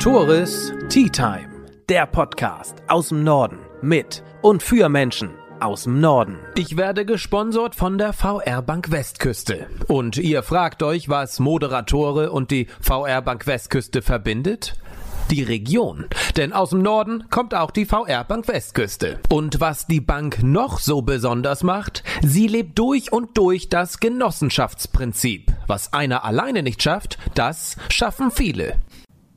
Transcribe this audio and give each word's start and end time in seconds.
Toris 0.00 0.72
Tea 0.88 1.10
Time, 1.10 1.50
der 1.90 2.06
Podcast 2.06 2.76
aus 2.88 3.10
dem 3.10 3.22
Norden 3.22 3.58
mit 3.82 4.22
und 4.40 4.62
für 4.62 4.88
Menschen 4.88 5.32
aus 5.60 5.82
dem 5.82 6.00
Norden. 6.00 6.38
Ich 6.56 6.78
werde 6.78 7.04
gesponsert 7.04 7.74
von 7.74 7.98
der 7.98 8.14
VR 8.14 8.62
Bank 8.62 8.90
Westküste. 8.90 9.66
Und 9.88 10.16
ihr 10.16 10.42
fragt 10.42 10.82
euch, 10.82 11.10
was 11.10 11.38
Moderatore 11.38 12.32
und 12.32 12.50
die 12.50 12.66
VR 12.80 13.20
Bank 13.20 13.46
Westküste 13.46 14.00
verbindet? 14.00 14.78
Die 15.30 15.42
Region. 15.42 16.06
Denn 16.34 16.54
aus 16.54 16.70
dem 16.70 16.80
Norden 16.80 17.24
kommt 17.28 17.54
auch 17.54 17.70
die 17.70 17.84
VR 17.84 18.24
Bank 18.24 18.48
Westküste. 18.48 19.20
Und 19.28 19.60
was 19.60 19.86
die 19.86 20.00
Bank 20.00 20.42
noch 20.42 20.78
so 20.78 21.02
besonders 21.02 21.62
macht, 21.62 22.04
sie 22.22 22.46
lebt 22.46 22.78
durch 22.78 23.12
und 23.12 23.36
durch 23.36 23.68
das 23.68 24.00
Genossenschaftsprinzip. 24.00 25.52
Was 25.66 25.92
einer 25.92 26.24
alleine 26.24 26.62
nicht 26.62 26.82
schafft, 26.82 27.18
das 27.34 27.76
schaffen 27.90 28.30
viele. 28.30 28.78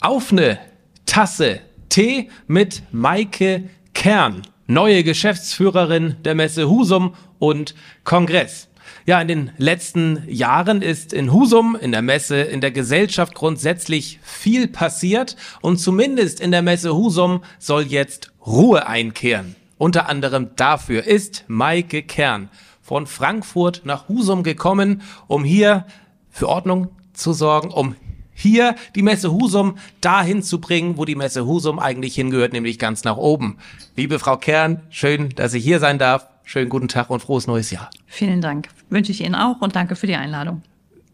Auf 0.03 0.34
eine 0.34 0.59
Tasse 1.05 1.62
Tee 1.88 2.30
mit 2.45 2.84
Maike 2.91 3.70
Kern, 3.94 4.41
neue 4.67 5.02
Geschäftsführerin 5.02 6.17
der 6.25 6.35
Messe 6.35 6.70
Husum 6.70 7.16
und 7.39 7.73
Kongress. 8.03 8.67
Ja, 9.05 9.21
in 9.21 9.30
den 9.30 9.52
letzten 9.58 10.21
Jahren 10.27 10.81
ist 10.81 11.13
in 11.13 11.31
Husum, 11.31 11.77
in 11.77 11.94
der 11.94 12.02
Messe, 12.02 12.41
in 12.41 12.59
der 12.59 12.71
Gesellschaft 12.71 13.34
grundsätzlich 13.34 14.20
viel 14.21 14.67
passiert 14.67 15.38
und 15.61 15.77
zumindest 15.77 16.41
in 16.41 16.52
der 16.52 16.63
Messe 16.63 16.94
Husum 16.94 17.41
soll 17.58 17.83
jetzt 17.83 18.33
Ruhe 18.45 18.85
einkehren. 18.88 19.55
Unter 19.77 20.09
anderem 20.09 20.49
dafür 20.58 21.05
ist 21.05 21.45
Maike 21.47 22.03
Kern 22.03 22.49
von 22.81 23.08
Frankfurt 23.08 23.83
nach 23.85 24.09
Husum 24.09 24.44
gekommen, 24.44 25.02
um 25.27 25.45
hier 25.45 25.85
für 26.30 26.49
Ordnung 26.49 26.89
zu 27.13 27.31
sorgen, 27.31 27.70
um 27.70 27.95
hier 28.33 28.75
die 28.95 29.01
Messe 29.01 29.31
Husum 29.31 29.77
dahin 30.01 30.43
zu 30.43 30.59
bringen, 30.59 30.97
wo 30.97 31.05
die 31.05 31.15
Messe 31.15 31.45
Husum 31.45 31.80
eigentlich 31.80 32.16
hingehört, 32.16 32.53
nämlich 32.53 32.80
ganz 32.80 33.03
nach 33.03 33.17
oben. 33.17 33.58
Liebe 33.95 34.19
Frau 34.19 34.38
Kern, 34.38 34.81
schön, 34.89 35.30
dass 35.30 35.53
ich 35.53 35.63
hier 35.63 35.80
sein 35.80 35.99
darf. 35.99 36.27
Schönen 36.43 36.69
guten 36.69 36.88
Tag 36.88 37.09
und 37.09 37.21
frohes 37.21 37.47
neues 37.47 37.71
Jahr. 37.71 37.89
Vielen 38.05 38.41
Dank. 38.41 38.67
Wünsche 38.89 39.11
ich 39.11 39.21
Ihnen 39.21 39.35
auch 39.35 39.61
und 39.61 39.75
danke 39.75 39.95
für 39.95 40.08
die 40.08 40.16
Einladung. 40.16 40.61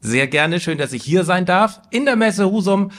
Sehr 0.01 0.27
gerne, 0.27 0.59
schön, 0.59 0.77
dass 0.77 0.93
ich 0.93 1.03
hier 1.03 1.23
sein 1.23 1.45
darf. 1.45 1.81
In 1.91 2.05
der 2.05 2.15
Messe 2.15 2.49
Husum. 2.49 2.91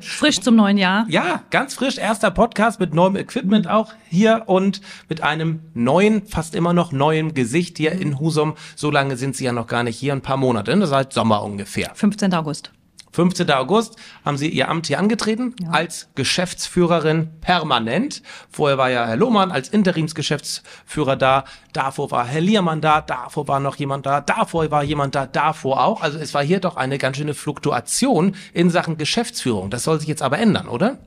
Frisch 0.00 0.40
zum 0.40 0.56
neuen 0.56 0.78
Jahr. 0.78 1.06
Ja, 1.08 1.42
ganz 1.50 1.74
frisch. 1.74 1.98
Erster 1.98 2.30
Podcast 2.30 2.80
mit 2.80 2.94
neuem 2.94 3.16
Equipment 3.16 3.68
auch 3.68 3.92
hier 4.08 4.44
und 4.46 4.80
mit 5.08 5.22
einem 5.22 5.60
neuen, 5.74 6.26
fast 6.26 6.54
immer 6.54 6.72
noch 6.72 6.92
neuen 6.92 7.34
Gesicht 7.34 7.78
hier 7.78 7.92
in 7.92 8.18
Husum. 8.18 8.54
So 8.76 8.90
lange 8.90 9.16
sind 9.16 9.36
Sie 9.36 9.44
ja 9.44 9.52
noch 9.52 9.66
gar 9.66 9.82
nicht 9.84 9.96
hier, 9.96 10.12
ein 10.12 10.22
paar 10.22 10.36
Monate. 10.36 10.72
Das 10.76 10.90
ist 10.90 10.94
halt 10.94 11.12
Sommer 11.12 11.42
ungefähr. 11.42 11.90
15. 11.94 12.34
August. 12.34 12.72
15. 13.12 13.50
August 13.50 13.96
haben 14.24 14.36
Sie 14.36 14.48
Ihr 14.48 14.68
Amt 14.68 14.86
hier 14.86 14.98
angetreten 14.98 15.54
ja. 15.62 15.70
als 15.70 16.08
Geschäftsführerin 16.14 17.28
permanent. 17.40 18.22
Vorher 18.50 18.78
war 18.78 18.90
ja 18.90 19.06
Herr 19.06 19.16
Lohmann 19.16 19.52
als 19.52 19.68
Interimsgeschäftsführer 19.68 21.16
da. 21.16 21.44
Davor 21.72 22.10
war 22.10 22.26
Herr 22.26 22.40
Liermann 22.40 22.80
da. 22.80 23.02
Davor 23.02 23.48
war 23.48 23.60
noch 23.60 23.76
jemand 23.76 24.06
da. 24.06 24.20
Davor 24.20 24.70
war 24.70 24.82
jemand 24.82 25.14
da. 25.14 25.26
Davor 25.26 25.84
auch. 25.84 26.02
Also 26.02 26.18
es 26.18 26.32
war 26.34 26.42
hier 26.42 26.60
doch 26.60 26.76
eine 26.76 26.98
ganz 26.98 27.18
schöne 27.18 27.34
Fluktuation 27.34 28.34
in 28.54 28.70
Sachen 28.70 28.96
Geschäftsführung. 28.96 29.70
Das 29.70 29.84
soll 29.84 30.00
sich 30.00 30.08
jetzt 30.08 30.22
aber 30.22 30.38
ändern, 30.38 30.68
oder? 30.68 30.98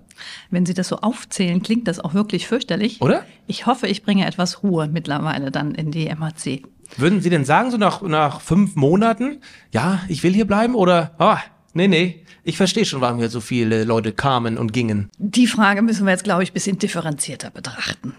Wenn 0.50 0.66
Sie 0.66 0.74
das 0.74 0.88
so 0.88 0.98
aufzählen, 0.98 1.62
klingt 1.62 1.88
das 1.88 2.00
auch 2.00 2.14
wirklich 2.14 2.48
fürchterlich. 2.48 3.02
Oder? 3.02 3.26
Ich 3.48 3.66
hoffe, 3.66 3.88
ich 3.88 4.04
bringe 4.04 4.26
etwas 4.26 4.64
Ruhe 4.64 4.88
mittlerweile 4.88 5.52
dann 5.52 5.76
in 5.76 5.92
die 5.92 6.14
MAC. 6.16 6.64
Würden 6.98 7.22
Sie 7.22 7.30
denn 7.30 7.46
sagen, 7.46 7.72
so 7.72 7.78
nach, 7.78 8.02
nach 8.02 8.42
fünf 8.42 8.76
Monaten, 8.76 9.42
ja, 9.72 10.00
ich 10.08 10.24
will 10.24 10.34
hier 10.34 10.46
bleiben 10.46 10.76
oder, 10.76 11.16
ah, 11.18 11.40
Nee, 11.76 11.90
nee. 11.90 12.24
Ich 12.46 12.56
verstehe 12.56 12.86
schon, 12.86 13.02
warum 13.02 13.20
hier 13.20 13.30
so 13.30 13.42
viele 13.42 13.84
Leute 13.84 14.14
kamen 14.14 14.58
und 14.58 14.72
gingen. 14.72 15.10
Die 15.18 15.46
Frage 15.46 15.82
müssen 15.82 16.06
wir 16.06 16.12
jetzt, 16.12 16.24
glaube 16.24 16.42
ich, 16.42 16.54
bisschen 16.54 16.80
differenzierter 16.80 17.50
betrachten. 17.50 18.14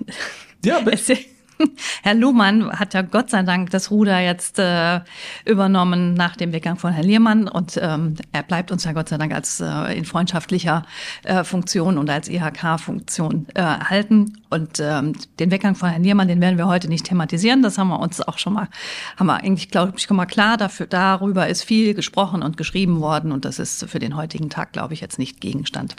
Ja, 0.63 0.81
bitte. 0.81 1.17
Herr 2.03 2.15
Luhmann 2.15 2.71
hat 2.79 2.95
ja 2.95 3.03
Gott 3.03 3.31
sei 3.31 3.43
Dank 3.43 3.71
das 3.71 3.91
Ruder 3.91 4.21
jetzt 4.21 4.59
äh, 4.59 5.01
übernommen 5.45 6.15
nach 6.15 6.37
dem 6.37 6.53
Weggang 6.53 6.77
von 6.77 6.93
Herrn 6.93 7.07
Liermann 7.07 7.49
und 7.49 7.79
ähm, 7.83 8.15
er 8.33 8.43
bleibt 8.43 8.71
uns 8.71 8.85
ja 8.85 8.93
Gott 8.93 9.09
sei 9.09 9.19
Dank 9.19 9.33
als 9.33 9.61
äh, 9.61 9.97
in 9.97 10.05
freundschaftlicher 10.05 10.85
äh, 11.25 11.45
Funktion 11.45 11.99
und 11.99 12.11
als 12.11 12.29
IHK-Funktion 12.29 13.47
äh, 13.55 13.61
erhalten. 13.61 14.43
Und 14.49 14.81
ähm, 14.81 15.15
den 15.39 15.51
Weggang 15.51 15.75
von 15.75 15.91
Herrn 15.91 16.05
Liermann, 16.05 16.29
den 16.29 16.41
werden 16.41 16.59
wir 16.59 16.67
heute 16.67 16.89
nicht 16.89 17.07
thematisieren. 17.07 17.63
Das 17.63 17.79
haben 17.79 17.89
wir 17.89 18.01
uns 18.01 18.21
auch 18.21 18.39
schon 18.39 18.53
mal, 18.53 18.69
haben 19.17 19.27
wir 19.27 19.37
eigentlich, 19.37 19.71
glaube 19.71 19.95
ich, 19.97 20.05
schon 20.05 20.17
mal 20.17 20.27
klar. 20.27 20.57
Dafür, 20.57 20.87
darüber 20.87 21.49
ist 21.49 21.65
viel 21.65 21.95
gesprochen 21.95 22.43
und 22.43 22.57
geschrieben 22.57 23.01
worden 23.01 23.33
und 23.33 23.45
das 23.45 23.59
ist 23.59 23.89
für 23.89 23.99
den 23.99 24.17
heutigen 24.17 24.51
Tag, 24.51 24.73
glaube 24.73 24.95
ich, 24.95 25.01
jetzt 25.01 25.19
nicht 25.19 25.41
Gegenstand. 25.41 25.97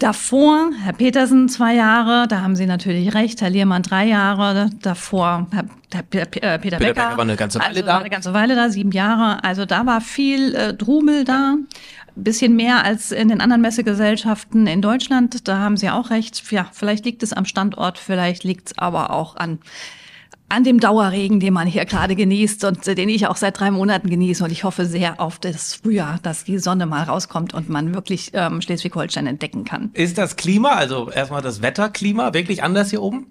Davor, 0.00 0.70
Herr 0.82 0.94
Petersen 0.94 1.50
zwei 1.50 1.74
Jahre, 1.74 2.26
da 2.26 2.40
haben 2.40 2.56
Sie 2.56 2.64
natürlich 2.64 3.12
recht, 3.12 3.42
Herr 3.42 3.50
Liermann 3.50 3.82
drei 3.82 4.06
Jahre, 4.06 4.70
davor 4.80 5.46
Herr, 5.50 5.66
Herr 5.92 6.02
Peter, 6.04 6.24
Peter, 6.24 6.56
Peter 6.56 6.78
Becker, 6.78 6.94
Becker 6.94 7.16
war 7.18 7.20
eine 7.20 7.36
ganze 7.36 7.58
Weile 7.58 7.68
also 7.68 7.82
da. 7.82 7.86
War 7.86 8.00
eine 8.00 8.08
ganze 8.08 8.32
Weile 8.32 8.54
da, 8.54 8.70
sieben 8.70 8.92
Jahre. 8.92 9.44
Also 9.44 9.66
da 9.66 9.84
war 9.84 10.00
viel 10.00 10.54
äh, 10.54 10.72
Drumel 10.72 11.24
da, 11.24 11.56
bisschen 12.14 12.56
mehr 12.56 12.82
als 12.82 13.12
in 13.12 13.28
den 13.28 13.42
anderen 13.42 13.60
Messegesellschaften 13.60 14.66
in 14.66 14.80
Deutschland. 14.80 15.46
Da 15.46 15.58
haben 15.58 15.76
Sie 15.76 15.90
auch 15.90 16.08
recht. 16.08 16.50
Ja, 16.50 16.66
vielleicht 16.72 17.04
liegt 17.04 17.22
es 17.22 17.34
am 17.34 17.44
Standort, 17.44 17.98
vielleicht 17.98 18.42
liegt 18.42 18.68
es 18.68 18.78
aber 18.78 19.10
auch 19.10 19.36
an 19.36 19.58
an 20.50 20.64
dem 20.64 20.80
Dauerregen, 20.80 21.40
den 21.40 21.54
man 21.54 21.66
hier 21.66 21.84
gerade 21.84 22.16
genießt 22.16 22.64
und 22.64 22.86
äh, 22.86 22.94
den 22.94 23.08
ich 23.08 23.26
auch 23.26 23.36
seit 23.36 23.58
drei 23.58 23.70
Monaten 23.70 24.10
genieße. 24.10 24.44
Und 24.44 24.50
ich 24.50 24.64
hoffe 24.64 24.84
sehr 24.84 25.20
auf 25.20 25.38
das 25.38 25.74
Frühjahr, 25.74 26.18
dass 26.22 26.44
die 26.44 26.58
Sonne 26.58 26.86
mal 26.86 27.04
rauskommt 27.04 27.54
und 27.54 27.68
man 27.68 27.94
wirklich 27.94 28.32
ähm, 28.34 28.60
Schleswig-Holstein 28.60 29.26
entdecken 29.26 29.64
kann. 29.64 29.90
Ist 29.94 30.18
das 30.18 30.36
Klima, 30.36 30.70
also 30.70 31.10
erstmal 31.10 31.40
das 31.40 31.62
Wetterklima, 31.62 32.34
wirklich 32.34 32.62
anders 32.62 32.90
hier 32.90 33.00
oben? 33.00 33.26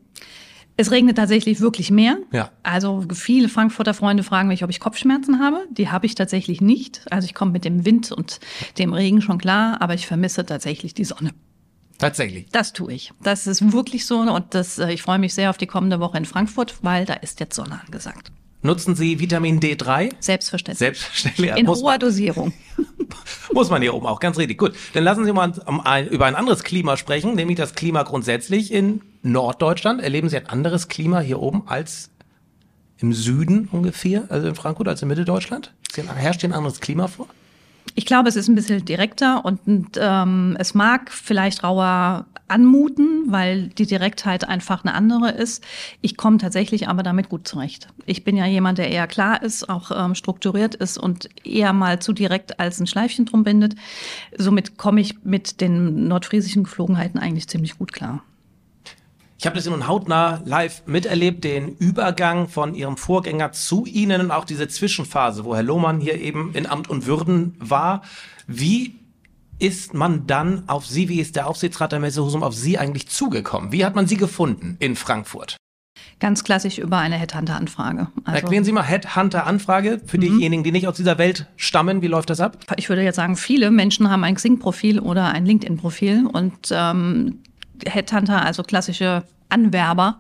Es 0.78 0.92
regnet 0.92 1.18
tatsächlich 1.18 1.60
wirklich 1.60 1.92
mehr. 1.92 2.20
Ja. 2.32 2.52
Also 2.64 3.04
viele 3.14 3.50
Frankfurter 3.50 3.94
Freunde 3.94 4.24
fragen 4.24 4.48
mich, 4.48 4.64
ob 4.64 4.70
ich 4.70 4.80
Kopfschmerzen 4.80 5.40
habe. 5.40 5.66
Die 5.70 5.90
habe 5.90 6.06
ich 6.06 6.16
tatsächlich 6.16 6.62
nicht. 6.62 7.02
Also 7.12 7.26
ich 7.26 7.34
komme 7.34 7.52
mit 7.52 7.66
dem 7.66 7.86
Wind 7.86 8.14
und 8.14 8.40
dem 8.78 8.94
Regen 8.94 9.22
schon 9.22 9.40
klar, 9.40 9.82
aber 9.82 9.94
ich 9.94 10.08
vermisse 10.08 10.46
tatsächlich 10.46 10.94
die 10.94 11.04
Sonne. 11.04 11.32
Tatsächlich. 12.00 12.48
Das 12.52 12.74
tue 12.74 12.94
ich. 12.94 13.14
Das 13.22 13.46
ist 13.46 13.72
wirklich 13.72 14.06
so 14.06 14.20
und 14.20 14.56
das, 14.56 14.80
äh, 14.80 14.92
ich 14.92 15.04
freue 15.04 15.20
mich 15.20 15.34
sehr 15.34 15.50
auf 15.50 15.58
die 15.58 15.68
kommende 15.68 16.00
Woche 16.00 16.18
in 16.18 16.26
Frankfurt, 16.26 16.78
weil 16.82 17.06
da 17.06 17.14
ist 17.14 17.40
jetzt 17.40 17.56
Sonne 17.56 17.80
angesagt. 17.86 18.32
Nutzen 18.62 18.96
Sie 18.96 19.20
Vitamin 19.20 19.60
D3? 19.60 20.12
Selbstverständlich. 20.20 20.80
Selbstverständlich. 20.80 21.56
In 21.56 21.68
hoher 21.68 21.98
Dosierung. 21.98 22.54
muss 23.54 23.70
man 23.70 23.82
hier 23.82 23.94
oben 23.94 24.06
auch, 24.06 24.20
ganz 24.20 24.38
richtig. 24.38 24.58
Gut, 24.58 24.74
dann 24.94 25.04
lassen 25.04 25.26
Sie 25.26 25.34
mal 25.34 25.54
über 26.10 26.26
ein 26.26 26.36
anderes 26.36 26.64
Klima 26.64 26.98
sprechen, 26.98 27.36
nämlich 27.36 27.58
das 27.58 27.76
Klima 27.76 28.04
grundsätzlich 28.04 28.72
in 28.72 29.02
Norddeutschland. 29.22 30.02
Erleben 30.02 30.30
Sie 30.30 30.38
ein 30.38 30.48
anderes 30.48 30.88
Klima 30.88 31.20
hier 31.20 31.40
oben 31.40 31.64
als 31.68 32.10
im 32.98 33.14
Süden 33.14 33.70
ungefähr, 33.72 34.26
also 34.30 34.48
in 34.48 34.56
Frankfurt 34.56 34.88
als 34.88 35.02
in 35.02 35.08
Mitteldeutschland? 35.08 35.74
Herrscht 36.16 36.42
hier 36.42 36.50
ein 36.50 36.54
anderes 36.54 36.80
Klima 36.80 37.08
vor? 37.08 37.28
Ich 38.00 38.06
glaube, 38.06 38.30
es 38.30 38.38
ist 38.38 38.48
ein 38.48 38.56
bisschen 38.56 38.86
direkter 38.86 39.44
und, 39.44 39.60
und 39.68 40.00
ähm, 40.00 40.56
es 40.58 40.74
mag 40.74 41.12
vielleicht 41.12 41.66
rauer 41.66 42.28
anmuten, 42.48 43.26
weil 43.28 43.68
die 43.68 43.88
Direktheit 43.88 44.48
einfach 44.48 44.86
eine 44.86 44.94
andere 44.94 45.32
ist. 45.32 45.66
Ich 46.00 46.16
komme 46.16 46.38
tatsächlich 46.38 46.88
aber 46.88 47.04
damit 47.04 47.28
gut 47.28 47.46
zurecht. 47.46 47.90
Ich 48.06 48.24
bin 48.24 48.38
ja 48.38 48.46
jemand, 48.46 48.78
der 48.78 48.90
eher 48.90 49.06
klar 49.06 49.44
ist, 49.44 49.68
auch 49.68 49.92
ähm, 49.94 50.16
strukturiert 50.16 50.76
ist 50.76 50.98
und 50.98 51.28
eher 51.46 51.74
mal 51.74 52.00
zu 52.00 52.14
direkt 52.14 52.58
als 52.58 52.80
ein 52.80 52.88
Schleifchen 52.88 53.26
drum 53.26 53.44
bindet. 53.44 53.76
Somit 54.38 54.78
komme 54.78 55.02
ich 55.02 55.22
mit 55.26 55.60
den 55.60 56.08
nordfriesischen 56.08 56.64
Geflogenheiten 56.64 57.20
eigentlich 57.20 57.50
ziemlich 57.50 57.78
gut 57.78 57.92
klar. 57.92 58.24
Ich 59.40 59.46
habe 59.46 59.56
das 59.56 59.66
nun 59.66 59.88
hautnah 59.88 60.42
live 60.44 60.84
miterlebt, 60.86 61.46
den 61.46 61.70
Übergang 61.78 62.50
von 62.50 62.76
Ihrem 62.76 62.98
Vorgänger 62.98 63.54
zu 63.54 63.86
Ihnen 63.86 64.20
und 64.20 64.32
auch 64.32 64.44
diese 64.44 64.68
Zwischenphase, 64.68 65.46
wo 65.46 65.56
Herr 65.56 65.64
Lohmann 65.64 66.02
hier 66.02 66.20
eben 66.20 66.54
in 66.56 66.66
Amt 66.66 66.90
und 66.90 67.06
Würden 67.06 67.56
war. 67.58 68.02
Wie 68.48 69.00
ist 69.58 69.94
man 69.94 70.28
dann 70.28 70.68
auf 70.68 70.86
Sie, 70.86 71.08
wie 71.08 71.22
ist 71.22 71.38
der 71.38 71.48
Aufsichtsrat 71.48 71.94
der 71.94 72.02
Messe 72.02 72.22
Husum 72.22 72.44
auf 72.44 72.54
Sie 72.54 72.78
eigentlich 72.78 73.08
zugekommen? 73.08 73.72
Wie 73.72 73.86
hat 73.86 73.96
man 73.96 74.08
Sie 74.08 74.18
gefunden 74.18 74.76
in 74.80 74.98
Frankfurt? 74.98 75.56
Ganz 76.20 76.44
klassisch 76.44 76.78
über 76.78 76.98
eine 76.98 77.16
Headhunter-Anfrage. 77.16 78.10
Also 78.26 78.42
Erklären 78.42 78.66
Sie 78.66 78.74
mal 78.74 78.84
Headhunter-Anfrage 78.84 80.02
für 80.06 80.18
mhm. 80.18 80.22
diejenigen, 80.22 80.64
die 80.66 80.74
nicht 80.74 80.90
aus 80.90 80.98
dieser 80.98 81.18
Welt 81.18 81.48
stammen. 81.56 82.02
Wie 82.02 82.08
läuft 82.08 82.30
das 82.30 82.42
ab? 82.42 82.58
Ich 82.76 82.90
würde 82.90 83.04
jetzt 83.04 83.16
sagen, 83.16 83.38
viele 83.38 83.72
Menschen 83.72 84.10
haben 84.10 84.26
ein 84.26 84.36
Xing-Profil 84.36 85.00
oder 85.00 85.28
ein 85.30 85.46
LinkedIn-Profil 85.46 86.26
und 86.26 86.74
ähm, 86.74 87.40
Headhunter, 87.86 88.44
also 88.44 88.64
klassische 88.64 89.24
Anwerber, 89.50 90.20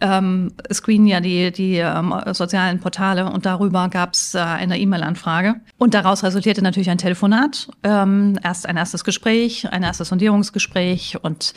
ähm, 0.00 0.52
screenen 0.72 1.06
ja 1.06 1.20
die, 1.20 1.52
die 1.52 1.76
ähm, 1.76 2.14
sozialen 2.32 2.80
Portale 2.80 3.30
und 3.30 3.44
darüber 3.44 3.88
gab 3.88 4.14
es 4.14 4.34
äh, 4.34 4.38
eine 4.38 4.78
E-Mail-Anfrage. 4.78 5.56
Und 5.78 5.94
daraus 5.94 6.22
resultierte 6.24 6.62
natürlich 6.62 6.90
ein 6.90 6.98
Telefonat, 6.98 7.68
ähm, 7.82 8.38
erst 8.42 8.66
ein 8.66 8.76
erstes 8.76 9.04
Gespräch, 9.04 9.70
ein 9.70 9.82
erstes 9.82 10.08
Sondierungsgespräch 10.08 11.18
und 11.22 11.52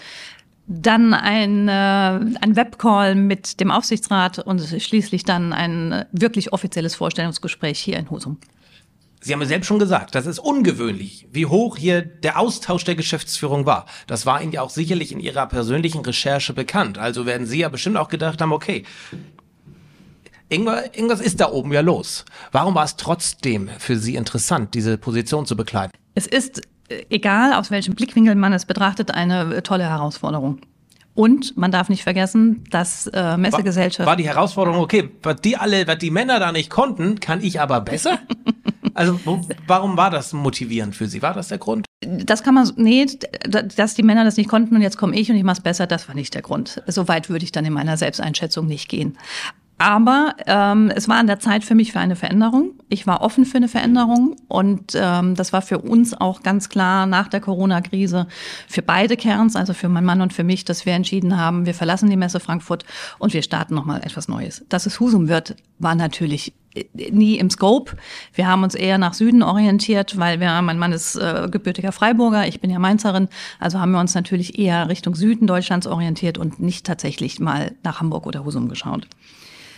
dann 0.68 1.14
ein, 1.14 1.68
äh, 1.68 1.72
ein 1.72 2.56
Webcall 2.56 3.16
mit 3.16 3.60
dem 3.60 3.72
Aufsichtsrat 3.72 4.40
und 4.40 4.62
schließlich 4.62 5.24
dann 5.24 5.54
ein 5.54 6.06
wirklich 6.12 6.54
offizielles 6.54 6.96
Vorstellungsgespräch 6.96 7.80
hier 7.80 7.98
in 7.98 8.10
Husum. 8.10 8.38
Sie 9.24 9.32
haben 9.32 9.40
ja 9.40 9.48
selbst 9.48 9.68
schon 9.68 9.80
gesagt, 9.80 10.16
das 10.16 10.26
ist 10.26 10.38
ungewöhnlich, 10.38 11.28
wie 11.32 11.46
hoch 11.46 11.78
hier 11.78 12.02
der 12.02 12.38
Austausch 12.38 12.84
der 12.84 12.96
Geschäftsführung 12.96 13.66
war. 13.66 13.86
Das 14.06 14.26
war 14.26 14.42
Ihnen 14.42 14.52
ja 14.52 14.62
auch 14.62 14.70
sicherlich 14.70 15.14
in 15.14 15.22
Ihrer 15.22 15.48
persönlichen 15.48 16.02
Recherche 16.02 16.52
bekannt. 16.52 16.98
Also 16.98 17.26
werden 17.26 17.48
Sie 17.48 17.60
ja 17.60 17.70
bestimmt 17.70 17.96
auch 17.96 18.10
gedacht 18.10 18.42
haben, 18.42 18.52
okay, 18.52 18.84
irgendwas 20.50 21.22
ist 21.22 21.40
da 21.40 21.50
oben 21.50 21.72
ja 21.72 21.80
los. 21.80 22.26
Warum 22.52 22.76
war 22.76 22.84
es 22.84 22.98
trotzdem 22.98 23.70
für 23.80 23.98
Sie 23.98 24.16
interessant, 24.16 24.74
diese 24.74 24.98
Position 24.98 25.46
zu 25.46 25.56
bekleiden? 25.56 25.94
Es 26.16 26.28
ist, 26.28 26.62
äh, 26.90 27.06
egal 27.10 27.54
aus 27.54 27.72
welchem 27.72 27.96
Blickwinkel 27.96 28.36
man 28.36 28.52
es 28.52 28.66
betrachtet, 28.66 29.12
eine 29.12 29.56
äh, 29.56 29.62
tolle 29.62 29.86
Herausforderung. 29.86 30.60
Und 31.16 31.56
man 31.56 31.72
darf 31.72 31.88
nicht 31.88 32.04
vergessen, 32.04 32.66
dass 32.72 33.08
äh, 33.08 33.38
Messegesellschaft. 33.38 34.00
War, 34.00 34.08
war 34.08 34.16
die 34.18 34.28
Herausforderung, 34.28 34.82
okay, 34.82 35.12
was 35.22 35.38
die 35.40 35.56
alle, 35.56 35.88
was 35.88 36.00
die 36.00 36.12
Männer 36.12 36.40
da 36.40 36.52
nicht 36.52 36.70
konnten, 36.70 37.22
kann 37.22 37.42
ich 37.42 37.62
aber 37.62 37.80
besser? 37.80 38.20
Also 38.94 39.20
wo, 39.26 39.42
warum 39.68 39.98
war 39.98 40.10
das 40.10 40.34
motivierend 40.34 40.96
für 40.96 41.08
Sie? 41.08 41.22
War 41.22 41.34
das 41.34 41.48
der 41.48 41.58
Grund? 41.58 41.86
Das 42.02 42.44
kann 42.44 42.54
man, 42.54 42.70
nee, 42.76 43.06
dass 43.48 43.96
die 43.96 44.04
Männer 44.04 44.24
das 44.24 44.38
nicht 44.38 44.50
konnten 44.50 44.76
und 44.76 44.82
jetzt 44.82 44.98
komme 44.98 45.16
ich 45.18 45.30
und 45.30 45.38
ich 45.38 45.44
mache 45.44 45.58
es 45.58 45.64
besser, 45.64 45.88
das 45.88 46.08
war 46.08 46.16
nicht 46.16 46.34
der 46.34 46.42
Grund. 46.42 46.82
So 46.88 47.08
weit 47.08 47.30
würde 47.30 47.46
ich 47.46 47.52
dann 47.52 47.66
in 47.66 47.74
meiner 47.74 47.98
Selbsteinschätzung 47.98 48.68
nicht 48.68 48.90
gehen. 48.90 49.18
Aber 49.80 50.36
ähm, 50.46 50.92
es 50.96 51.10
war 51.10 51.18
an 51.18 51.28
der 51.28 51.40
Zeit 51.40 51.64
für 51.64 51.76
mich 51.76 51.92
für 51.92 52.00
eine 52.00 52.16
Veränderung. 52.16 52.72
Ich 52.90 53.08
war 53.08 53.22
offen 53.22 53.44
für 53.44 53.58
eine 53.58 53.68
Veränderung 53.68 54.36
und 54.48 54.94
ähm, 54.96 55.36
das 55.36 55.52
war 55.52 55.62
für 55.62 55.80
uns 55.80 56.14
auch 56.14 56.44
ganz 56.44 56.70
klar 56.70 57.06
nach 57.06 57.28
der 57.28 57.42
Corona-Krise 57.42 58.28
für 58.68 58.82
beide 58.82 59.18
Kerns, 59.18 59.56
also 59.56 59.74
für 59.74 59.90
meinen 59.90 60.06
Mann 60.06 60.22
und 60.22 60.32
für 60.32 60.44
mich, 60.44 60.64
dass 60.64 60.86
wir 60.86 60.94
entschieden 60.94 61.38
haben, 61.38 61.66
wir 61.66 61.74
verlassen 61.74 62.10
die 62.10 62.16
Messe 62.16 62.40
Frankfurt 62.40 62.86
und 63.18 63.34
wir 63.34 63.42
starten 63.42 63.74
nochmal 63.74 64.02
etwas 64.04 64.28
Neues. 64.28 64.64
Dass 64.70 64.86
es 64.86 65.00
Husum 65.00 65.28
wird, 65.28 65.56
war 65.80 65.96
natürlich 65.96 66.54
nie 66.94 67.38
im 67.38 67.50
Scope. 67.50 67.96
Wir 68.34 68.48
haben 68.48 68.64
uns 68.64 68.76
eher 68.76 68.98
nach 68.98 69.14
Süden 69.14 69.44
orientiert, 69.44 70.18
weil 70.18 70.40
wir, 70.40 70.62
mein 70.62 70.80
Mann 70.80 70.92
ist 70.92 71.16
äh, 71.16 71.48
gebürtiger 71.50 71.92
Freiburger, 71.92 72.48
ich 72.48 72.60
bin 72.60 72.70
ja 72.70 72.80
Mainzerin, 72.80 73.30
also 73.60 73.80
haben 73.80 73.92
wir 73.92 74.00
uns 74.00 74.16
natürlich 74.16 74.58
eher 74.58 74.90
Richtung 74.90 75.16
Süden 75.16 75.48
Deutschlands 75.48 75.88
orientiert 75.88 76.38
und 76.38 76.60
nicht 76.60 76.86
tatsächlich 76.86 77.40
mal 77.40 77.74
nach 77.84 78.00
Hamburg 78.00 78.26
oder 78.26 78.46
Husum 78.46 78.70
geschaut. 78.70 79.08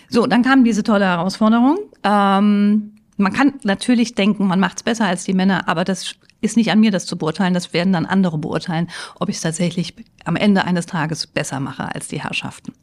So, 0.10 0.28
dann 0.28 0.44
kam 0.44 0.64
diese 0.64 0.84
tolle 0.84 1.06
Herausforderung. 1.06 1.80
Ähm, 2.04 2.92
man 3.18 3.34
kann 3.34 3.54
natürlich 3.64 4.16
denken, 4.16 4.48
man 4.48 4.60
macht 4.60 4.78
es 4.78 4.84
besser 4.84 5.06
als 5.06 5.24
die 5.24 5.34
Männer, 5.34 5.68
aber 5.68 5.84
das 5.84 6.16
ist 6.42 6.58
nicht 6.58 6.72
an 6.72 6.80
mir, 6.80 6.92
das 6.92 7.06
zu 7.06 7.18
beurteilen. 7.18 7.54
Das 7.54 7.74
werden 7.74 7.94
dann 7.94 8.06
andere 8.06 8.38
beurteilen, 8.38 8.90
ob 9.20 9.30
ich 9.30 9.38
es 9.38 9.42
tatsächlich 9.42 9.94
am 10.26 10.36
Ende 10.36 10.66
eines 10.66 10.86
Tages 10.86 11.28
besser 11.28 11.60
mache 11.60 11.94
als 11.94 12.08
die 12.08 12.22
Herrschaften. 12.22 12.74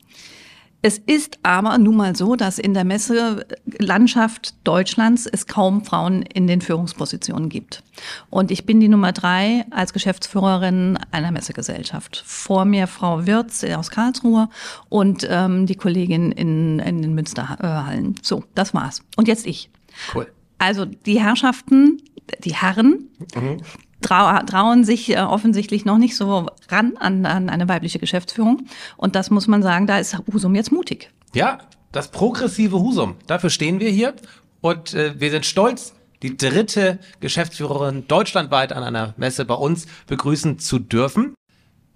Es 0.84 0.98
ist 0.98 1.38
aber 1.44 1.78
nun 1.78 1.96
mal 1.96 2.16
so, 2.16 2.34
dass 2.34 2.58
in 2.58 2.74
der 2.74 2.82
Messelandschaft 2.84 4.54
Deutschlands 4.64 5.26
es 5.26 5.46
kaum 5.46 5.84
Frauen 5.84 6.22
in 6.22 6.48
den 6.48 6.60
Führungspositionen 6.60 7.48
gibt. 7.48 7.84
Und 8.30 8.50
ich 8.50 8.66
bin 8.66 8.80
die 8.80 8.88
Nummer 8.88 9.12
drei 9.12 9.64
als 9.70 9.92
Geschäftsführerin 9.92 10.98
einer 11.12 11.30
Messegesellschaft. 11.30 12.24
Vor 12.26 12.64
mir 12.64 12.88
Frau 12.88 13.26
Wirz 13.26 13.62
aus 13.62 13.90
Karlsruhe 13.90 14.48
und 14.88 15.24
ähm, 15.30 15.66
die 15.66 15.76
Kollegin 15.76 16.32
in, 16.32 16.80
in 16.80 17.00
den 17.00 17.14
Münsterhallen. 17.14 18.16
So, 18.20 18.42
das 18.56 18.74
war's. 18.74 19.02
Und 19.16 19.28
jetzt 19.28 19.46
ich. 19.46 19.70
Cool. 20.12 20.26
Also 20.58 20.84
die 20.84 21.20
Herrschaften, 21.20 22.02
die 22.44 22.54
Herren, 22.54 23.08
mhm 23.36 23.58
trauen 24.02 24.84
sich 24.84 25.10
äh, 25.10 25.20
offensichtlich 25.20 25.84
noch 25.84 25.98
nicht 25.98 26.16
so 26.16 26.46
ran 26.68 26.96
an, 26.98 27.24
an 27.26 27.48
eine 27.48 27.68
weibliche 27.68 27.98
Geschäftsführung. 27.98 28.66
Und 28.96 29.14
das 29.14 29.30
muss 29.30 29.46
man 29.46 29.62
sagen, 29.62 29.86
da 29.86 29.98
ist 29.98 30.16
Husum 30.32 30.54
jetzt 30.54 30.72
mutig. 30.72 31.10
Ja, 31.34 31.58
das 31.92 32.10
progressive 32.10 32.78
Husum. 32.78 33.16
Dafür 33.26 33.50
stehen 33.50 33.80
wir 33.80 33.90
hier. 33.90 34.14
Und 34.60 34.94
äh, 34.94 35.18
wir 35.18 35.30
sind 35.30 35.46
stolz, 35.46 35.94
die 36.22 36.36
dritte 36.36 36.98
Geschäftsführerin 37.20 38.06
deutschlandweit 38.06 38.72
an 38.72 38.84
einer 38.84 39.14
Messe 39.16 39.44
bei 39.44 39.54
uns 39.54 39.86
begrüßen 40.06 40.58
zu 40.58 40.78
dürfen. 40.78 41.34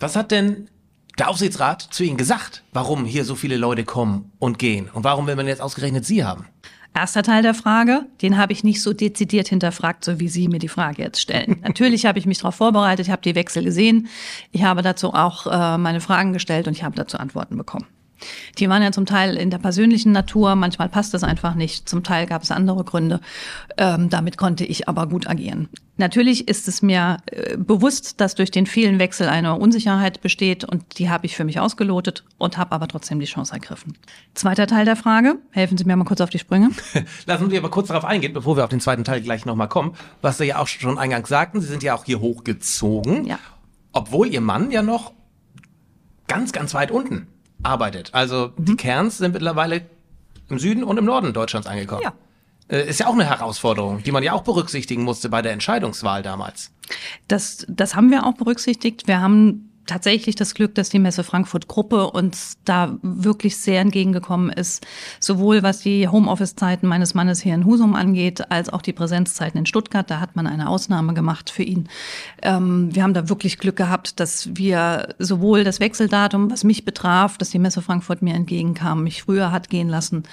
Was 0.01 0.17
hat 0.17 0.31
denn 0.31 0.69
der 1.19 1.31
Aufsichtsrat 1.31 1.81
zu 1.81 2.05
Ihnen 2.05 2.17
gesagt, 2.17 2.63
warum 2.73 3.05
hier 3.05 3.25
so 3.25 3.35
viele 3.35 3.57
Leute 3.57 3.85
kommen 3.85 4.33
und 4.39 4.59
gehen? 4.59 4.91
Und 4.93 5.05
warum 5.05 5.27
will 5.27 5.37
man 5.37 5.47
jetzt 5.47 5.63
ausgerechnet 5.63 6.05
Sie 6.05 6.25
haben? 6.25 6.47
Erster 6.97 7.23
Teil 7.23 7.43
der 7.43 7.53
Frage, 7.53 8.07
den 8.23 8.39
habe 8.39 8.55
ich 8.55 8.65
nicht 8.65 8.81
so 8.81 8.95
dezidiert 8.95 9.49
hinterfragt, 9.49 10.03
so 10.03 10.19
wie 10.19 10.29
Sie 10.29 10.49
mir 10.49 10.59
die 10.59 10.69
Frage 10.69 11.03
jetzt 11.03 11.21
stellen. 11.21 11.61
Natürlich 11.63 12.07
habe 12.07 12.19
ich 12.19 12.25
mich 12.25 12.39
darauf 12.39 12.55
vorbereitet, 12.55 13.07
ich 13.07 13.13
habe 13.13 13.21
die 13.21 13.35
Wechsel 13.35 13.65
gesehen, 13.65 14.09
ich 14.51 14.63
habe 14.63 14.81
dazu 14.81 15.13
auch 15.13 15.47
äh, 15.47 15.77
meine 15.77 16.01
Fragen 16.01 16.33
gestellt 16.33 16.67
und 16.69 16.73
ich 16.73 16.85
habe 16.85 16.97
dazu 16.97 17.19
Antworten 17.19 17.59
bekommen. 17.59 17.85
Die 18.59 18.69
waren 18.69 18.83
ja 18.83 18.93
zum 18.93 19.07
Teil 19.07 19.37
in 19.37 19.51
der 19.51 19.59
persönlichen 19.59 20.13
Natur, 20.13 20.55
manchmal 20.55 20.89
passt 20.89 21.15
es 21.15 21.23
einfach 21.23 21.55
nicht, 21.55 21.89
zum 21.89 22.03
Teil 22.03 22.27
gab 22.27 22.43
es 22.43 22.51
andere 22.51 22.85
Gründe. 22.85 23.21
Ähm, 23.77 24.09
damit 24.09 24.37
konnte 24.37 24.65
ich 24.65 24.89
aber 24.89 25.07
gut 25.07 25.29
agieren. 25.29 25.69
Natürlich 25.99 26.47
ist 26.47 26.69
es 26.69 26.83
mir 26.83 27.19
äh, 27.27 27.57
bewusst, 27.57 28.21
dass 28.21 28.35
durch 28.35 28.51
den 28.51 28.67
vielen 28.67 28.99
Wechsel 28.99 29.29
eine 29.29 29.57
Unsicherheit 29.57 30.21
besteht 30.21 30.65
und 30.65 30.99
die 30.99 31.09
habe 31.09 31.27
ich 31.27 31.37
für 31.37 31.45
mich 31.45 31.59
ausgelotet 31.59 32.25
und 32.39 32.59
habe 32.59 32.73
aber 32.73 32.89
trotzdem 32.89 33.19
die 33.19 33.27
Chance 33.27 33.55
ergriffen. 33.55 33.97
Zweiter 34.35 34.67
Teil 34.67 34.85
der 34.85 34.97
Frage, 34.97 35.37
helfen 35.51 35.79
Sie 35.79 35.85
mir 35.85 35.97
mal 35.97 36.05
kurz 36.05 36.21
auf 36.21 36.31
die 36.31 36.39
Sprünge. 36.39 36.71
Lassen 37.27 37.51
Sie 37.51 37.57
aber 37.57 37.71
kurz 37.71 37.89
darauf 37.89 38.05
eingehen, 38.05 38.33
bevor 38.35 38.57
wir 38.57 38.65
auf 38.65 38.71
den 38.71 38.81
zweiten 38.81 39.05
Teil 39.05 39.23
gleich 39.23 39.47
nochmal 39.47 39.69
kommen, 39.69 39.95
was 40.21 40.39
Sie 40.39 40.45
ja 40.45 40.59
auch 40.59 40.67
schon 40.67 40.99
eingangs 40.99 41.29
sagten, 41.29 41.61
Sie 41.61 41.67
sind 41.67 41.83
ja 41.83 41.95
auch 41.95 42.05
hier 42.05 42.21
hochgezogen, 42.21 43.27
ja. 43.27 43.39
obwohl 43.93 44.29
Ihr 44.29 44.43
Mann 44.43 44.71
ja 44.71 44.83
noch 44.83 45.13
ganz, 46.27 46.53
ganz 46.53 46.75
weit 46.75 46.91
unten 46.91 47.29
arbeitet. 47.63 48.11
Also 48.13 48.53
mhm. 48.57 48.65
die 48.65 48.77
Kerns 48.77 49.19
sind 49.19 49.33
mittlerweile 49.33 49.83
im 50.49 50.59
Süden 50.59 50.85
und 50.85 50.99
im 50.99 51.05
Norden 51.05 51.33
Deutschlands 51.33 51.67
angekommen. 51.67 52.03
Ja. 52.03 52.13
Äh, 52.69 52.89
ist 52.89 53.01
ja 53.01 53.07
auch 53.07 53.15
eine 53.15 53.25
Herausforderung, 53.25 54.03
die 54.03 54.13
man 54.13 54.23
ja 54.23 54.33
auch 54.33 54.43
berücksichtigen 54.43 55.03
musste 55.03 55.29
bei 55.29 55.43
der 55.43 55.53
Entscheidungswahl 55.53 56.23
damals. 56.23 56.73
Das, 57.29 57.65
das 57.69 57.95
haben 57.95 58.11
wir 58.11 58.27
auch 58.27 58.35
berücksichtigt. 58.35 59.07
Wir 59.07 59.21
haben 59.21 59.71
tatsächlich 59.87 60.35
das 60.35 60.55
Glück, 60.55 60.75
dass 60.75 60.89
die 60.89 60.99
Messe 60.99 61.25
Frankfurt 61.25 61.69
Gruppe 61.69 62.11
uns 62.11 62.59
da 62.65 62.99
wirklich 63.03 63.57
sehr 63.57 63.81
entgegengekommen 63.81 64.51
ist, 64.51 64.87
sowohl 65.21 65.63
was 65.63 65.81
die 65.81 66.09
Homeoffice-Zeiten 66.09 66.87
meines 66.87 67.15
Mannes 67.15 67.41
hier 67.41 67.55
in 67.55 67.65
Husum 67.65 67.95
angeht, 67.95 68.51
als 68.51 68.69
auch 68.69 68.83
die 68.83 68.93
Präsenzzeiten 68.93 69.59
in 69.59 69.67
Stuttgart. 69.67 70.11
Da 70.11 70.21
hat 70.21 70.37
man 70.37 70.47
eine 70.47 70.69
Ausnahme 70.69 71.15
gemacht 71.15 71.51
für 71.51 71.63
ihn. 71.63 71.89
Ähm, 72.43 72.95
wir 72.95 73.03
haben 73.03 73.15
da 73.15 73.29
wirklich 73.29 73.59
Glück 73.59 73.77
gehabt, 73.77 74.21
dass 74.21 74.57
wir 74.57 75.15
sowohl 75.19 75.65
das 75.65 75.81
Wechseldatum, 75.81 76.51
was 76.51 76.65
mich 76.65 76.85
betraf, 76.85 77.39
dass 77.39 77.51
die 77.51 77.59
Messe 77.59 77.83
Frankfurt 77.83 78.23
mir 78.23 78.35
entgegenkam, 78.35 79.03
mich 79.05 79.23
früher 79.23 79.53
hat 79.53 79.71
gehen 79.71 79.89
lassen, 79.89 80.25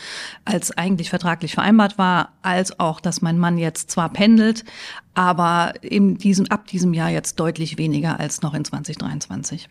als 0.45 0.77
eigentlich 0.77 1.09
vertraglich 1.09 1.53
vereinbart 1.53 1.97
war, 1.97 2.33
als 2.41 2.79
auch, 2.79 2.99
dass 2.99 3.21
mein 3.21 3.37
Mann 3.37 3.57
jetzt 3.57 3.91
zwar 3.91 4.09
pendelt, 4.09 4.65
aber 5.13 5.73
in 5.81 6.17
diesem, 6.17 6.47
ab 6.47 6.67
diesem 6.67 6.93
Jahr 6.93 7.09
jetzt 7.09 7.39
deutlich 7.39 7.77
weniger 7.77 8.19
als 8.19 8.41
noch 8.41 8.53
in 8.53 8.65
2023. 8.65 9.69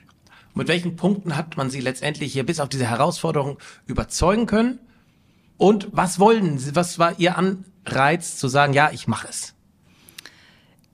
Mit 0.54 0.68
welchen 0.68 0.96
Punkten 0.96 1.37
hat 1.37 1.56
man 1.56 1.70
Sie 1.70 1.80
letztendlich 1.80 2.32
hier 2.32 2.44
bis 2.44 2.61
auf 2.61 2.68
diese 2.68 2.87
Herausforderung 2.87 3.58
überzeugen 3.87 4.46
können? 4.46 4.78
Und 5.56 5.88
was 5.92 6.18
wollen 6.18 6.58
Sie, 6.58 6.75
was 6.76 6.99
war 6.99 7.18
Ihr 7.18 7.38
Anreiz 7.38 8.37
zu 8.37 8.49
sagen, 8.49 8.72
ja, 8.75 8.90
ich 8.92 9.08
mache 9.08 9.28
es? 9.28 9.54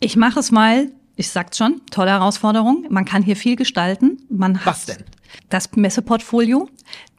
Ich 0.00 0.16
mache 0.16 0.38
es 0.38 0.52
mal, 0.52 0.92
ich 1.16 1.30
sag's 1.30 1.58
schon, 1.58 1.80
tolle 1.90 2.10
Herausforderung. 2.10 2.86
Man 2.88 3.04
kann 3.04 3.22
hier 3.22 3.34
viel 3.34 3.56
gestalten. 3.56 4.18
Man 4.30 4.60
was 4.64 4.86
denn? 4.86 5.04
Das 5.48 5.72
Messeportfolio. 5.72 6.68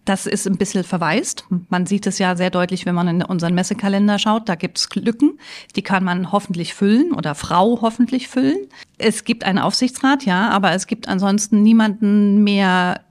Das 0.10 0.26
ist 0.26 0.48
ein 0.48 0.58
bisschen 0.58 0.84
verwaist. 0.84 1.46
Man 1.70 1.86
sieht 1.86 2.08
es 2.08 2.18
ja 2.18 2.36
sehr 2.36 2.50
deutlich, 2.50 2.88
wenn 2.88 2.96
man 2.96 3.08
in 3.08 3.22
unseren 3.22 3.54
Messekalender 3.54 4.18
schaut. 4.18 4.50
Da 4.50 4.56
gibt 4.56 4.80
es 4.80 4.90
Lücken, 4.96 5.38
die 5.76 5.84
kann 5.84 6.04
man 6.04 6.32
hoffentlich 6.32 6.74
füllen 6.74 7.12
oder 7.14 7.36
Frau 7.36 7.78
hoffentlich 7.84 8.28
füllen. 8.28 8.58
Es 8.98 9.24
gibt 9.24 9.44
einen 9.44 9.60
Aufsichtsrat, 9.60 10.26
ja, 10.26 10.50
aber 10.50 10.72
es 10.72 10.88
gibt 10.88 11.08
ansonsten 11.08 11.62
niemanden 11.62 12.44
mehr 12.44 13.02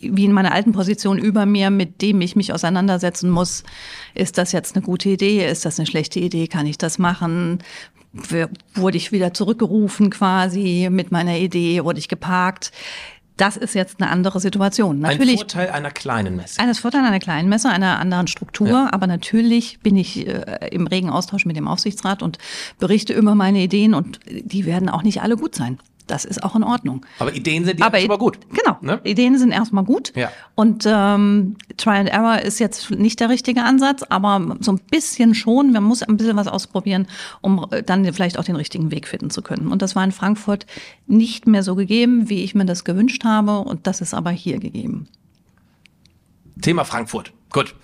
wie 0.00 0.24
in 0.24 0.32
meiner 0.32 0.50
alten 0.50 0.72
Position 0.72 1.18
über 1.18 1.46
mir, 1.46 1.70
mit 1.70 2.02
dem 2.02 2.20
ich 2.20 2.34
mich 2.34 2.52
auseinandersetzen 2.52 3.30
muss. 3.30 3.62
Ist 4.16 4.36
das 4.36 4.50
jetzt 4.50 4.74
eine 4.74 4.84
gute 4.84 5.08
Idee? 5.08 5.48
Ist 5.48 5.64
das 5.64 5.78
eine 5.78 5.86
schlechte 5.86 6.18
Idee? 6.18 6.48
Kann 6.48 6.66
ich 6.66 6.78
das 6.78 6.98
machen? 6.98 7.62
Wurde 8.74 8.96
ich 8.96 9.12
wieder 9.12 9.32
zurückgerufen 9.32 10.10
quasi 10.10 10.88
mit 10.90 11.12
meiner 11.12 11.36
Idee? 11.38 11.84
Wurde 11.84 12.00
ich 12.00 12.08
geparkt? 12.08 12.72
Das 13.36 13.56
ist 13.56 13.74
jetzt 13.74 14.00
eine 14.00 14.10
andere 14.10 14.38
Situation. 14.40 15.00
Natürlich, 15.00 15.32
Ein 15.32 15.38
Vorteil 15.38 15.70
einer 15.70 15.90
kleinen 15.90 16.36
Messe. 16.36 16.60
Eines 16.60 16.78
Vorteil 16.78 17.04
einer 17.04 17.18
kleinen 17.20 17.48
Messe, 17.48 17.70
einer 17.70 17.98
anderen 17.98 18.26
Struktur. 18.26 18.68
Ja. 18.68 18.88
Aber 18.92 19.06
natürlich 19.06 19.80
bin 19.80 19.96
ich 19.96 20.26
äh, 20.26 20.68
im 20.70 20.86
regen 20.86 21.10
Austausch 21.10 21.46
mit 21.46 21.56
dem 21.56 21.66
Aufsichtsrat 21.66 22.22
und 22.22 22.38
berichte 22.78 23.12
immer 23.12 23.34
meine 23.34 23.60
Ideen 23.60 23.94
und 23.94 24.20
die 24.28 24.66
werden 24.66 24.88
auch 24.88 25.02
nicht 25.02 25.22
alle 25.22 25.36
gut 25.36 25.54
sein. 25.54 25.78
Das 26.10 26.24
ist 26.24 26.42
auch 26.42 26.56
in 26.56 26.64
Ordnung. 26.64 27.06
Aber 27.20 27.32
Ideen 27.32 27.64
sind 27.64 27.80
aber 27.80 27.98
erstmal 27.98 28.18
gut. 28.18 28.40
Genau. 28.50 28.76
Ne? 28.80 29.00
Ideen 29.04 29.38
sind 29.38 29.52
erstmal 29.52 29.84
gut. 29.84 30.12
Ja. 30.16 30.32
Und 30.56 30.82
ähm, 30.84 31.56
Try 31.76 31.98
and 31.98 32.08
Error 32.08 32.40
ist 32.40 32.58
jetzt 32.58 32.90
nicht 32.90 33.20
der 33.20 33.28
richtige 33.28 33.62
Ansatz, 33.62 34.02
aber 34.02 34.56
so 34.58 34.72
ein 34.72 34.80
bisschen 34.90 35.36
schon. 35.36 35.70
Man 35.70 35.84
muss 35.84 36.02
ein 36.02 36.16
bisschen 36.16 36.36
was 36.36 36.48
ausprobieren, 36.48 37.06
um 37.42 37.64
äh, 37.70 37.84
dann 37.84 38.12
vielleicht 38.12 38.40
auch 38.40 38.44
den 38.44 38.56
richtigen 38.56 38.90
Weg 38.90 39.06
finden 39.06 39.30
zu 39.30 39.40
können. 39.40 39.68
Und 39.68 39.82
das 39.82 39.94
war 39.94 40.02
in 40.02 40.10
Frankfurt 40.10 40.66
nicht 41.06 41.46
mehr 41.46 41.62
so 41.62 41.76
gegeben, 41.76 42.28
wie 42.28 42.42
ich 42.42 42.56
mir 42.56 42.64
das 42.64 42.82
gewünscht 42.82 43.24
habe. 43.24 43.60
Und 43.60 43.86
das 43.86 44.00
ist 44.00 44.12
aber 44.12 44.30
hier 44.30 44.58
gegeben. 44.58 45.06
Thema 46.60 46.84
Frankfurt. 46.84 47.32
Gut. 47.52 47.76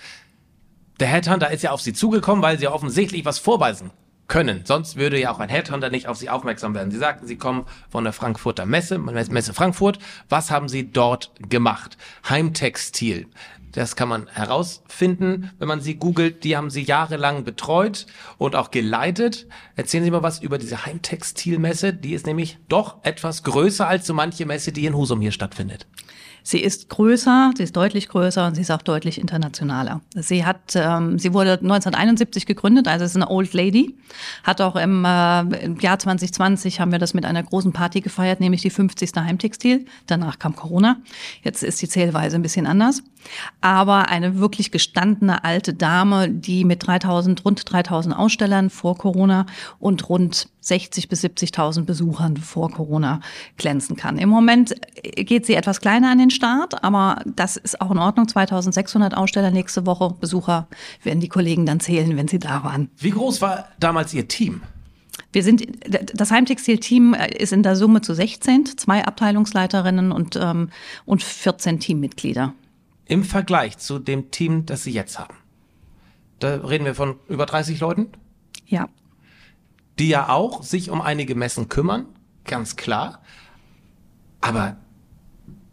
Der 0.99 1.07
Headhunter 1.07 1.53
ist 1.53 1.63
ja 1.63 1.71
auf 1.71 1.81
Sie 1.81 1.93
zugekommen, 1.93 2.43
weil 2.43 2.59
Sie 2.59 2.67
offensichtlich 2.67 3.25
was 3.25 3.39
vorweisen 3.39 3.93
können. 4.29 4.63
Sonst 4.65 4.97
würde 4.97 5.21
ja 5.21 5.31
auch 5.31 5.39
ein 5.39 5.49
Headhunter 5.49 5.91
nicht 5.91 6.09
auf 6.09 6.17
Sie 6.17 6.31
aufmerksam 6.31 6.75
werden. 6.75 6.91
Sie 6.91 6.99
sagten, 6.99 7.27
Sie 7.27 7.37
kommen 7.37 7.67
von 7.89 8.05
der 8.05 8.13
Frankfurter 8.13 8.67
Messe, 8.67 8.99
Messe 8.99 9.55
Frankfurt. 9.55 9.99
Was 10.29 10.51
haben 10.51 10.69
Sie 10.69 10.91
dort 10.91 11.33
gemacht? 11.49 11.97
Heimtextil. 12.29 13.27
Das 13.77 13.95
kann 13.95 14.09
man 14.09 14.27
herausfinden, 14.29 15.51
wenn 15.59 15.69
man 15.69 15.83
sie 15.83 15.97
googelt. 15.97 16.45
Die 16.45 16.57
haben 16.57 16.71
sie 16.71 16.81
jahrelang 16.81 17.45
betreut 17.45 18.07
und 18.39 18.57
auch 18.57 18.71
geleitet. 18.71 19.47
Erzählen 19.75 20.03
Sie 20.03 20.11
mal 20.11 20.23
was 20.23 20.41
über 20.41 20.57
diese 20.57 20.87
Heimtextilmesse. 20.87 21.93
Die 21.93 22.15
ist 22.15 22.25
nämlich 22.25 22.57
doch 22.71 22.97
etwas 23.03 23.43
größer 23.43 23.87
als 23.87 24.07
so 24.07 24.15
manche 24.15 24.47
Messe, 24.47 24.73
die 24.73 24.87
in 24.87 24.97
Husum 24.97 25.21
hier 25.21 25.31
stattfindet. 25.31 25.87
Sie 26.49 26.61
ist 26.61 26.89
größer, 26.91 27.51
sie 27.57 27.65
ist 27.65 27.75
deutlich 27.75 28.09
größer 28.09 28.47
und 28.47 28.55
sie 28.55 28.61
ist 28.61 28.71
auch 28.71 28.81
deutlich 28.81 29.21
internationaler. 29.21 30.01
Sie 30.15 30.45
hat, 30.45 30.77
ähm, 30.77 31.19
sie 31.19 31.35
wurde 31.35 31.55
1971 31.55 32.47
gegründet, 32.47 32.87
also 32.87 33.05
ist 33.05 33.17
eine 33.17 33.29
Old 33.29 33.53
Lady. 33.53 33.97
Hat 34.45 34.61
auch 34.61 34.77
im, 34.77 35.05
äh, 35.05 35.41
im 35.41 35.81
Jahr 35.81 35.99
2020 35.99 36.79
haben 36.79 36.93
wir 36.93 37.01
das 37.01 37.15
mit 37.15 37.25
einer 37.25 37.43
großen 37.43 37.73
Party 37.73 38.01
gefeiert, 38.01 38.39
nämlich 38.39 38.63
die 38.63 38.71
50. 38.71 39.11
Heimtextil. 39.17 39.87
Danach 40.07 40.39
kam 40.39 40.55
Corona. 40.55 40.99
Jetzt 41.43 41.65
ist 41.65 41.83
die 41.83 41.89
Zählweise 41.89 42.37
ein 42.37 42.43
bisschen 42.43 42.69
anders. 42.69 43.03
Aber 43.61 44.09
eine 44.09 44.39
wirklich 44.39 44.71
gestandene 44.71 45.43
alte 45.43 45.75
Dame, 45.75 46.31
die 46.31 46.65
mit 46.65 46.87
3000, 46.87 47.45
rund 47.45 47.73
3000 47.73 48.17
Ausstellern 48.17 48.71
vor 48.71 48.97
Corona 48.97 49.47
und 49.81 50.09
rund 50.09 50.47
60 50.67 51.09
bis 51.09 51.25
70.000 51.25 51.85
Besuchern 51.85 52.37
vor 52.37 52.71
Corona 52.71 53.21
glänzen 53.57 53.95
kann. 53.95 54.19
Im 54.19 54.29
Moment 54.29 54.75
geht 55.15 55.47
sie 55.47 55.55
etwas 55.55 55.81
kleiner 55.81 56.11
an 56.11 56.19
den 56.19 56.31
Start, 56.31 56.83
aber 56.83 57.23
das 57.25 57.57
ist 57.57 57.81
auch 57.81 57.93
in 57.93 57.99
Ordnung. 57.99 58.27
2600 58.27 59.17
Aussteller 59.17 59.53
nächste 59.53 59.87
Woche. 59.87 60.15
Besucher 60.21 60.67
werden 61.05 61.21
die 61.21 61.29
Kollegen 61.29 61.67
dann 61.67 61.79
zählen, 61.79 62.17
wenn 62.17 62.27
sie 62.27 62.41
da 62.41 62.65
waren. 62.65 62.91
Wie 62.99 63.11
groß 63.11 63.41
war 63.41 63.69
damals 63.79 64.13
Ihr 64.13 64.27
Team? 64.27 64.63
Wir 65.33 65.45
sind, 65.45 65.65
das 65.87 66.31
Heimtextil-Team 66.33 67.15
ist 67.15 67.53
in 67.53 67.63
der 67.63 67.77
Summe 67.77 68.01
zu 68.01 68.15
16, 68.15 68.77
zwei 68.77 69.05
Abteilungsleiterinnen 69.05 70.11
und, 70.11 70.37
ähm, 70.37 70.71
und 71.05 71.23
14 71.23 71.79
Teammitglieder. 71.79 72.55
Im 73.05 73.23
Vergleich 73.23 73.79
zu 73.79 74.01
dem 74.01 74.33
Team, 74.33 74.67
das 74.67 74.83
Sie 74.83 74.93
jetzt 74.93 75.19
haben. 75.19 75.37
Da 76.41 76.57
reden 76.57 76.85
wir 76.85 76.95
von 76.95 77.17
über 77.29 77.47
30 77.47 77.79
Leuten? 77.79 78.09
Ja 78.67 78.89
die 79.99 80.09
ja 80.09 80.29
auch 80.29 80.63
sich 80.63 80.91
um 80.91 81.01
einige 81.01 81.35
Messen 81.35 81.69
kümmern, 81.69 82.07
ganz 82.45 82.77
klar. 82.77 83.23
Aber 84.41 84.77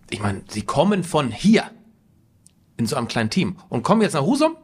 ich 0.09 0.19
meine, 0.19 0.43
sie 0.47 0.61
kommen 0.61 1.03
von 1.03 1.31
hier 1.31 1.69
in 2.77 2.85
so 2.85 2.95
einem 2.95 3.07
kleinen 3.07 3.29
Team 3.29 3.57
und 3.69 3.83
kommen 3.83 4.01
jetzt 4.01 4.13
nach 4.13 4.23
Husum, 4.23 4.55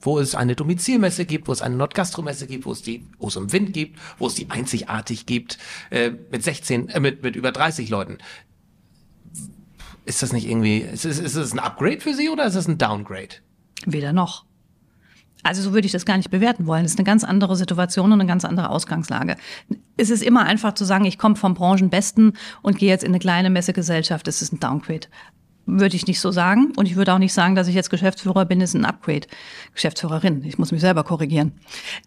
wo 0.00 0.18
es 0.18 0.34
eine 0.34 0.56
Domizilmesse 0.56 1.26
gibt, 1.26 1.48
wo 1.48 1.52
es 1.52 1.62
eine 1.62 1.76
Nordgastromesse 1.76 2.46
gibt, 2.46 2.64
wo 2.64 2.72
es 2.72 2.82
die 2.82 3.06
Husum 3.20 3.52
Wind 3.52 3.72
gibt, 3.72 3.98
wo 4.18 4.26
es 4.26 4.34
die 4.34 4.50
einzigartig 4.50 5.26
gibt, 5.26 5.58
äh, 5.90 6.10
mit 6.30 6.42
16, 6.42 6.88
äh, 6.88 7.00
mit, 7.00 7.22
mit 7.22 7.36
über 7.36 7.52
30 7.52 7.88
Leuten. 7.90 8.18
Ist 10.06 10.22
das 10.22 10.32
nicht 10.32 10.48
irgendwie, 10.48 10.78
ist, 10.78 11.04
ist, 11.04 11.18
ist 11.18 11.52
ein 11.52 11.58
Upgrade 11.58 12.00
für 12.00 12.14
Sie 12.14 12.30
oder 12.30 12.46
ist 12.46 12.54
es 12.54 12.66
ein 12.66 12.78
Downgrade? 12.78 13.36
Weder 13.86 14.12
noch. 14.12 14.44
Also 15.42 15.62
so 15.62 15.72
würde 15.72 15.86
ich 15.86 15.92
das 15.92 16.04
gar 16.04 16.16
nicht 16.16 16.30
bewerten 16.30 16.66
wollen. 16.66 16.84
Es 16.84 16.92
ist 16.92 16.98
eine 16.98 17.06
ganz 17.06 17.24
andere 17.24 17.56
Situation 17.56 18.12
und 18.12 18.20
eine 18.20 18.28
ganz 18.28 18.44
andere 18.44 18.70
Ausgangslage. 18.70 19.36
Es 19.96 20.10
ist 20.10 20.22
immer 20.22 20.44
einfach 20.44 20.74
zu 20.74 20.84
sagen, 20.84 21.04
ich 21.04 21.18
komme 21.18 21.36
vom 21.36 21.54
Branchenbesten 21.54 22.34
und 22.62 22.78
gehe 22.78 22.88
jetzt 22.88 23.04
in 23.04 23.10
eine 23.10 23.18
kleine 23.18 23.50
Messegesellschaft. 23.50 24.26
Das 24.26 24.42
ist 24.42 24.52
ein 24.52 24.60
Downgrade. 24.60 25.08
Würde 25.66 25.96
ich 25.96 26.06
nicht 26.06 26.20
so 26.20 26.30
sagen. 26.30 26.72
Und 26.76 26.86
ich 26.86 26.96
würde 26.96 27.14
auch 27.14 27.18
nicht 27.18 27.32
sagen, 27.32 27.54
dass 27.54 27.68
ich 27.68 27.74
jetzt 27.74 27.90
Geschäftsführer 27.90 28.44
bin, 28.44 28.60
ist 28.60 28.74
ein 28.74 28.84
Upgrade. 28.84 29.26
Geschäftsführerin, 29.74 30.44
ich 30.44 30.58
muss 30.58 30.72
mich 30.72 30.80
selber 30.80 31.04
korrigieren, 31.04 31.52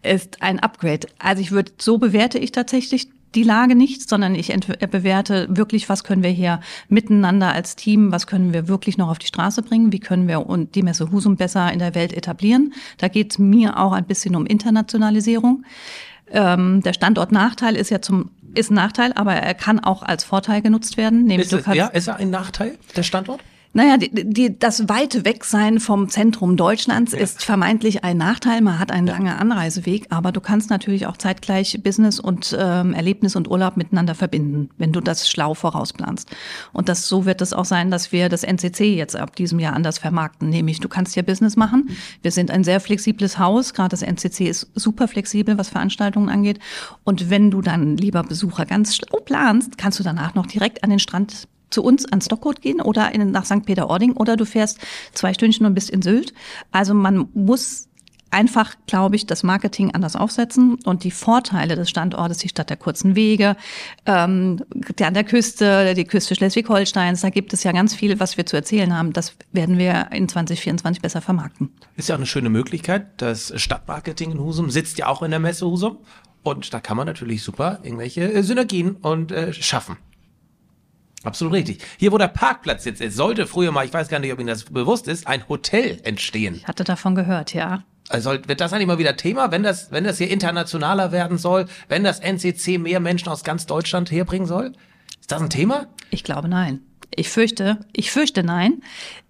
ist 0.02 0.42
ein 0.42 0.60
Upgrade. 0.60 1.08
Also 1.20 1.42
ich 1.42 1.52
würde, 1.52 1.72
so 1.80 1.98
bewerte 1.98 2.40
ich 2.40 2.52
tatsächlich 2.52 3.10
die 3.36 3.44
Lage 3.44 3.76
nicht, 3.76 4.08
sondern 4.08 4.36
ich 4.36 4.52
äh, 4.52 4.88
bewerte 4.90 5.48
wirklich, 5.50 5.90
was 5.90 6.04
können 6.04 6.24
wir 6.24 6.30
hier 6.30 6.60
miteinander 6.90 7.52
als 7.52 7.76
Team, 7.76 8.12
was 8.12 8.28
können 8.28 8.54
wir 8.54 8.68
wirklich 8.68 8.98
noch 8.98 9.10
auf 9.10 9.20
die 9.20 9.28
Straße 9.28 9.62
bringen, 9.62 9.92
wie 9.92 10.00
können 10.00 10.28
wir 10.28 10.46
und 10.46 10.76
die 10.76 10.84
Messe 10.84 11.12
Husum 11.12 11.36
besser 11.36 11.72
in 11.72 11.80
der 11.80 11.96
Welt 11.96 12.14
etablieren. 12.14 12.74
Da 12.98 13.08
geht 13.08 13.32
es 13.32 13.40
mir 13.40 13.80
auch 13.80 13.94
ein 13.94 14.06
bisschen 14.06 14.36
um 14.36 14.46
Internationalisierung. 14.46 15.64
Ähm, 16.32 16.82
der 16.82 16.94
Standortnachteil 16.94 17.76
ist 17.76 17.90
ja 17.90 18.02
zum 18.02 18.32
ist 18.56 18.70
ein 18.70 18.76
Nachteil, 18.76 19.14
aber 19.14 19.34
er 19.34 19.56
kann 19.56 19.80
auch 19.80 20.04
als 20.04 20.24
Vorteil 20.24 20.62
genutzt 20.62 20.96
werden. 20.96 21.24
Nämlich 21.26 21.52
ist, 21.52 21.68
es, 21.68 21.76
ja, 21.76 21.88
ist 21.88 22.08
er 22.08 22.18
ein 22.18 22.30
Nachteil, 22.30 22.78
der 22.96 23.02
Standort? 23.02 23.42
Naja, 23.76 23.98
die, 23.98 24.12
die, 24.12 24.60
das 24.60 24.88
weite 24.88 25.26
Wegsein 25.26 25.80
vom 25.80 26.08
Zentrum 26.08 26.58
Deutschlands 26.58 27.12
ja. 27.12 27.18
ist 27.18 27.44
vermeintlich 27.44 28.04
ein 28.04 28.18
Nachteil. 28.18 28.62
Man 28.62 28.78
hat 28.78 28.92
einen 28.92 29.08
langen 29.08 29.34
Anreiseweg, 29.34 30.06
aber 30.12 30.32
du 30.32 30.42
kannst 30.42 30.70
natürlich 30.70 31.08
auch 31.08 31.18
zeitgleich 31.18 31.82
Business 31.82 32.20
und 32.20 32.56
ähm, 32.58 32.94
Erlebnis 32.94 33.36
und 33.36 33.50
Urlaub 33.50 33.76
miteinander 33.76 34.14
verbinden, 34.14 34.70
wenn 34.78 34.92
du 34.92 35.02
das 35.02 35.28
schlau 35.28 35.56
vorausplanst. 35.56 36.30
Und 36.72 36.88
das 36.88 37.08
so 37.08 37.26
wird 37.26 37.42
es 37.42 37.52
auch 37.52 37.66
sein, 37.66 37.90
dass 37.90 38.12
wir 38.12 38.30
das 38.30 38.44
NCC 38.44 38.96
jetzt 38.96 39.16
ab 39.16 39.36
diesem 39.36 39.58
Jahr 39.58 39.74
anders 39.74 39.98
vermarkten. 39.98 40.50
Nämlich, 40.50 40.80
du 40.80 40.88
kannst 40.88 41.16
hier 41.16 41.24
Business 41.24 41.56
machen. 41.56 41.90
Wir 42.22 42.32
sind 42.32 42.52
ein 42.52 42.64
sehr 42.64 42.80
flexibles 42.80 43.40
Haus. 43.40 43.74
Gerade 43.74 43.90
das 43.90 44.04
NCC 44.04 44.50
ist 44.50 44.70
super 44.76 45.08
flexibel, 45.08 45.58
was 45.58 45.70
Veranstaltungen 45.70 46.30
angeht. 46.30 46.60
Und 47.04 47.32
wenn 47.32 47.50
du 47.50 47.62
dann, 47.62 47.98
lieber 47.98 48.22
Besucher, 48.22 48.68
ganz 48.68 48.96
schlau 48.96 49.20
planst, 49.26 49.80
kannst 49.80 50.00
du 50.00 50.04
danach 50.04 50.36
noch 50.36 50.46
direkt 50.46 50.84
an 50.84 50.92
den 50.92 51.00
Strand 51.00 51.48
zu 51.74 51.84
uns 51.84 52.06
an 52.12 52.22
Stockholm 52.22 52.56
gehen 52.62 52.82
oder 52.82 53.14
in, 53.14 53.32
nach 53.32 53.46
St. 53.46 53.66
Peter-Ording 53.66 54.14
oder 54.14 54.38
du 54.38 54.46
fährst 54.46 54.80
zwei 55.14 55.34
Stündchen 55.34 55.66
und 55.66 55.74
bist 55.74 55.90
in 55.90 56.02
Sylt. 56.02 56.34
Also 56.72 56.94
man 56.94 57.30
muss 57.34 57.90
einfach, 58.34 58.76
glaube 58.88 59.16
ich, 59.16 59.28
das 59.28 59.44
Marketing 59.44 59.94
anders 59.94 60.16
aufsetzen 60.16 60.80
und 60.86 61.04
die 61.04 61.12
Vorteile 61.12 61.76
des 61.76 61.90
Standortes, 61.90 62.40
die 62.40 62.50
Stadt 62.50 62.70
der 62.70 62.78
kurzen 62.78 63.16
Wege, 63.16 63.56
ähm, 64.06 64.64
der 64.98 65.08
an 65.08 65.14
der 65.14 65.24
Küste, 65.24 65.94
die 65.94 66.06
Küste 66.06 66.36
Schleswig-Holsteins, 66.36 67.22
da 67.22 67.30
gibt 67.30 67.54
es 67.54 67.64
ja 67.64 67.72
ganz 67.72 67.94
viel, 67.94 68.20
was 68.20 68.36
wir 68.36 68.46
zu 68.46 68.56
erzählen 68.56 68.98
haben. 68.98 69.14
Das 69.14 69.36
werden 69.52 69.78
wir 69.78 70.10
in 70.12 70.28
2024 70.28 71.02
besser 71.02 71.22
vermarkten. 71.22 71.70
Ist 71.96 72.10
ja 72.10 72.16
auch 72.16 72.20
eine 72.20 72.26
schöne 72.26 72.50
Möglichkeit. 72.50 73.08
Das 73.18 73.54
Stadtmarketing 73.56 74.32
in 74.32 74.40
Husum 74.40 74.72
sitzt 74.72 74.98
ja 74.98 75.08
auch 75.08 75.22
in 75.22 75.30
der 75.30 75.40
Messe 75.40 75.68
Husum. 75.68 75.98
Und 76.42 76.74
da 76.74 76.82
kann 76.82 76.98
man 76.98 77.08
natürlich 77.08 77.42
super 77.42 77.80
irgendwelche 77.84 78.34
äh, 78.34 78.44
Synergien 78.44 78.96
und 78.96 79.32
äh, 79.32 79.54
schaffen. 79.54 79.98
Absolut 81.24 81.54
richtig. 81.54 81.84
Hier, 81.98 82.12
wo 82.12 82.18
der 82.18 82.28
Parkplatz 82.28 82.86
jetzt 82.86 83.02
ist, 83.02 83.16
sollte 83.16 83.48
früher 83.48 83.72
mal, 83.72 83.86
ich 83.86 83.94
weiß 83.94 84.10
gar 84.10 84.20
nicht, 84.20 84.34
ob 84.34 84.40
Ihnen 84.40 84.48
das 84.48 84.64
bewusst 84.64 85.08
ist, 85.08 85.26
ein 85.28 85.48
Hotel 85.48 86.00
entstehen. 86.04 86.56
Ich 86.56 86.68
hatte 86.68 86.84
davon 86.84 87.16
gehört, 87.16 87.54
ja. 87.54 87.84
Also 88.10 88.32
wird 88.32 88.60
das 88.60 88.74
eigentlich 88.74 88.88
mal 88.88 88.98
wieder 88.98 89.16
Thema, 89.16 89.52
wenn 89.52 89.64
das, 89.64 89.92
wenn 89.92 90.04
das 90.04 90.18
hier 90.18 90.30
internationaler 90.30 91.12
werden 91.12 91.38
soll, 91.38 91.66
wenn 91.88 92.04
das 92.04 92.20
NCC 92.20 92.78
mehr 92.78 93.00
Menschen 93.00 93.30
aus 93.30 93.44
ganz 93.44 93.66
Deutschland 93.66 94.12
herbringen 94.12 94.48
soll? 94.48 94.74
Ist 95.22 95.32
das 95.32 95.42
ein 95.42 95.50
Thema? 95.50 95.88
Ich 96.10 96.24
glaube 96.24 96.50
nein. 96.50 96.82
Ich 97.16 97.30
fürchte, 97.30 97.80
ich 97.94 98.12
fürchte 98.12 98.44
nein. 98.44 98.82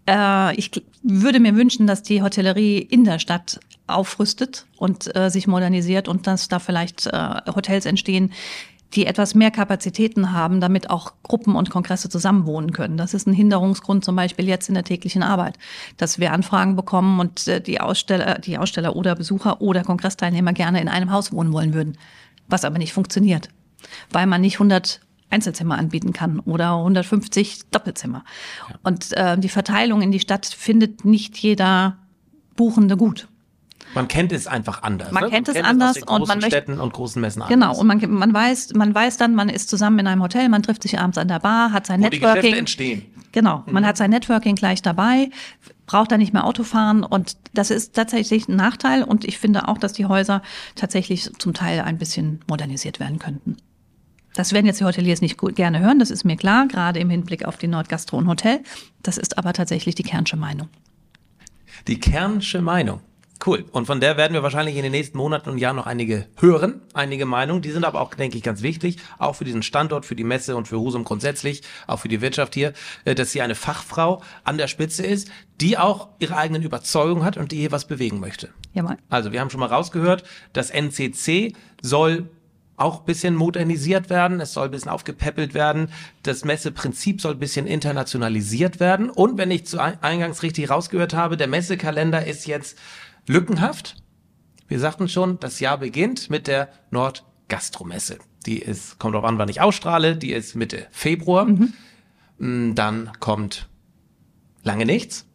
Äh, 0.08 0.56
ich 0.56 0.72
würde 1.04 1.40
mir 1.40 1.56
wünschen, 1.56 1.86
dass 1.86 2.02
die 2.02 2.24
Hotellerie 2.24 2.80
in 2.80 3.04
der 3.04 3.20
Stadt 3.20 3.60
aufrüstet 3.88 4.66
und 4.78 5.16
äh, 5.16 5.30
sich 5.30 5.48
modernisiert 5.48 6.08
und 6.08 6.26
dass 6.26 6.48
da 6.48 6.60
vielleicht 6.60 7.08
äh, 7.08 7.42
Hotels 7.54 7.86
entstehen, 7.86 8.32
die 8.94 9.06
etwas 9.06 9.34
mehr 9.34 9.52
Kapazitäten 9.52 10.32
haben, 10.32 10.62
damit 10.62 10.90
auch 10.90 11.14
Gruppen 11.24 11.56
und 11.56 11.70
Kongresse 11.70 12.10
zusammenwohnen 12.10 12.72
können. 12.72 12.98
Das 12.98 13.14
ist 13.14 13.28
ein 13.28 13.34
Hinderungsgrund 13.34 14.06
zum 14.06 14.16
Beispiel 14.16 14.48
jetzt 14.48 14.70
in 14.70 14.76
der 14.76 14.84
täglichen 14.84 15.24
Arbeit, 15.24 15.58
dass 15.98 16.20
wir 16.20 16.32
Anfragen 16.32 16.76
bekommen 16.76 17.20
und 17.20 17.48
äh, 17.48 17.62
die 17.62 17.82
Aussteller, 17.82 18.40
die 18.40 18.58
Aussteller 18.58 18.96
oder 18.96 19.16
Besucher 19.16 19.62
oder 19.62 19.84
Kongressteilnehmer 19.84 20.54
gerne 20.54 20.82
in 20.82 20.88
einem 20.88 21.12
Haus 21.12 21.32
wohnen 21.32 21.54
wollen 21.54 21.74
würden, 21.74 21.98
was 22.48 22.66
aber 22.66 22.78
nicht 22.78 22.94
funktioniert, 22.94 23.50
weil 24.12 24.28
man 24.28 24.42
nicht 24.42 24.56
100 24.56 25.02
Einzelzimmer 25.30 25.80
anbieten 25.80 26.14
kann 26.14 26.40
oder 26.42 26.78
150 26.78 27.72
Doppelzimmer. 27.72 28.24
Und 28.84 29.14
äh, 29.14 29.38
die 29.38 29.50
Verteilung 29.50 30.04
in 30.04 30.12
die 30.12 30.20
Stadt 30.20 30.46
findet 30.46 31.04
nicht 31.06 31.38
jeder 31.40 31.98
Buchende 32.56 32.98
gut. 32.98 33.28
Man 33.94 34.08
kennt 34.08 34.32
es 34.32 34.48
einfach 34.48 34.84
anders. 34.84 35.12
Man 35.12 35.24
ne? 35.24 35.30
kennt 35.30 35.48
man 35.48 35.56
es 35.56 35.64
anders 35.64 35.98
es 35.98 36.04
und 36.04 36.28
man 36.28 36.40
möchte 36.40 36.58
Städten 36.58 36.80
und 36.80 36.94
großen 36.94 37.22
Messen 37.22 37.44
Genau 37.48 37.68
anders. 37.68 37.80
und 37.80 37.88
man, 37.88 38.12
man 38.12 38.34
weiß 38.34 38.74
man 38.74 38.94
weiß 38.94 39.18
dann 39.18 39.36
man 39.36 39.50
ist 39.50 39.70
zusammen 39.70 40.00
in 40.00 40.08
einem 40.08 40.22
Hotel, 40.22 40.50
man 40.50 40.64
trifft 40.64 40.84
sich 40.84 41.00
abends 41.00 41.18
an 41.18 41.28
der 41.28 41.40
Bar, 41.40 41.72
hat 41.72 41.86
sein 41.86 42.02
Wo 42.02 42.06
Networking. 42.06 42.34
Die 42.34 42.42
Geschäfte 42.42 42.60
entstehen. 42.60 43.06
Genau, 43.32 43.64
man 43.66 43.84
mhm. 43.84 43.88
hat 43.88 43.98
sein 43.98 44.12
Networking 44.12 44.56
gleich 44.56 44.82
dabei, 44.82 45.30
braucht 45.88 46.12
da 46.12 46.18
nicht 46.18 46.34
mehr 46.34 46.46
Auto 46.46 46.64
fahren 46.64 47.04
und 47.04 47.36
das 47.54 47.72
ist 47.72 47.96
tatsächlich 47.96 48.48
ein 48.48 48.56
Nachteil 48.56 49.04
und 49.04 49.26
ich 49.26 49.40
finde 49.40 49.68
auch, 49.68 49.78
dass 49.78 49.94
die 49.94 50.06
Häuser 50.06 50.42
tatsächlich 50.76 51.32
zum 51.40 51.54
Teil 51.54 51.82
ein 51.82 51.98
bisschen 51.98 52.42
modernisiert 52.48 53.00
werden 53.00 53.20
könnten. 53.20 53.58
Das 54.36 54.54
werden 54.54 54.66
jetzt 54.66 54.80
die 54.80 54.86
Hoteliers 54.86 55.22
nicht 55.22 55.38
gut, 55.38 55.56
gerne 55.56 55.80
hören, 55.80 56.00
das 56.00 56.12
ist 56.12 56.26
mir 56.26 56.36
klar, 56.36 56.68
gerade 56.68 57.00
im 57.00 57.10
Hinblick 57.10 57.46
auf 57.46 57.58
die 57.58 57.68
Nordgastro 57.68 58.18
und 58.18 58.28
Hotel. 58.28 58.62
Das 59.02 59.18
ist 59.18 59.38
aber 59.38 59.54
tatsächlich 59.54 59.96
die 59.96 60.04
Kernsche 60.04 60.38
Meinung. 60.38 60.70
Die 61.88 62.00
Kernsche 62.00 62.62
Meinung. 62.62 63.02
Cool. 63.46 63.66
Und 63.72 63.88
von 63.88 64.00
der 64.00 64.16
werden 64.16 64.34
wir 64.34 64.44
wahrscheinlich 64.44 64.78
in 64.78 64.84
den 64.84 64.92
nächsten 64.94 65.18
Monaten 65.18 65.50
und 65.50 65.58
Jahren 65.58 65.76
noch 65.76 65.86
einige 65.86 66.28
hören, 66.40 66.82
einige 66.94 67.26
Meinungen. 67.26 67.62
Die 67.62 67.72
sind 67.72 67.84
aber 67.84 68.00
auch, 68.00 68.14
denke 68.14 68.38
ich, 68.38 68.44
ganz 68.44 68.62
wichtig, 68.62 68.98
auch 69.18 69.36
für 69.36 69.44
diesen 69.44 69.64
Standort, 69.64 70.06
für 70.06 70.16
die 70.16 70.24
Messe 70.24 70.56
und 70.56 70.68
für 70.68 70.80
Husum 70.80 71.04
grundsätzlich, 71.04 71.62
auch 71.86 72.00
für 72.00 72.08
die 72.08 72.22
Wirtschaft 72.22 72.54
hier, 72.54 72.72
äh, 73.04 73.16
dass 73.16 73.34
hier 73.34 73.44
eine 73.44 73.56
Fachfrau 73.56 74.22
an 74.46 74.58
der 74.58 74.68
Spitze 74.68 75.06
ist, 75.06 75.30
die 75.60 75.78
auch 75.78 76.08
ihre 76.20 76.38
eigenen 76.38 76.64
Überzeugungen 76.64 77.26
hat 77.26 77.36
und 77.36 77.52
die 77.52 77.58
hier 77.58 77.72
was 77.72 77.86
bewegen 77.86 78.20
möchte. 78.22 78.50
Ja, 78.74 78.84
mal. 78.84 78.98
Also 79.10 79.34
wir 79.34 79.42
haben 79.42 79.50
schon 79.50 79.60
mal 79.60 79.68
rausgehört, 79.68 80.24
das 80.54 80.70
NCC 80.70 81.54
soll 81.82 82.30
auch 82.76 83.02
bisschen 83.02 83.36
modernisiert 83.36 84.10
werden, 84.10 84.40
es 84.40 84.54
soll 84.54 84.66
ein 84.66 84.72
bisschen 84.72 84.90
aufgepäppelt 84.90 85.54
werden, 85.54 85.90
das 86.24 86.44
Messeprinzip 86.44 87.22
soll 87.22 87.34
ein 87.34 87.40
bisschen 87.40 87.68
internationalisiert 87.68 88.80
werden 88.80 89.10
und 89.10 89.38
wenn 89.38 89.52
ich 89.52 89.66
zu 89.66 89.80
eingangs 89.80 90.42
richtig 90.42 90.72
rausgehört 90.72 91.14
habe, 91.14 91.38
der 91.38 91.48
Messekalender 91.48 92.26
ist 92.26 92.48
jetzt 92.48 92.78
lückenhaft. 93.28 93.96
Wir 94.68 94.80
sagten 94.80 95.08
schon, 95.08 95.40
das 95.40 95.60
Jahr 95.60 95.78
beginnt 95.78 96.30
mit 96.30 96.48
der 96.48 96.70
Nordgastromesse. 96.92 98.18
Die 98.46 98.60
ist, 98.60 99.00
kommt 99.00 99.16
drauf 99.16 99.24
an, 99.24 99.38
wann 99.38 99.50
ich 99.50 99.62
ausstrahle, 99.62 100.16
die 100.16 100.32
ist 100.32 100.56
Mitte 100.56 100.88
Februar. 100.92 101.46
Mhm. 101.46 101.74
Mm, 102.38 102.76
dann 102.76 103.12
kommt 103.20 103.68
lange 104.64 104.86
nichts. 104.86 105.26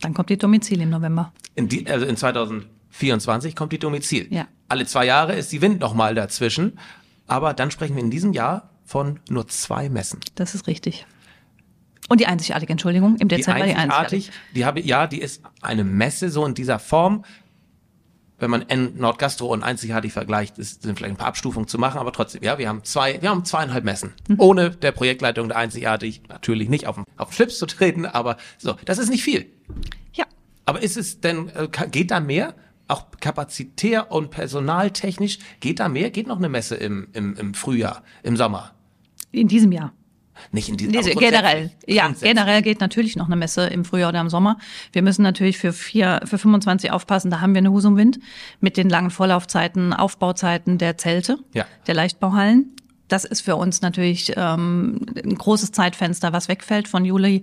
Dann 0.00 0.14
kommt 0.14 0.30
die 0.30 0.36
Domizil 0.36 0.80
im 0.80 0.90
November. 0.90 1.32
In 1.54 1.68
die, 1.68 1.86
also 1.88 2.06
in 2.06 2.16
2024 2.16 3.54
kommt 3.54 3.72
die 3.72 3.78
Domizil. 3.78 4.28
Ja. 4.30 4.46
Alle 4.68 4.86
zwei 4.86 5.06
Jahre 5.06 5.34
ist 5.34 5.52
die 5.52 5.62
Wind 5.62 5.80
nochmal 5.80 6.14
dazwischen. 6.14 6.78
Aber 7.26 7.54
dann 7.54 7.70
sprechen 7.70 7.96
wir 7.96 8.02
in 8.02 8.10
diesem 8.10 8.32
Jahr 8.32 8.70
von 8.84 9.20
nur 9.28 9.48
zwei 9.48 9.88
Messen. 9.88 10.20
Das 10.36 10.54
ist 10.54 10.66
richtig. 10.66 11.06
Und 12.08 12.20
die 12.20 12.26
einzigartige, 12.26 12.70
Entschuldigung, 12.72 13.16
im 13.16 13.28
Dezember 13.28 13.66
die 13.66 13.74
einzigartig. 13.74 14.30
Die 14.54 14.64
habe 14.64 14.80
ja, 14.80 15.06
die 15.06 15.20
ist 15.20 15.42
eine 15.60 15.84
Messe 15.84 16.30
so 16.30 16.46
in 16.46 16.54
dieser 16.54 16.78
Form. 16.78 17.24
Wenn 18.38 18.50
man 18.50 18.68
N 18.68 18.92
Nordgastro 18.96 19.46
und 19.46 19.62
einzigartig 19.62 20.12
vergleicht, 20.12 20.58
ist, 20.58 20.82
sind 20.82 20.98
vielleicht 20.98 21.14
ein 21.14 21.16
paar 21.16 21.28
Abstufungen 21.28 21.68
zu 21.68 21.78
machen, 21.78 21.98
aber 21.98 22.12
trotzdem, 22.12 22.42
ja, 22.42 22.58
wir 22.58 22.68
haben 22.68 22.84
zwei, 22.84 23.20
wir 23.22 23.30
haben 23.30 23.46
zweieinhalb 23.46 23.82
Messen. 23.82 24.12
Mhm. 24.28 24.36
Ohne 24.38 24.70
der 24.70 24.92
Projektleitung 24.92 25.48
der 25.48 25.56
einzigartig 25.56 26.20
natürlich 26.28 26.68
nicht 26.68 26.86
auf 26.86 26.96
den, 26.96 27.04
auf 27.16 27.30
den 27.30 27.34
Schlips 27.34 27.58
zu 27.58 27.64
treten, 27.64 28.04
aber 28.04 28.36
so, 28.58 28.74
das 28.84 28.98
ist 28.98 29.08
nicht 29.08 29.24
viel. 29.24 29.46
Ja. 30.12 30.26
Aber 30.66 30.82
ist 30.82 30.98
es 30.98 31.22
denn, 31.22 31.48
äh, 31.48 31.66
geht 31.90 32.10
da 32.10 32.20
mehr? 32.20 32.54
Auch 32.88 33.06
kapazitär 33.20 34.12
und 34.12 34.30
personaltechnisch, 34.30 35.38
geht 35.60 35.80
da 35.80 35.88
mehr? 35.88 36.10
Geht 36.10 36.26
noch 36.26 36.36
eine 36.36 36.50
Messe 36.50 36.76
im, 36.76 37.08
im, 37.14 37.36
im 37.36 37.54
Frühjahr, 37.54 38.02
im 38.22 38.36
Sommer? 38.36 38.72
In 39.32 39.48
diesem 39.48 39.72
Jahr. 39.72 39.92
Nicht 40.52 40.68
in 40.68 40.76
diesem 40.76 40.92
Diese, 40.92 41.14
generell, 41.14 41.70
ja, 41.86 42.08
generell 42.20 42.62
geht 42.62 42.80
natürlich 42.80 43.16
noch 43.16 43.26
eine 43.26 43.36
Messe 43.36 43.66
im 43.66 43.84
Frühjahr 43.84 44.10
oder 44.10 44.20
im 44.20 44.28
Sommer. 44.28 44.58
Wir 44.92 45.02
müssen 45.02 45.22
natürlich 45.22 45.58
für 45.58 45.72
vier, 45.72 46.20
für 46.24 46.38
25 46.38 46.90
aufpassen. 46.90 47.30
Da 47.30 47.40
haben 47.40 47.54
wir 47.54 47.58
eine 47.58 47.70
Husumwind 47.70 48.18
mit 48.60 48.76
den 48.76 48.88
langen 48.88 49.10
Vorlaufzeiten, 49.10 49.92
Aufbauzeiten 49.92 50.78
der 50.78 50.98
Zelte, 50.98 51.38
ja. 51.52 51.64
der 51.86 51.94
Leichtbauhallen. 51.94 52.76
Das 53.08 53.24
ist 53.24 53.42
für 53.42 53.56
uns 53.56 53.82
natürlich 53.82 54.32
ähm, 54.36 55.06
ein 55.16 55.36
großes 55.36 55.72
Zeitfenster, 55.72 56.32
was 56.32 56.48
wegfällt. 56.48 56.88
Von 56.88 57.04
Juli 57.04 57.42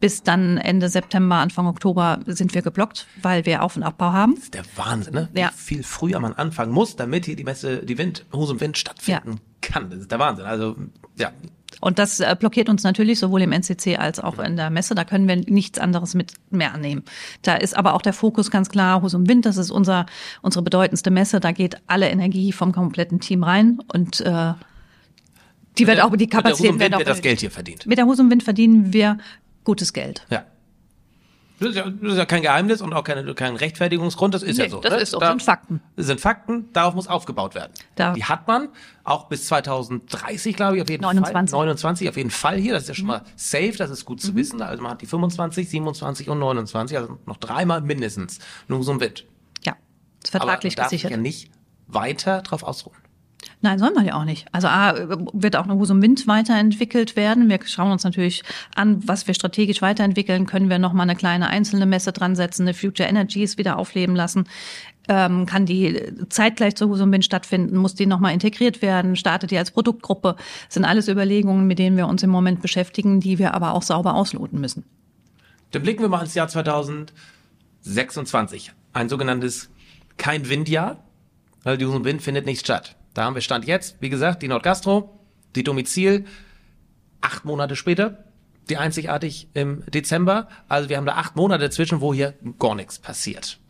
bis 0.00 0.22
dann 0.22 0.58
Ende 0.58 0.88
September, 0.88 1.36
Anfang 1.36 1.66
Oktober 1.66 2.20
sind 2.26 2.54
wir 2.54 2.62
geblockt, 2.62 3.06
weil 3.22 3.46
wir 3.46 3.62
Auf- 3.62 3.76
und 3.76 3.84
Abbau 3.84 4.12
haben. 4.12 4.34
Das 4.34 4.44
ist 4.44 4.54
der 4.54 4.64
Wahnsinn, 4.76 5.14
ne? 5.14 5.28
Ja. 5.34 5.50
Wie 5.50 5.74
viel 5.76 5.82
früher 5.84 6.18
man 6.20 6.32
anfangen 6.32 6.72
muss, 6.72 6.96
damit 6.96 7.26
hier 7.26 7.36
die 7.36 7.44
Messe, 7.44 7.84
die 7.84 7.96
Wind, 7.96 8.24
Husum 8.32 8.60
Wind 8.60 8.76
stattfinden 8.76 9.32
ja. 9.32 9.38
kann. 9.60 9.90
Das 9.90 10.00
ist 10.00 10.10
der 10.10 10.18
Wahnsinn. 10.18 10.46
Also, 10.46 10.76
ja, 11.16 11.30
und 11.84 11.98
das 11.98 12.18
äh, 12.18 12.34
blockiert 12.38 12.70
uns 12.70 12.82
natürlich 12.82 13.18
sowohl 13.18 13.42
im 13.42 13.52
NCC 13.52 13.98
als 13.98 14.18
auch 14.18 14.38
in 14.38 14.56
der 14.56 14.70
Messe. 14.70 14.94
Da 14.94 15.04
können 15.04 15.28
wir 15.28 15.36
nichts 15.36 15.78
anderes 15.78 16.14
mit 16.14 16.32
mehr 16.48 16.72
annehmen. 16.72 17.04
Da 17.42 17.56
ist 17.56 17.76
aber 17.76 17.92
auch 17.92 18.00
der 18.00 18.14
Fokus 18.14 18.50
ganz 18.50 18.70
klar, 18.70 19.02
Husum 19.02 19.28
Wind, 19.28 19.44
das 19.44 19.58
ist 19.58 19.70
unser, 19.70 20.06
unsere 20.40 20.62
bedeutendste 20.62 21.10
Messe. 21.10 21.40
Da 21.40 21.52
geht 21.52 21.76
alle 21.86 22.08
Energie 22.08 22.52
vom 22.52 22.72
kompletten 22.72 23.20
Team 23.20 23.44
rein 23.44 23.80
und 23.92 24.22
äh, 24.22 24.54
die 25.76 25.86
wird 25.86 26.00
auch 26.00 26.16
die 26.16 26.26
Kapazität 26.26 26.78
wird 26.80 26.94
auch 26.94 27.00
wird 27.00 27.08
das 27.08 27.20
Geld 27.20 27.40
hier 27.40 27.50
verdient. 27.50 27.86
Mit 27.86 27.98
der 27.98 28.06
Husum 28.06 28.30
Wind 28.30 28.42
verdienen 28.42 28.94
wir 28.94 29.18
gutes 29.64 29.92
Geld. 29.92 30.24
Ja. 30.30 30.46
Das 31.60 31.68
ist, 31.68 31.76
ja, 31.76 31.88
das 31.88 32.12
ist 32.12 32.18
ja 32.18 32.26
kein 32.26 32.42
Geheimnis 32.42 32.82
und 32.82 32.92
auch 32.92 33.04
keine, 33.04 33.32
kein 33.34 33.54
Rechtfertigungsgrund, 33.54 34.34
das 34.34 34.42
ist 34.42 34.58
nee, 34.58 34.64
ja 34.64 34.70
so. 34.70 34.80
Das 34.80 34.92
ne? 34.92 34.98
ist 34.98 35.10
so, 35.10 35.20
da, 35.20 35.28
sind 35.30 35.42
Fakten. 35.42 35.80
Das 35.94 36.06
sind 36.06 36.20
Fakten, 36.20 36.72
darauf 36.72 36.94
muss 36.94 37.06
aufgebaut 37.06 37.54
werden. 37.54 37.72
Da. 37.94 38.12
Die 38.12 38.24
hat 38.24 38.48
man 38.48 38.70
auch 39.04 39.28
bis 39.28 39.46
2030, 39.46 40.56
glaube 40.56 40.76
ich, 40.76 40.82
auf 40.82 40.90
jeden 40.90 41.02
29. 41.02 41.52
Fall. 41.52 41.58
29 41.60 42.08
auf 42.08 42.16
jeden 42.16 42.30
Fall 42.30 42.56
hier. 42.56 42.72
Das 42.74 42.82
ist 42.84 42.88
ja 42.88 42.94
schon 42.94 43.04
mhm. 43.04 43.12
mal 43.12 43.22
safe, 43.36 43.74
das 43.76 43.90
ist 43.90 44.04
gut 44.04 44.20
zu 44.20 44.32
mhm. 44.32 44.36
wissen. 44.36 44.62
Also 44.62 44.82
man 44.82 44.92
hat 44.92 45.02
die 45.02 45.06
25, 45.06 45.68
27 45.70 46.28
und 46.28 46.40
29, 46.40 46.96
also 46.96 47.18
noch 47.24 47.36
dreimal 47.36 47.80
mindestens. 47.82 48.40
Nur 48.66 48.82
so 48.82 48.92
ein 48.92 49.00
Witt. 49.00 49.24
Ja, 49.62 49.76
ist 50.22 50.30
vertraglich 50.30 50.74
Aber 50.74 50.82
man 50.82 50.84
darf 50.84 50.90
gesichert. 50.90 51.10
ja 51.12 51.16
nicht 51.16 51.52
weiter 51.86 52.42
drauf 52.42 52.64
ausruhen. 52.64 52.96
Nein, 53.60 53.78
soll 53.78 53.92
man 53.92 54.04
ja 54.04 54.14
auch 54.14 54.24
nicht. 54.24 54.46
Also 54.52 54.68
A, 54.68 54.94
wird 55.32 55.56
auch 55.56 55.64
eine 55.64 55.74
Husum 55.74 56.02
Wind 56.02 56.26
weiterentwickelt 56.26 57.16
werden. 57.16 57.48
Wir 57.48 57.58
schauen 57.64 57.92
uns 57.92 58.04
natürlich 58.04 58.42
an, 58.74 59.06
was 59.06 59.26
wir 59.26 59.34
strategisch 59.34 59.82
weiterentwickeln. 59.82 60.46
Können 60.46 60.68
wir 60.68 60.78
nochmal 60.78 61.08
eine 61.08 61.16
kleine 61.16 61.48
einzelne 61.48 61.86
Messe 61.86 62.12
dran 62.12 62.36
setzen, 62.36 62.62
eine 62.62 62.74
Future 62.74 63.08
Energies 63.08 63.58
wieder 63.58 63.78
aufleben 63.78 64.14
lassen? 64.14 64.46
Ähm, 65.08 65.46
kann 65.46 65.66
die 65.66 66.00
zeitgleich 66.30 66.76
zur 66.76 66.88
Husum 66.88 67.12
Wind 67.12 67.24
stattfinden? 67.24 67.76
Muss 67.76 67.94
die 67.94 68.06
nochmal 68.06 68.32
integriert 68.32 68.82
werden? 68.82 69.16
Startet 69.16 69.50
die 69.50 69.58
als 69.58 69.70
Produktgruppe? 69.70 70.36
Das 70.66 70.74
sind 70.74 70.84
alles 70.84 71.08
Überlegungen, 71.08 71.66
mit 71.66 71.78
denen 71.78 71.96
wir 71.96 72.06
uns 72.06 72.22
im 72.22 72.30
Moment 72.30 72.62
beschäftigen, 72.62 73.20
die 73.20 73.38
wir 73.38 73.54
aber 73.54 73.74
auch 73.74 73.82
sauber 73.82 74.14
ausloten 74.14 74.60
müssen. 74.60 74.84
Dann 75.72 75.82
blicken 75.82 76.02
wir 76.02 76.08
mal 76.08 76.22
ins 76.22 76.34
Jahr 76.34 76.48
2026. 76.48 78.72
Ein 78.92 79.08
sogenanntes 79.08 79.70
kein 80.16 80.48
Windjahr, 80.48 81.02
weil 81.64 81.76
die 81.76 81.84
Husum 81.84 82.04
Wind 82.04 82.22
findet 82.22 82.46
nicht 82.46 82.60
statt. 82.60 82.94
Da 83.14 83.24
haben 83.24 83.34
wir 83.34 83.42
Stand 83.42 83.64
jetzt, 83.64 83.96
wie 84.00 84.10
gesagt, 84.10 84.42
die 84.42 84.48
Nordgastro, 84.48 85.18
die 85.54 85.62
Domizil, 85.62 86.24
acht 87.20 87.44
Monate 87.44 87.76
später, 87.76 88.24
die 88.68 88.76
einzigartig 88.76 89.48
im 89.54 89.84
Dezember. 89.86 90.48
Also 90.68 90.88
wir 90.88 90.96
haben 90.96 91.06
da 91.06 91.14
acht 91.14 91.36
Monate 91.36 91.64
dazwischen, 91.64 92.00
wo 92.00 92.12
hier 92.12 92.34
gar 92.58 92.74
nichts 92.74 92.98
passiert. 92.98 93.60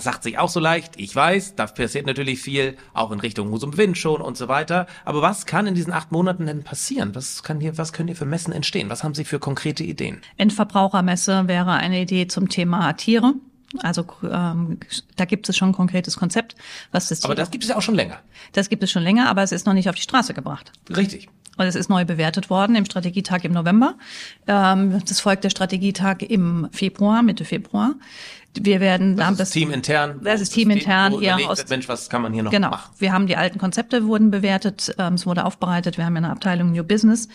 Sagt 0.00 0.24
sich 0.24 0.38
auch 0.38 0.48
so 0.48 0.58
leicht, 0.58 0.94
ich 0.96 1.14
weiß, 1.14 1.54
da 1.54 1.66
passiert 1.66 2.04
natürlich 2.04 2.40
viel, 2.40 2.76
auch 2.94 3.12
in 3.12 3.20
Richtung 3.20 3.52
Husum 3.52 3.76
Wind 3.76 3.96
schon 3.96 4.20
und 4.20 4.36
so 4.36 4.48
weiter. 4.48 4.86
Aber 5.04 5.22
was 5.22 5.46
kann 5.46 5.68
in 5.68 5.76
diesen 5.76 5.92
acht 5.92 6.10
Monaten 6.10 6.46
denn 6.46 6.64
passieren? 6.64 7.14
Was 7.14 7.44
kann 7.44 7.60
hier, 7.60 7.78
was 7.78 7.92
können 7.92 8.08
hier 8.08 8.16
für 8.16 8.24
Messen 8.24 8.52
entstehen? 8.52 8.90
Was 8.90 9.04
haben 9.04 9.14
Sie 9.14 9.24
für 9.24 9.38
konkrete 9.38 9.84
Ideen? 9.84 10.20
Endverbrauchermesse 10.36 11.46
wäre 11.46 11.74
eine 11.74 12.00
Idee 12.00 12.26
zum 12.26 12.48
Thema 12.48 12.92
Tiere. 12.94 13.34
Also 13.80 14.06
ähm, 14.22 14.78
da 15.16 15.24
gibt 15.24 15.48
es 15.48 15.56
schon 15.56 15.70
ein 15.70 15.74
konkretes 15.74 16.16
Konzept, 16.16 16.56
was 16.90 17.08
das. 17.08 17.22
Aber 17.24 17.34
das 17.34 17.50
gibt 17.50 17.64
es 17.64 17.70
ja 17.70 17.76
auch 17.76 17.82
schon 17.82 17.94
länger. 17.94 18.18
Das 18.52 18.68
gibt 18.68 18.82
es 18.82 18.90
schon 18.90 19.02
länger, 19.02 19.28
aber 19.28 19.42
es 19.42 19.52
ist 19.52 19.66
noch 19.66 19.74
nicht 19.74 19.88
auf 19.88 19.94
die 19.94 20.02
Straße 20.02 20.32
gebracht. 20.32 20.72
Richtig. 20.94 21.28
Und 21.58 21.66
es 21.66 21.74
ist 21.74 21.90
neu 21.90 22.04
bewertet 22.04 22.50
worden 22.50 22.76
im 22.76 22.84
Strategietag 22.84 23.44
im 23.44 23.52
November. 23.52 23.96
Ähm, 24.46 25.02
das 25.06 25.20
folgt 25.20 25.44
der 25.44 25.50
Strategietag 25.50 26.22
im 26.22 26.68
Februar, 26.72 27.22
Mitte 27.22 27.44
Februar. 27.44 27.94
Wir 28.60 28.80
werden 28.80 29.16
das, 29.16 29.32
ist 29.32 29.40
das 29.40 29.50
Team 29.50 29.70
intern. 29.70 30.20
Das 30.22 30.40
ist 30.40 30.50
Team 30.50 30.70
intern 30.70 31.18
hier 31.18 31.36
aus. 31.48 31.68
Mensch, 31.68 31.88
was 31.88 32.08
kann 32.08 32.22
man 32.22 32.32
hier 32.32 32.42
noch 32.42 32.50
genau. 32.50 32.70
machen? 32.70 32.92
Wir 32.98 33.12
haben 33.12 33.26
die 33.26 33.36
alten 33.36 33.58
Konzepte 33.58 34.06
wurden 34.06 34.30
bewertet, 34.30 34.94
ähm, 34.98 35.14
es 35.14 35.26
wurde 35.26 35.44
aufbereitet. 35.44 35.98
Wir 35.98 36.04
haben 36.04 36.14
ja 36.14 36.18
eine 36.18 36.30
Abteilung 36.30 36.72
New 36.72 36.84
Business. 36.84 37.28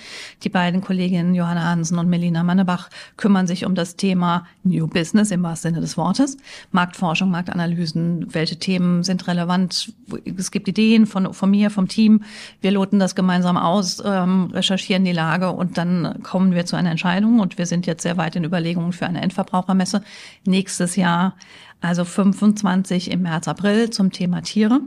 Die 0.44 0.50
beiden 0.50 0.82
Kolleginnen 0.82 1.36
Johanna 1.36 1.64
Hansen 1.64 1.98
und 1.98 2.10
Melina 2.10 2.44
Mannebach 2.44 2.90
kümmern 3.18 3.48
sich 3.48 3.66
um 3.66 3.76
das 3.76 3.96
Thema 3.96 4.46
New 4.64 4.88
Business 4.88 5.32
im 5.32 5.44
wahrsten 5.44 5.72
Sinne 5.72 5.82
des 5.82 5.98
Wortes. 5.98 6.38
Marktforschung, 6.72 7.32
Marktanalysen, 7.32 8.34
welche 8.34 8.58
Themen 8.58 9.04
sind 9.04 9.28
relevant? 9.28 9.94
Es 10.38 10.52
gibt 10.52 10.68
Ideen 10.68 11.06
von, 11.06 11.34
von 11.34 11.50
mir, 11.50 11.70
vom 11.70 11.88
Team. 11.88 12.24
Wir 12.62 12.72
loten 12.72 13.00
das 13.00 13.16
gemeinsam 13.16 13.58
aus, 13.58 14.02
ähm, 14.06 14.52
recherchieren 14.54 15.06
die 15.06 15.12
Lage 15.12 15.52
und 15.52 15.78
dann 15.78 16.22
kommen 16.24 16.54
wir 16.54 16.66
zu 16.66 16.76
einer 16.76 16.92
Entscheidung. 16.92 17.40
Und 17.40 17.58
wir 17.58 17.66
sind 17.66 17.86
jetzt 17.86 18.04
sehr 18.04 18.18
weit 18.18 18.36
in 18.36 18.44
Überlegungen 18.44 18.94
für 18.94 19.06
eine 19.06 19.22
Endverbrauchermesse 19.22 20.04
nächstes 20.46 20.96
Jahr 20.96 21.13
Jahr, 21.14 21.36
also 21.82 22.06
25 22.06 23.12
im 23.12 23.24
März, 23.24 23.48
April 23.48 23.90
zum 23.90 24.12
Thema 24.12 24.42
Tiere. 24.42 24.82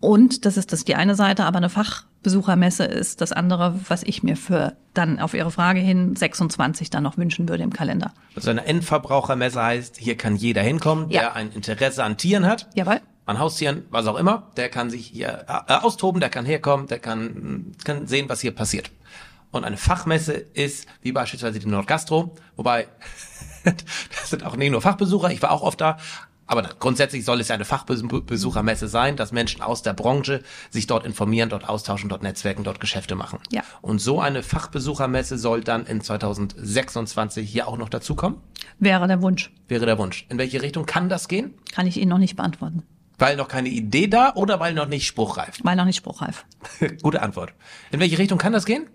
Und 0.00 0.44
das 0.44 0.56
ist 0.56 0.72
das 0.72 0.84
die 0.84 0.94
eine 0.94 1.14
Seite, 1.14 1.44
aber 1.44 1.56
eine 1.56 1.70
Fachbesuchermesse 1.70 2.84
ist 2.84 3.20
das 3.20 3.32
andere, 3.32 3.78
was 3.88 4.02
ich 4.02 4.22
mir 4.22 4.36
für 4.36 4.76
dann 4.94 5.18
auf 5.18 5.34
Ihre 5.34 5.50
Frage 5.50 5.80
hin 5.80 6.14
26 6.16 6.90
dann 6.90 7.02
noch 7.02 7.16
wünschen 7.16 7.48
würde 7.48 7.62
im 7.62 7.72
Kalender. 7.72 8.12
Also 8.34 8.50
eine 8.50 8.64
Endverbrauchermesse 8.66 9.62
heißt, 9.62 9.96
hier 9.96 10.16
kann 10.16 10.36
jeder 10.36 10.62
hinkommen, 10.62 11.08
der 11.08 11.34
ein 11.34 11.50
Interesse 11.52 12.04
an 12.04 12.16
Tieren 12.16 12.46
hat. 12.46 12.68
Jawohl. 12.74 13.00
An 13.24 13.38
Haustieren, 13.40 13.82
was 13.90 14.06
auch 14.06 14.16
immer, 14.16 14.52
der 14.56 14.68
kann 14.68 14.88
sich 14.88 15.06
hier 15.06 15.46
äh, 15.48 15.72
austoben, 15.72 16.20
der 16.20 16.30
kann 16.30 16.44
herkommen, 16.44 16.86
der 16.86 17.00
kann, 17.00 17.72
kann 17.84 18.06
sehen, 18.06 18.28
was 18.28 18.40
hier 18.40 18.54
passiert. 18.54 18.92
Und 19.50 19.64
eine 19.64 19.76
Fachmesse 19.76 20.32
ist, 20.32 20.86
wie 21.02 21.12
beispielsweise 21.12 21.58
die 21.58 21.66
Nordgastro, 21.66 22.36
wobei 22.56 22.86
das 24.20 24.30
sind 24.30 24.44
auch 24.44 24.56
nicht 24.56 24.70
nur 24.70 24.80
Fachbesucher, 24.80 25.30
ich 25.30 25.42
war 25.42 25.50
auch 25.50 25.62
oft 25.62 25.80
da, 25.80 25.98
Aber 26.48 26.62
grundsätzlich 26.78 27.24
soll 27.24 27.40
es 27.40 27.48
ja 27.48 27.56
eine 27.56 27.64
Fachbesuchermesse 27.64 28.86
sein, 28.86 29.16
dass 29.16 29.32
Menschen 29.32 29.62
aus 29.62 29.82
der 29.82 29.94
Branche 29.94 30.42
sich 30.70 30.86
dort 30.86 31.04
informieren, 31.04 31.48
dort 31.48 31.68
austauschen, 31.68 32.08
dort 32.08 32.22
netzwerken, 32.22 32.62
dort 32.62 32.78
Geschäfte 32.78 33.16
machen. 33.16 33.40
Ja. 33.50 33.62
Und 33.82 34.00
so 34.00 34.20
eine 34.20 34.42
Fachbesuchermesse 34.42 35.38
soll 35.38 35.62
dann 35.62 35.86
in 35.86 36.00
2026 36.00 37.50
hier 37.50 37.66
auch 37.66 37.76
noch 37.76 37.88
dazukommen? 37.88 38.38
Wäre 38.78 39.08
der 39.08 39.22
Wunsch. 39.22 39.50
Wäre 39.66 39.86
der 39.86 39.98
Wunsch. 39.98 40.26
In 40.28 40.38
welche 40.38 40.62
Richtung 40.62 40.86
kann 40.86 41.08
das 41.08 41.26
gehen? 41.26 41.54
Kann 41.72 41.86
ich 41.86 41.96
Ihnen 41.96 42.10
noch 42.10 42.18
nicht 42.18 42.36
beantworten. 42.36 42.84
Weil 43.18 43.36
noch 43.36 43.48
keine 43.48 43.70
Idee 43.70 44.06
da 44.06 44.34
oder 44.34 44.60
weil 44.60 44.74
noch 44.74 44.86
nicht 44.86 45.06
spruchreif? 45.06 45.58
Weil 45.62 45.76
noch 45.76 45.86
nicht 45.86 45.96
spruchreif. 45.96 46.44
Gute 47.02 47.22
Antwort. 47.22 47.54
In 47.90 47.98
welche 47.98 48.18
Richtung 48.18 48.38
kann 48.38 48.52
das 48.52 48.66
gehen? 48.66 48.86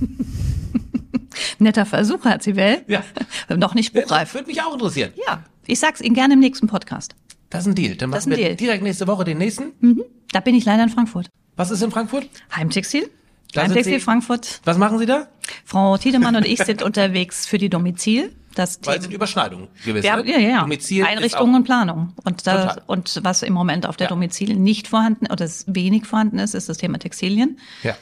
Netter 1.58 1.86
Versuch, 1.86 2.24
Herr 2.24 2.40
Zivell. 2.40 2.82
Ja. 2.88 3.02
noch 3.56 3.74
nicht 3.74 3.86
spruchreif. 3.88 4.34
Würde 4.34 4.46
mich 4.46 4.62
auch 4.62 4.72
interessieren. 4.74 5.12
Ja, 5.26 5.42
ich 5.66 5.78
sag's 5.78 6.00
Ihnen 6.00 6.14
gerne 6.14 6.34
im 6.34 6.40
nächsten 6.40 6.66
Podcast. 6.66 7.14
Das 7.50 7.62
ist 7.62 7.68
ein 7.68 7.74
Deal. 7.74 7.96
Dann 7.96 8.10
Das 8.10 8.26
machen 8.26 8.32
ist 8.32 8.38
ein 8.38 8.40
wir 8.40 8.46
Deal. 8.48 8.56
direkt 8.56 8.82
nächste 8.82 9.06
Woche 9.06 9.24
den 9.24 9.38
nächsten. 9.38 9.72
Mhm. 9.80 10.02
Da 10.32 10.40
bin 10.40 10.54
ich 10.54 10.64
leider 10.64 10.82
in 10.82 10.88
Frankfurt. 10.90 11.28
Was 11.56 11.70
ist 11.70 11.82
in 11.82 11.90
Frankfurt? 11.90 12.28
Heimtextil. 12.54 13.08
Da 13.54 13.62
Heimtextil 13.62 13.98
Sie- 13.98 14.04
Frankfurt. 14.04 14.60
Was 14.64 14.76
machen 14.76 14.98
Sie 14.98 15.06
da? 15.06 15.28
Frau 15.64 15.96
Tiedemann 15.96 16.36
und 16.36 16.44
ich 16.46 16.62
sind 16.62 16.82
unterwegs 16.82 17.46
für 17.46 17.56
die 17.58 17.70
Domizil. 17.70 18.34
Das 18.54 18.78
Weil 18.82 18.96
es 18.96 19.00
Thema- 19.00 19.02
sind 19.02 19.12
Überschneidungen 19.14 19.68
gewesen. 19.84 20.02
Wir 20.02 20.12
haben, 20.12 20.24
ne? 20.26 20.32
ja, 20.32 20.38
ja, 20.38 20.48
ja. 20.50 20.60
Domizil 20.62 21.04
auch- 21.34 21.40
und 21.42 21.64
Planung. 21.64 22.12
Und, 22.24 22.46
da, 22.46 22.76
und 22.86 23.20
was 23.22 23.42
im 23.42 23.54
Moment 23.54 23.86
auf 23.86 23.96
der 23.96 24.06
Ja. 24.06 24.08
Domizil 24.10 24.56
nicht 24.56 24.88
vorhanden 24.88 25.26
oder 25.32 25.48
wenig 25.66 26.04
vorhanden 26.06 26.38
ist, 26.38 26.54
ist 26.54 26.68
das 26.68 26.76
Thema 26.76 26.98
Textilien. 26.98 27.58
Ja. 27.82 27.96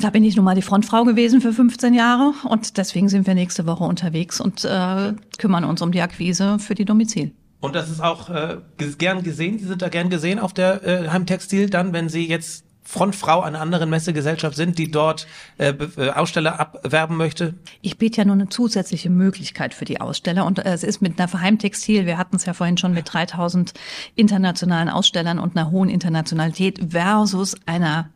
Da 0.00 0.10
bin 0.10 0.24
ich 0.24 0.36
nun 0.36 0.44
mal 0.44 0.54
die 0.54 0.62
Frontfrau 0.62 1.04
gewesen 1.04 1.40
für 1.40 1.52
15 1.52 1.94
Jahre 1.94 2.34
und 2.48 2.76
deswegen 2.78 3.08
sind 3.08 3.26
wir 3.26 3.34
nächste 3.34 3.66
Woche 3.66 3.84
unterwegs 3.84 4.40
und 4.40 4.64
äh, 4.64 5.12
kümmern 5.38 5.64
uns 5.64 5.82
um 5.82 5.92
die 5.92 6.00
Akquise 6.00 6.58
für 6.58 6.74
die 6.74 6.84
Domizil. 6.84 7.32
Und 7.60 7.74
das 7.74 7.88
ist 7.88 8.02
auch 8.02 8.28
äh, 8.28 8.58
gern 8.98 9.22
gesehen. 9.22 9.58
Sie 9.58 9.64
sind 9.64 9.82
da 9.82 9.88
gern 9.88 10.10
gesehen 10.10 10.38
auf 10.38 10.52
der 10.52 10.84
äh, 10.86 11.08
Heimtextil 11.08 11.70
dann, 11.70 11.92
wenn 11.92 12.08
Sie 12.08 12.26
jetzt 12.26 12.64
Frontfrau 12.84 13.40
einer 13.40 13.60
anderen 13.60 13.88
Messegesellschaft 13.88 14.56
sind, 14.56 14.78
die 14.78 14.90
dort 14.90 15.26
äh, 15.56 15.70
äh, 15.70 16.10
Aussteller 16.10 16.60
abwerben 16.60 17.16
möchte. 17.16 17.54
Ich 17.80 17.96
biete 17.96 18.18
ja 18.18 18.24
nur 18.26 18.34
eine 18.34 18.50
zusätzliche 18.50 19.08
Möglichkeit 19.08 19.72
für 19.72 19.86
die 19.86 20.00
Aussteller 20.00 20.44
und 20.44 20.58
äh, 20.58 20.72
es 20.72 20.84
ist 20.84 21.00
mit 21.00 21.18
einer 21.18 21.26
Verheimtextil, 21.26 22.04
wir 22.04 22.18
hatten 22.18 22.36
es 22.36 22.44
ja 22.44 22.52
vorhin 22.52 22.76
schon 22.76 22.92
mit 22.92 23.12
3000 23.12 23.72
internationalen 24.14 24.90
Ausstellern 24.90 25.38
und 25.38 25.56
einer 25.56 25.70
hohen 25.70 25.88
Internationalität 25.88 26.78
versus 26.90 27.56
einer 27.64 28.10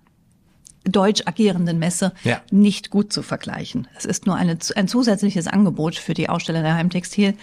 deutsch 0.92 1.22
agierenden 1.27 1.79
Messe 1.79 2.12
Ja. 2.24 2.40
nicht 2.51 2.90
gut 2.90 3.12
zu 3.12 3.22
vergleichen. 3.22 3.88
Es 3.96 4.05
ist 4.05 4.27
nur 4.27 4.37
eine, 4.37 4.59
ein 4.77 4.88
zusätzliches 4.88 5.46
Angebot 5.46 5.94
für 5.96 6.14
die 6.14 6.29
Aussteller 6.29 6.62
der 6.62 6.74
Heimtextil 6.74 7.35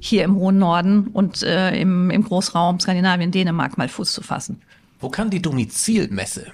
hier 0.00 0.24
im 0.24 0.36
hohen 0.36 0.58
Norden 0.58 1.08
und 1.08 1.42
äh, 1.42 1.76
im, 1.80 2.10
im 2.10 2.24
Großraum 2.24 2.80
Skandinavien, 2.80 3.30
Dänemark 3.30 3.78
mal 3.78 3.88
Fuß 3.88 4.12
zu 4.12 4.22
fassen. 4.22 4.62
Wo 5.00 5.08
kann 5.08 5.30
die 5.30 5.40
Domizilmesse 5.42 6.46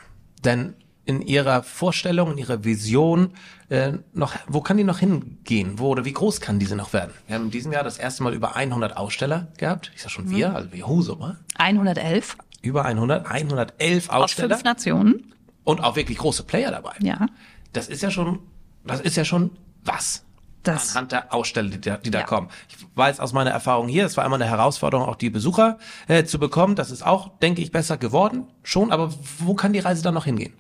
denn 0.45 0.75
in 1.05 1.23
Ihrer 1.23 1.63
Vorstellung, 1.63 2.33
in 2.33 2.39
Ihrer 2.39 2.65
Vision 2.65 3.31
äh, 3.69 3.93
noch, 4.13 4.35
wo 4.49 4.61
kann 4.61 4.77
die 4.77 4.83
noch 4.85 4.99
hingehen? 4.99 5.79
Wo 5.79 5.89
oder 5.89 6.05
wie 6.05 6.13
groß 6.13 6.41
kann 6.41 6.59
diese 6.59 6.75
noch 6.77 6.93
werden? 6.93 7.13
Wir 7.29 7.37
haben 7.37 7.45
in 7.45 7.51
diesem 7.53 7.73
Jahr 7.73 7.85
das 7.85 7.97
erste 7.99 8.23
Mal 8.25 8.35
über 8.35 8.57
100 8.57 8.97
Aussteller 8.97 9.49
gehabt. 9.57 9.93
Ich 9.95 10.03
sag 10.03 10.11
schon 10.11 10.29
wir, 10.31 10.55
also 10.55 10.73
wir 10.73 10.87
Husum, 10.87 11.21
ne? 11.21 11.39
111 11.59 12.37
über 12.63 12.85
100, 12.85 13.31
111 13.31 14.09
aus 14.11 14.25
Aussteller 14.25 14.57
fünf 14.57 14.65
Nationen. 14.65 15.33
Und 15.67 15.83
auch 15.85 15.97
wirklich 15.97 16.17
große 16.19 16.45
Player 16.45 16.71
dabei. 16.71 16.95
Ja, 17.01 17.27
Das 17.75 17.89
ist 17.89 18.03
ja 18.03 18.11
schon, 18.11 18.39
das 18.87 19.01
ist 19.03 19.17
ja 19.17 19.25
schon 19.27 19.51
was. 19.85 20.23
Das- 20.63 20.91
Anhand 20.97 21.13
der 21.13 21.33
Aussteller, 21.35 21.69
die 21.71 21.81
da, 21.81 21.97
die 21.99 22.11
da 22.11 22.21
Ja. 22.21 22.25
kommen. 22.25 22.49
Ich 22.69 22.77
weiß 22.97 23.21
aus 23.21 23.33
meiner 23.33 23.51
Erfahrung 23.51 23.87
hier, 23.89 24.05
es 24.07 24.17
war 24.17 24.25
immer 24.25 24.35
eine 24.37 24.47
Herausforderung, 24.47 25.07
auch 25.07 25.15
die 25.17 25.31
Besucher 25.31 25.79
äh, 26.09 26.25
zu 26.25 26.39
bekommen. 26.39 26.75
Das 26.75 26.91
ist 26.91 27.05
auch, 27.07 27.29
denke 27.39 27.61
ich, 27.63 27.71
besser 27.71 27.97
geworden. 27.99 28.45
Schon, 28.63 28.91
aber 28.91 29.13
wo 29.39 29.55
kann 29.55 29.73
die 29.75 29.79
Reise 29.81 30.03
dann 30.03 30.15
noch 30.15 30.25
hingehen? 30.25 30.55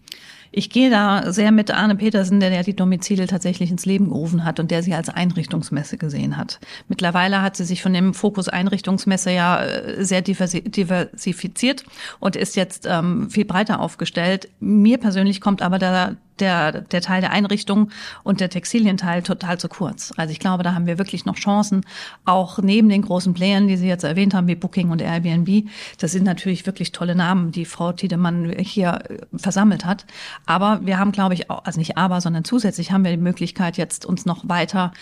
Ich 0.52 0.70
gehe 0.70 0.90
da 0.90 1.32
sehr 1.32 1.52
mit 1.52 1.70
Arne 1.70 1.96
Petersen, 1.96 2.40
der, 2.40 2.50
der 2.50 2.62
die 2.62 2.76
Domizile 2.76 3.26
tatsächlich 3.26 3.70
ins 3.70 3.86
Leben 3.86 4.08
gerufen 4.08 4.44
hat 4.44 4.60
und 4.60 4.70
der 4.70 4.82
sie 4.82 4.94
als 4.94 5.08
Einrichtungsmesse 5.08 5.98
gesehen 5.98 6.36
hat. 6.36 6.60
Mittlerweile 6.88 7.42
hat 7.42 7.56
sie 7.56 7.64
sich 7.64 7.82
von 7.82 7.92
dem 7.92 8.14
Fokus 8.14 8.48
Einrichtungsmesse 8.48 9.30
ja 9.30 9.62
äh, 9.62 10.04
sehr 10.04 10.22
diversi 10.22 10.62
diversifiziert 10.62 11.84
und 12.20 12.36
ist 12.36 12.56
jetzt 12.56 12.86
ähm, 12.88 13.30
viel 13.30 13.44
breiter 13.44 13.80
aufgestellt. 13.80 14.48
Mir 14.60 14.98
persönlich 14.98 15.40
kommt 15.40 15.62
aber 15.62 15.78
der, 15.78 16.16
der, 16.40 16.82
der 16.82 17.00
Teil 17.00 17.20
der 17.20 17.30
Einrichtung 17.30 17.90
und 18.22 18.40
der 18.40 18.50
Textilienteil 18.50 19.22
total 19.22 19.58
zu 19.58 19.68
kurz. 19.68 20.12
Also 20.16 20.32
ich 20.32 20.40
glaube, 20.40 20.62
da 20.62 20.74
haben 20.74 20.86
wir 20.86 20.98
wirklich 20.98 21.24
noch 21.24 21.36
Chancen, 21.36 21.84
auch 22.24 22.58
neben 22.58 22.88
den 22.88 23.02
großen 23.02 23.34
Playern, 23.34 23.68
die 23.68 23.76
Sie 23.76 23.88
jetzt 23.88 24.04
erwähnt 24.04 24.34
haben, 24.34 24.46
wie 24.46 24.54
Booking 24.54 24.90
und 24.90 25.02
Airbnb. 25.02 25.68
Das 25.98 26.12
sind 26.12 26.24
natürlich 26.24 26.66
wirklich 26.66 26.92
tolle 26.92 27.14
Namen, 27.14 27.52
die 27.52 27.64
Frau 27.64 27.92
Tiedemann 27.92 28.54
hier 28.58 29.02
äh, 29.08 29.38
versammelt 29.38 29.84
hat. 29.84 30.06
Aber 30.46 30.80
wir 30.82 30.98
haben, 30.98 31.12
glaube 31.12 31.34
ich, 31.34 31.50
also 31.50 31.78
nicht 31.78 31.96
aber, 31.96 32.20
sondern 32.20 32.44
zusätzlich 32.44 32.92
haben 32.92 33.04
wir 33.04 33.10
die 33.10 33.16
Möglichkeit, 33.16 33.76
jetzt 33.76 34.06
uns 34.06 34.26
noch 34.26 34.48
weiter 34.48 34.92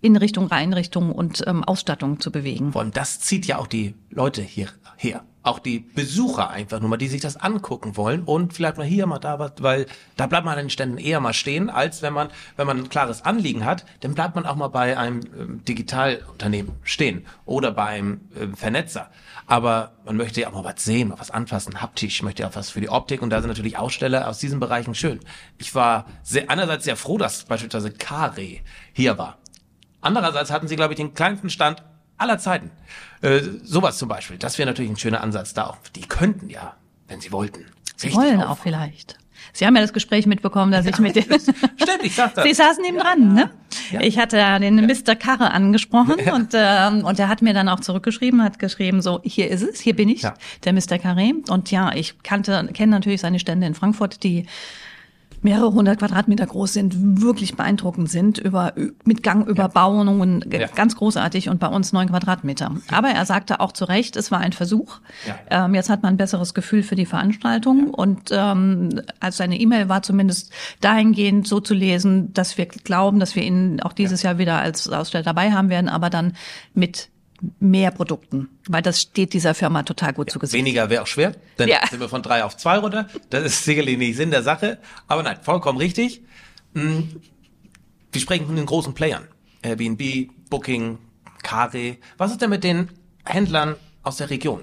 in 0.00 0.16
Richtung 0.16 0.50
Einrichtung 0.50 1.12
und 1.12 1.42
ähm, 1.46 1.64
Ausstattung 1.64 2.20
zu 2.20 2.30
bewegen. 2.30 2.72
Vor 2.72 2.84
das 2.84 3.20
zieht 3.20 3.46
ja 3.46 3.58
auch 3.58 3.66
die 3.66 3.94
Leute 4.10 4.42
hierher. 4.42 5.24
Auch 5.42 5.60
die 5.60 5.78
Besucher 5.78 6.50
einfach 6.50 6.80
nur 6.80 6.90
mal, 6.90 6.96
die 6.96 7.06
sich 7.06 7.20
das 7.20 7.36
angucken 7.36 7.96
wollen 7.96 8.24
und 8.24 8.52
vielleicht 8.52 8.78
mal 8.78 8.86
hier, 8.86 9.06
mal 9.06 9.20
da 9.20 9.38
was, 9.38 9.52
weil 9.60 9.86
da 10.16 10.26
bleibt 10.26 10.44
man 10.44 10.54
an 10.54 10.64
den 10.64 10.70
Ständen 10.70 10.98
eher 10.98 11.20
mal 11.20 11.32
stehen, 11.32 11.70
als 11.70 12.02
wenn 12.02 12.12
man, 12.12 12.30
wenn 12.56 12.66
man 12.66 12.78
ein 12.78 12.88
klares 12.88 13.24
Anliegen 13.24 13.64
hat, 13.64 13.84
dann 14.00 14.14
bleibt 14.14 14.34
man 14.34 14.44
auch 14.44 14.56
mal 14.56 14.68
bei 14.68 14.98
einem 14.98 15.20
ähm, 15.38 15.64
Digitalunternehmen 15.64 16.72
stehen 16.82 17.26
oder 17.44 17.70
beim 17.70 18.22
ähm, 18.36 18.56
Vernetzer. 18.56 19.08
Aber 19.46 19.92
man 20.04 20.16
möchte 20.16 20.40
ja 20.40 20.48
auch 20.48 20.52
mal 20.52 20.64
was 20.64 20.84
sehen, 20.84 21.08
mal 21.08 21.20
was 21.20 21.30
anfassen, 21.30 21.80
haptisch, 21.80 22.22
möchte 22.24 22.42
ja 22.42 22.48
auch 22.48 22.56
was 22.56 22.70
für 22.70 22.80
die 22.80 22.88
Optik 22.88 23.22
und 23.22 23.30
da 23.30 23.40
sind 23.40 23.48
natürlich 23.48 23.78
Aussteller 23.78 24.28
aus 24.28 24.38
diesen 24.40 24.58
Bereichen 24.58 24.96
schön. 24.96 25.20
Ich 25.58 25.76
war 25.76 26.06
sehr, 26.24 26.50
einerseits 26.50 26.84
sehr 26.84 26.96
froh, 26.96 27.18
dass 27.18 27.44
beispielsweise 27.44 27.92
Kare 27.92 28.58
hier 28.92 29.16
war. 29.16 29.38
Andererseits 30.06 30.50
hatten 30.52 30.68
sie, 30.68 30.76
glaube 30.76 30.94
ich, 30.94 30.96
den 30.98 31.14
kleinsten 31.14 31.50
Stand 31.50 31.82
aller 32.16 32.38
Zeiten. 32.38 32.70
Äh, 33.22 33.40
sowas 33.62 33.98
zum 33.98 34.08
Beispiel. 34.08 34.38
Das 34.38 34.56
wäre 34.58 34.66
natürlich 34.68 34.90
ein 34.90 34.96
schöner 34.96 35.20
Ansatz 35.20 35.52
da 35.52 35.66
auch. 35.66 35.76
Die 35.96 36.02
könnten 36.02 36.48
ja, 36.48 36.74
wenn 37.08 37.20
sie 37.20 37.32
wollten. 37.32 37.64
Sie 37.96 38.14
wollen 38.14 38.40
auch 38.42 38.58
vielleicht. 38.58 39.18
Sie 39.52 39.66
haben 39.66 39.74
ja 39.74 39.82
das 39.82 39.92
Gespräch 39.92 40.26
mitbekommen, 40.26 40.70
dass 40.72 40.86
ich 40.86 40.98
mit 40.98 41.16
dem 41.16 41.24
Stimmt, 41.24 42.02
ich 42.02 42.14
sag 42.14 42.34
das. 42.34 42.44
Sie 42.44 42.54
saßen 42.54 42.82
neben 42.82 42.98
dran, 42.98 43.34
ne? 43.34 43.50
Ja. 43.90 44.00
Ich 44.00 44.18
hatte 44.18 44.36
ja 44.38 44.58
den 44.58 44.76
Mr. 44.86 45.14
Karre 45.16 45.50
angesprochen 45.50 46.14
und, 46.32 46.50
ähm, 46.54 47.04
und 47.04 47.18
er 47.18 47.28
hat 47.28 47.42
mir 47.42 47.52
dann 47.54 47.68
auch 47.68 47.80
zurückgeschrieben, 47.80 48.42
hat 48.42 48.58
geschrieben, 48.58 49.00
so, 49.02 49.20
hier 49.24 49.48
ist 49.50 49.62
es, 49.62 49.80
hier 49.80 49.94
bin 49.96 50.08
ich, 50.08 50.22
Ja. 50.22 50.34
der 50.64 50.72
Mr. 50.72 50.96
Carré. 50.96 51.48
Und 51.50 51.70
ja, 51.70 51.92
ich 51.94 52.22
kannte, 52.22 52.68
kenne 52.72 52.92
natürlich 52.92 53.20
seine 53.20 53.38
Stände 53.38 53.66
in 53.66 53.74
Frankfurt, 53.74 54.22
die 54.22 54.46
mehrere 55.42 55.72
hundert 55.72 55.98
Quadratmeter 55.98 56.46
groß 56.46 56.72
sind, 56.72 57.20
wirklich 57.22 57.56
beeindruckend 57.56 58.10
sind, 58.10 58.38
über, 58.38 58.72
mit 59.04 59.22
Gangüberbauungen, 59.22 60.44
Ja. 60.50 60.66
ganz 60.68 60.96
großartig 60.96 61.48
und 61.48 61.60
bei 61.60 61.68
uns 61.68 61.92
neun 61.92 62.08
Quadratmeter. 62.08 62.72
Aber 62.90 63.08
er 63.08 63.24
sagte 63.26 63.60
auch 63.60 63.72
zu 63.72 63.84
Recht, 63.84 64.16
es 64.16 64.30
war 64.30 64.40
ein 64.40 64.52
Versuch. 64.52 65.00
Ja. 65.26 65.64
Ähm, 65.66 65.74
jetzt 65.74 65.90
hat 65.90 66.02
man 66.02 66.14
ein 66.14 66.16
besseres 66.16 66.54
Gefühl 66.54 66.82
für 66.82 66.96
die 66.96 67.06
Veranstaltung 67.06 67.90
und 67.92 68.30
ähm, 68.32 69.00
also 69.20 69.36
seine 69.38 69.58
E-Mail 69.60 69.88
war 69.88 70.02
zumindest 70.02 70.50
dahingehend 70.80 71.46
so 71.46 71.60
zu 71.60 71.74
lesen, 71.74 72.32
dass 72.32 72.58
wir 72.58 72.66
glauben, 72.66 73.20
dass 73.20 73.36
wir 73.36 73.42
ihn 73.42 73.80
auch 73.82 73.92
dieses 73.92 74.22
Jahr 74.22 74.38
wieder 74.38 74.58
als 74.58 74.88
Aussteller 74.88 75.24
dabei 75.24 75.52
haben 75.52 75.68
werden, 75.68 75.88
aber 75.88 76.10
dann 76.10 76.32
mit 76.74 77.08
mehr 77.60 77.90
Produkten, 77.90 78.48
weil 78.68 78.82
das 78.82 79.00
steht 79.02 79.32
dieser 79.32 79.54
Firma 79.54 79.82
total 79.82 80.12
gut 80.12 80.30
zu 80.30 80.38
Gesicht. 80.38 80.58
Weniger 80.58 80.88
wäre 80.90 81.02
auch 81.02 81.06
schwer, 81.06 81.34
dann 81.56 81.68
Ja. 81.68 81.86
sind 81.88 82.00
wir 82.00 82.08
von 82.08 82.22
drei 82.22 82.44
auf 82.44 82.56
zwei 82.56 82.78
runter. 82.78 83.08
Das 83.30 83.44
ist 83.44 83.64
sicherlich 83.64 83.98
nicht 83.98 84.16
Sinn 84.16 84.30
der 84.30 84.42
Sache. 84.42 84.78
Aber 85.08 85.22
nein, 85.22 85.38
vollkommen 85.42 85.78
richtig. 85.78 86.22
Hm, 86.74 87.20
Wir 88.12 88.20
sprechen 88.20 88.46
von 88.46 88.56
den 88.56 88.64
großen 88.66 88.94
Playern. 88.94 89.28
Airbnb, 89.62 90.30
Booking, 90.48 90.98
Kare. 91.42 91.96
Was 92.16 92.30
ist 92.30 92.40
denn 92.40 92.48
mit 92.50 92.64
den 92.64 92.88
Händlern 93.24 93.76
aus 94.02 94.16
der 94.16 94.30
Region? 94.30 94.60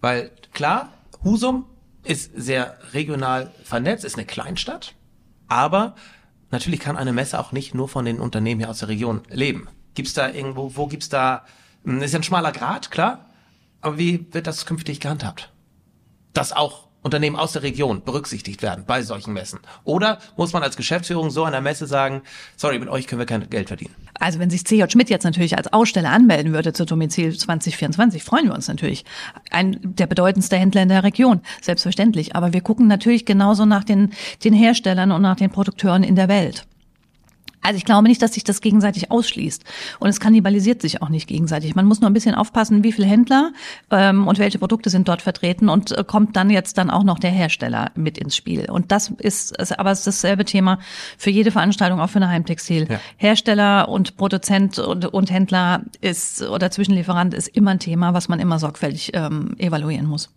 Weil 0.00 0.32
klar, 0.52 0.92
Husum 1.22 1.66
ist 2.02 2.32
sehr 2.34 2.78
regional 2.92 3.52
vernetzt, 3.62 4.04
ist 4.04 4.16
eine 4.16 4.26
Kleinstadt. 4.26 4.94
Aber 5.46 5.94
natürlich 6.50 6.80
kann 6.80 6.96
eine 6.96 7.12
Messe 7.12 7.38
auch 7.38 7.52
nicht 7.52 7.74
nur 7.74 7.88
von 7.88 8.04
den 8.04 8.18
Unternehmen 8.18 8.60
hier 8.60 8.70
aus 8.70 8.78
der 8.80 8.88
Region 8.88 9.20
leben. 9.28 9.68
Gibt's 9.94 10.14
da 10.14 10.28
irgendwo, 10.30 10.74
wo 10.76 10.86
gibt's 10.86 11.08
da, 11.10 11.44
ist 11.84 12.12
ja 12.12 12.18
ein 12.18 12.22
schmaler 12.22 12.52
Grad, 12.52 12.90
klar. 12.90 13.26
Aber 13.80 13.98
wie 13.98 14.26
wird 14.32 14.46
das 14.46 14.66
künftig 14.66 15.00
gehandhabt? 15.00 15.50
Dass 16.32 16.52
auch 16.52 16.90
Unternehmen 17.02 17.36
aus 17.36 17.52
der 17.52 17.62
Region 17.62 18.02
berücksichtigt 18.04 18.62
werden 18.62 18.84
bei 18.86 19.02
solchen 19.02 19.32
Messen? 19.32 19.60
Oder 19.84 20.18
muss 20.36 20.52
man 20.52 20.62
als 20.62 20.76
Geschäftsführung 20.76 21.30
so 21.30 21.44
einer 21.44 21.60
Messe 21.60 21.86
sagen, 21.86 22.22
sorry, 22.56 22.78
mit 22.78 22.88
euch 22.88 23.06
können 23.06 23.20
wir 23.20 23.26
kein 23.26 23.48
Geld 23.48 23.68
verdienen? 23.68 23.94
Also 24.18 24.38
wenn 24.38 24.50
sich 24.50 24.66
CJ 24.66 24.84
Schmidt 24.90 25.08
jetzt 25.08 25.24
natürlich 25.24 25.56
als 25.56 25.72
Aussteller 25.72 26.10
anmelden 26.10 26.52
würde 26.52 26.74
zur 26.74 26.84
Domizil 26.84 27.36
2024, 27.36 28.22
freuen 28.22 28.46
wir 28.46 28.54
uns 28.54 28.68
natürlich. 28.68 29.04
Ein 29.50 29.78
der 29.82 30.06
bedeutendste 30.06 30.56
Händler 30.56 30.82
in 30.82 30.90
der 30.90 31.02
Region, 31.02 31.40
selbstverständlich. 31.62 32.36
Aber 32.36 32.52
wir 32.52 32.60
gucken 32.60 32.86
natürlich 32.86 33.24
genauso 33.24 33.64
nach 33.64 33.84
den, 33.84 34.12
den 34.44 34.52
Herstellern 34.52 35.10
und 35.10 35.22
nach 35.22 35.36
den 35.36 35.50
Produkteuren 35.50 36.02
in 36.02 36.16
der 36.16 36.28
Welt. 36.28 36.66
Also 37.62 37.76
ich 37.76 37.84
glaube 37.84 38.08
nicht, 38.08 38.22
dass 38.22 38.34
sich 38.34 38.44
das 38.44 38.60
gegenseitig 38.60 39.10
ausschließt. 39.10 39.64
Und 39.98 40.08
es 40.08 40.20
kannibalisiert 40.20 40.80
sich 40.80 41.02
auch 41.02 41.08
nicht 41.08 41.26
gegenseitig. 41.26 41.74
Man 41.74 41.86
muss 41.86 42.00
nur 42.00 42.08
ein 42.08 42.14
bisschen 42.14 42.34
aufpassen, 42.34 42.82
wie 42.82 42.92
viele 42.92 43.06
Händler 43.06 43.52
ähm, 43.90 44.26
und 44.26 44.38
welche 44.38 44.58
Produkte 44.58 44.90
sind 44.90 45.08
dort 45.08 45.22
vertreten 45.22 45.68
und 45.68 45.96
äh, 45.96 46.04
kommt 46.04 46.36
dann 46.36 46.50
jetzt 46.50 46.78
dann 46.78 46.90
auch 46.90 47.04
noch 47.04 47.18
der 47.18 47.30
Hersteller 47.30 47.90
mit 47.94 48.18
ins 48.18 48.34
Spiel. 48.36 48.70
Und 48.70 48.92
das 48.92 49.10
ist, 49.18 49.56
ist 49.56 49.78
aber 49.78 49.90
es 49.90 50.00
ist 50.00 50.06
dasselbe 50.06 50.44
Thema 50.44 50.78
für 51.18 51.30
jede 51.30 51.50
Veranstaltung, 51.50 52.00
auch 52.00 52.10
für 52.10 52.16
eine 52.16 52.28
Heimtextil. 52.28 52.86
Ja. 52.88 53.00
Hersteller 53.16 53.88
und 53.88 54.16
Produzent 54.16 54.78
und, 54.78 55.06
und 55.06 55.30
Händler 55.30 55.82
ist 56.00 56.42
oder 56.42 56.70
Zwischenlieferant 56.70 57.34
ist 57.34 57.48
immer 57.48 57.72
ein 57.72 57.78
Thema, 57.78 58.14
was 58.14 58.28
man 58.28 58.40
immer 58.40 58.58
sorgfältig 58.58 59.12
ähm, 59.14 59.54
evaluieren 59.58 60.06
muss. 60.06 60.30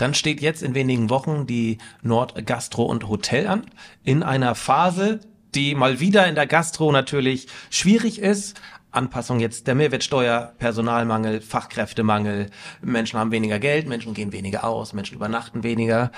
Dann 0.00 0.14
steht 0.14 0.40
jetzt 0.40 0.62
in 0.62 0.74
wenigen 0.74 1.10
Wochen 1.10 1.46
die 1.46 1.76
Nord 2.02 2.46
Gastro 2.46 2.84
und 2.84 3.08
Hotel 3.08 3.46
an. 3.46 3.66
In 4.02 4.22
einer 4.22 4.54
Phase, 4.54 5.20
die 5.54 5.74
mal 5.74 6.00
wieder 6.00 6.26
in 6.26 6.34
der 6.34 6.46
Gastro 6.46 6.92
natürlich 6.92 7.48
schwierig 7.70 8.20
ist. 8.20 8.60
Anpassung 8.92 9.38
jetzt 9.38 9.66
der 9.66 9.74
Mehrwertsteuer, 9.74 10.52
Personalmangel, 10.58 11.40
Fachkräftemangel, 11.40 12.50
Menschen 12.82 13.18
haben 13.18 13.30
weniger 13.30 13.58
Geld, 13.58 13.86
Menschen 13.86 14.14
gehen 14.14 14.32
weniger 14.32 14.64
aus, 14.64 14.92
Menschen 14.92 15.14
übernachten 15.14 15.62
weniger. 15.62 16.10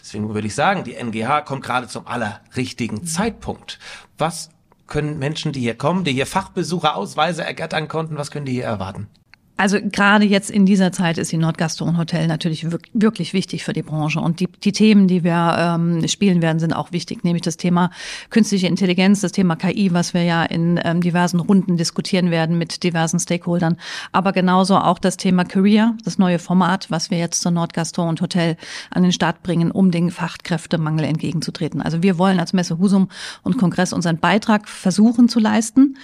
Deswegen 0.00 0.32
würde 0.32 0.46
ich 0.46 0.54
sagen, 0.54 0.84
die 0.84 0.94
NGH 0.94 1.42
kommt 1.42 1.64
gerade 1.64 1.88
zum 1.88 2.06
allerrichtigen 2.06 3.06
Zeitpunkt. 3.06 3.78
Was 4.18 4.50
können 4.86 5.18
Menschen, 5.18 5.52
die 5.52 5.60
hier 5.60 5.76
kommen, 5.76 6.04
die 6.04 6.12
hier 6.12 6.26
Fachbesucherausweise 6.26 7.44
ergattern 7.44 7.88
konnten, 7.88 8.16
was 8.16 8.30
können 8.30 8.46
die 8.46 8.52
hier 8.52 8.64
erwarten? 8.64 9.08
Also 9.56 9.78
gerade 9.80 10.24
jetzt 10.24 10.50
in 10.50 10.66
dieser 10.66 10.90
Zeit 10.90 11.16
ist 11.16 11.30
die 11.30 11.36
Nordgastro 11.36 11.84
und 11.84 11.96
Hotel 11.96 12.26
natürlich 12.26 12.66
wirklich 12.92 13.32
wichtig 13.34 13.62
für 13.62 13.72
die 13.72 13.82
Branche. 13.82 14.18
Und 14.18 14.40
die, 14.40 14.48
die 14.48 14.72
Themen, 14.72 15.06
die 15.06 15.22
wir 15.22 15.54
ähm, 15.56 16.08
spielen 16.08 16.42
werden, 16.42 16.58
sind 16.58 16.72
auch 16.72 16.90
wichtig, 16.90 17.22
nämlich 17.22 17.42
das 17.42 17.56
Thema 17.56 17.90
künstliche 18.30 18.66
Intelligenz, 18.66 19.20
das 19.20 19.30
Thema 19.30 19.54
KI, 19.54 19.92
was 19.92 20.12
wir 20.12 20.24
ja 20.24 20.42
in 20.42 20.80
ähm, 20.82 21.00
diversen 21.00 21.38
Runden 21.38 21.76
diskutieren 21.76 22.32
werden 22.32 22.58
mit 22.58 22.82
diversen 22.82 23.20
Stakeholdern. 23.20 23.76
Aber 24.10 24.32
genauso 24.32 24.76
auch 24.76 24.98
das 24.98 25.16
Thema 25.16 25.44
Career, 25.44 25.94
das 26.04 26.18
neue 26.18 26.40
Format, 26.40 26.90
was 26.90 27.12
wir 27.12 27.18
jetzt 27.18 27.40
zur 27.40 27.52
Nordgastro 27.52 28.08
und 28.08 28.20
Hotel 28.20 28.56
an 28.90 29.04
den 29.04 29.12
Start 29.12 29.44
bringen, 29.44 29.70
um 29.70 29.92
den 29.92 30.10
Fachkräftemangel 30.10 31.04
entgegenzutreten. 31.04 31.80
Also 31.80 32.02
wir 32.02 32.18
wollen 32.18 32.40
als 32.40 32.54
Messe 32.54 32.78
Husum 32.78 33.08
und 33.44 33.56
Kongress 33.56 33.92
unseren 33.92 34.18
Beitrag 34.18 34.68
versuchen 34.68 35.28
zu 35.28 35.38
leisten 35.38 35.96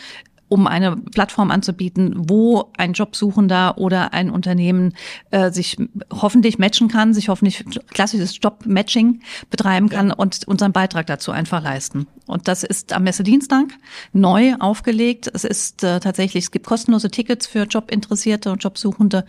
um 0.50 0.66
eine 0.66 0.96
Plattform 0.96 1.50
anzubieten, 1.50 2.12
wo 2.16 2.70
ein 2.76 2.92
Jobsuchender 2.92 3.78
oder 3.78 4.12
ein 4.12 4.30
Unternehmen 4.30 4.94
äh, 5.30 5.50
sich 5.50 5.76
hoffentlich 6.12 6.58
matchen 6.58 6.88
kann, 6.88 7.14
sich 7.14 7.28
hoffentlich 7.28 7.64
klassisches 7.88 8.38
Job-Matching 8.42 9.20
betreiben 9.48 9.88
kann 9.88 10.08
ja. 10.08 10.14
und 10.16 10.46
unseren 10.48 10.72
Beitrag 10.72 11.06
dazu 11.06 11.30
einfach 11.30 11.62
leisten. 11.62 12.08
Und 12.30 12.48
das 12.48 12.62
ist 12.62 12.92
am 12.92 13.04
Messedienstag 13.04 13.66
neu 14.12 14.54
aufgelegt. 14.58 15.30
Es 15.32 15.44
ist 15.44 15.82
äh, 15.82 16.00
tatsächlich, 16.00 16.44
es 16.44 16.50
gibt 16.50 16.66
kostenlose 16.66 17.10
Tickets 17.10 17.46
für 17.46 17.64
Jobinteressierte 17.64 18.50
und 18.50 18.62
Jobsuchende, 18.62 19.24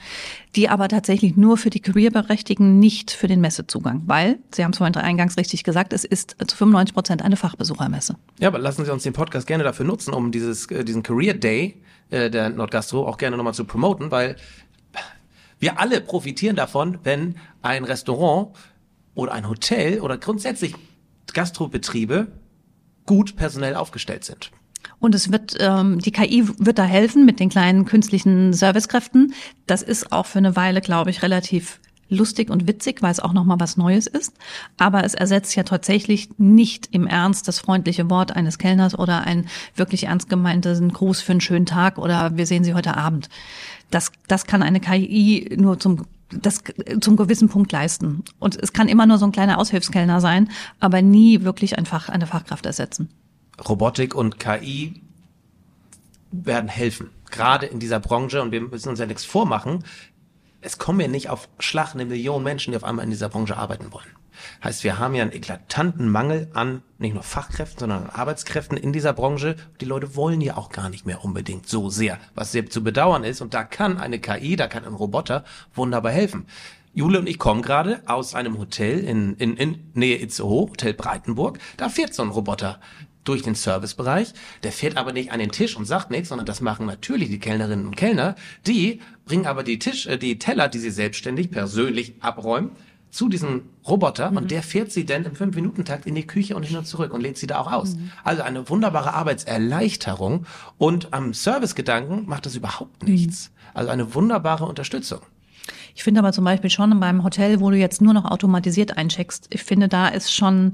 die 0.56 0.70
aber 0.70 0.88
tatsächlich 0.88 1.36
nur 1.36 1.58
für 1.58 1.70
die 1.70 1.80
Careerberechtigten, 1.80 2.80
nicht 2.80 3.12
für 3.12 3.28
den 3.28 3.42
Messezugang, 3.42 4.04
weil, 4.06 4.40
Sie 4.54 4.64
haben 4.64 4.72
es 4.72 4.78
vorhin 4.78 4.96
eingangs 4.96 5.38
richtig 5.38 5.64
gesagt, 5.64 5.94
es 5.94 6.06
ist 6.06 6.36
zu 6.46 6.56
95 6.56 6.94
Prozent 6.94 7.22
eine 7.22 7.38
Fachbesuchermesse. 7.38 8.16
Ja, 8.40 8.48
aber 8.48 8.60
lassen 8.60 8.86
Sie 8.86 8.92
uns 8.94 9.04
den 9.04 9.14
Podcast 9.14 9.48
gerne 9.48 9.64
dafür 9.64 9.86
nutzen, 9.86 10.14
um 10.14 10.32
dieses, 10.32 10.68
äh, 10.68 10.84
diesen 10.84 11.04
Career 11.04 11.34
Day 11.34 11.82
äh, 12.10 12.30
der 12.30 12.50
Nordgastro 12.50 13.08
auch 13.08 13.18
gerne 13.18 13.38
nochmal 13.38 13.54
zu 13.54 13.66
promoten, 13.66 14.12
weil 14.12 14.36
wir 15.60 15.80
alle 15.80 16.02
profitieren 16.02 16.56
davon, 16.56 16.98
wenn 17.04 17.36
ein 17.62 17.84
Restaurant 17.84 18.50
oder 19.14 19.32
ein 19.34 19.48
Hotel 19.48 20.02
oder 20.02 20.18
grundsätzlich 20.18 20.76
Gastrobetriebe 21.34 22.28
gut 23.06 23.36
personell 23.36 23.76
aufgestellt 23.76 24.24
sind. 24.24 24.52
Und 25.00 25.16
es 25.16 25.32
wird, 25.32 25.58
ähm, 25.60 26.00
die 26.00 26.12
KI 26.12 26.48
wird 26.60 26.78
da 26.78 26.84
helfen 26.84 27.26
mit 27.26 27.40
den 27.40 27.50
kleinen 27.50 27.86
künstlichen 27.86 28.54
Servicekräften. 28.54 29.34
Das 29.66 29.82
ist 29.82 30.12
auch 30.12 30.28
für 30.28 30.38
eine 30.38 30.56
Weile, 30.56 30.82
glaube 30.82 31.10
ich, 31.10 31.24
relativ 31.24 31.80
lustig 32.12 32.50
und 32.50 32.68
witzig, 32.68 33.02
weil 33.02 33.12
es 33.12 33.20
auch 33.20 33.34
nochmal 33.34 33.60
was 33.60 33.78
Neues 33.78 34.06
ist. 34.06 34.34
Aber 34.78 35.04
es 35.04 35.16
ersetzt 35.16 35.56
ja 35.56 35.64
tatsächlich 35.64 36.30
nicht 36.38 36.90
im 36.92 37.08
Ernst 37.08 37.48
das 37.48 37.60
freundliche 37.60 38.10
Wort 38.10 38.36
eines 38.36 38.58
Kellners 38.58 38.98
oder 39.00 39.22
ein 39.22 39.48
wirklich 39.76 40.04
ernst 40.04 40.30
gemeinten 40.30 40.92
Gruß 40.92 41.22
für 41.22 41.32
einen 41.32 41.42
schönen 41.42 41.66
Tag 41.66 41.98
oder 41.98 42.38
wir 42.38 42.46
sehen 42.46 42.64
Sie 42.64 42.74
heute 42.74 42.98
Abend. 42.98 43.30
Das, 43.90 44.12
das 44.28 44.46
kann 44.46 44.62
eine 44.62 44.82
KI 44.82 45.56
nur 45.58 45.80
zum 45.80 46.06
das 46.34 46.64
zum 47.02 47.16
gewissen 47.16 47.50
Punkt 47.50 47.72
leisten. 47.72 48.24
Und 48.40 48.62
es 48.62 48.74
kann 48.74 48.88
immer 48.88 49.06
nur 49.06 49.18
so 49.18 49.26
ein 49.26 49.32
kleiner 49.32 49.58
Aushilfskellner 49.58 50.22
sein, 50.22 50.50
aber 50.80 51.02
nie 51.02 51.44
wirklich 51.44 51.78
ein 51.78 51.86
Fach, 51.86 52.10
eine 52.10 52.28
Fachkraft 52.28 52.66
ersetzen. 52.66 53.10
Robotik 53.68 54.16
und 54.16 54.40
KI 54.40 55.02
werden 56.32 56.70
helfen, 56.70 57.10
gerade 57.30 57.66
in 57.66 57.80
dieser 57.80 58.00
Branche. 58.00 58.42
Und 58.42 58.52
wir 58.52 58.62
müssen 58.62 58.90
uns 58.90 59.00
ja 59.00 59.06
nichts 59.06 59.26
vormachen. 59.26 59.84
Es 60.62 60.78
kommen 60.78 61.00
ja 61.00 61.08
nicht 61.08 61.30
auf 61.30 61.50
Schlag 61.60 61.94
eine 61.94 62.06
Million 62.06 62.44
Menschen, 62.44 62.72
die 62.72 62.78
auf 62.78 62.84
einmal 62.84 63.06
in 63.06 63.12
dieser 63.12 63.30
Branche 63.30 63.58
arbeiten 63.58 63.92
wollen. 63.92 64.21
Heißt, 64.64 64.84
wir 64.84 65.00
haben 65.00 65.16
ja 65.16 65.24
einen 65.24 65.34
eklatanten 65.34 66.10
Mangel 66.10 66.50
an 66.54 66.82
nicht 66.98 67.14
nur 67.14 67.24
Fachkräften, 67.24 67.80
sondern 67.80 68.04
an 68.04 68.10
Arbeitskräften 68.12 68.78
in 68.78 68.94
dieser 68.94 69.14
Branche. 69.14 69.56
Die 69.82 69.86
Leute 69.86 70.16
wollen 70.16 70.40
ja 70.40 70.58
auch 70.58 70.70
gar 70.70 70.90
nicht 70.90 71.06
mehr 71.06 71.24
unbedingt 71.26 71.68
so 71.68 71.90
sehr, 71.90 72.20
was 72.36 72.52
sehr 72.52 72.70
zu 72.70 72.84
bedauern 72.84 73.24
ist. 73.24 73.42
Und 73.42 73.54
da 73.54 73.64
kann 73.64 73.98
eine 73.98 74.20
KI, 74.20 74.56
da 74.56 74.68
kann 74.68 74.86
ein 74.86 74.94
Roboter 74.94 75.44
wunderbar 75.74 76.12
helfen. 76.12 76.46
Jule 76.94 77.20
und 77.20 77.28
ich 77.28 77.40
kommen 77.40 77.62
gerade 77.62 78.02
aus 78.06 78.36
einem 78.36 78.58
Hotel 78.58 79.00
in, 79.00 79.36
in, 79.36 79.56
in 79.56 79.80
Nähe 79.94 80.22
Itzehoe, 80.22 80.70
Hotel 80.70 80.94
Breitenburg. 80.94 81.58
Da 81.78 81.90
fährt 81.90 82.14
so 82.14 82.22
ein 82.22 82.30
Roboter 82.30 82.80
durch 83.24 83.44
den 83.44 83.56
Servicebereich. 83.56 84.34
Der 84.64 84.72
fährt 84.72 84.98
aber 84.98 85.14
nicht 85.14 85.32
an 85.32 85.40
den 85.40 85.52
Tisch 85.52 85.76
und 85.76 85.86
sagt 85.86 86.12
nichts, 86.12 86.30
sondern 86.30 86.46
das 86.46 86.62
machen 86.62 86.86
natürlich 86.86 87.30
die 87.30 87.40
Kellnerinnen 87.40 87.86
und 87.86 87.96
Kellner. 87.96 88.36
Die 88.68 89.02
bringen 89.26 89.46
aber 89.46 89.64
die 89.64 89.80
Tisch, 89.80 90.08
äh, 90.08 90.18
die 90.18 90.40
Teller, 90.40 90.68
die 90.68 90.80
sie 90.80 90.92
selbstständig 90.92 91.52
persönlich 91.52 92.16
abräumen, 92.20 92.72
zu 93.12 93.30
diesem 93.30 93.64
Roboter 93.88 94.32
mhm. 94.32 94.38
und 94.38 94.52
der 94.52 94.64
fährt 94.64 94.92
sie 94.92 95.06
dann 95.06 95.26
im 95.26 95.36
Fünf-Minuten-Takt 95.36 96.06
in 96.06 96.16
die 96.16 96.26
Küche 96.26 96.56
und 96.56 96.64
hin 96.64 96.78
und 96.78 96.86
zurück 96.86 97.14
und 97.14 97.22
lädt 97.22 97.38
sie 97.38 97.48
da 97.48 97.60
auch 97.60 97.72
aus. 97.72 97.96
Mhm. 97.96 98.12
Also 98.24 98.42
eine 98.42 98.70
wunderbare 98.70 99.14
Arbeitserleichterung 99.14 100.46
und 100.78 101.14
am 101.14 101.34
Servicegedanken 101.34 102.26
macht 102.28 102.46
das 102.46 102.56
überhaupt 102.56 103.04
nichts. 103.04 103.50
Mhm. 103.50 103.62
Also 103.74 103.90
eine 103.92 104.16
wunderbare 104.16 104.66
Unterstützung. 104.66 105.20
Ich 105.96 106.04
finde 106.04 106.20
aber 106.20 106.32
zum 106.32 106.46
Beispiel 106.46 106.70
schon 106.70 107.00
beim 107.00 107.24
Hotel, 107.24 107.60
wo 107.60 107.70
du 107.70 107.78
jetzt 107.78 108.02
nur 108.02 108.14
noch 108.14 108.26
automatisiert 108.26 108.98
eincheckst, 108.98 109.48
ich 109.50 109.64
finde, 109.64 109.88
da 109.88 110.08
ist 110.08 110.34
schon 110.34 110.74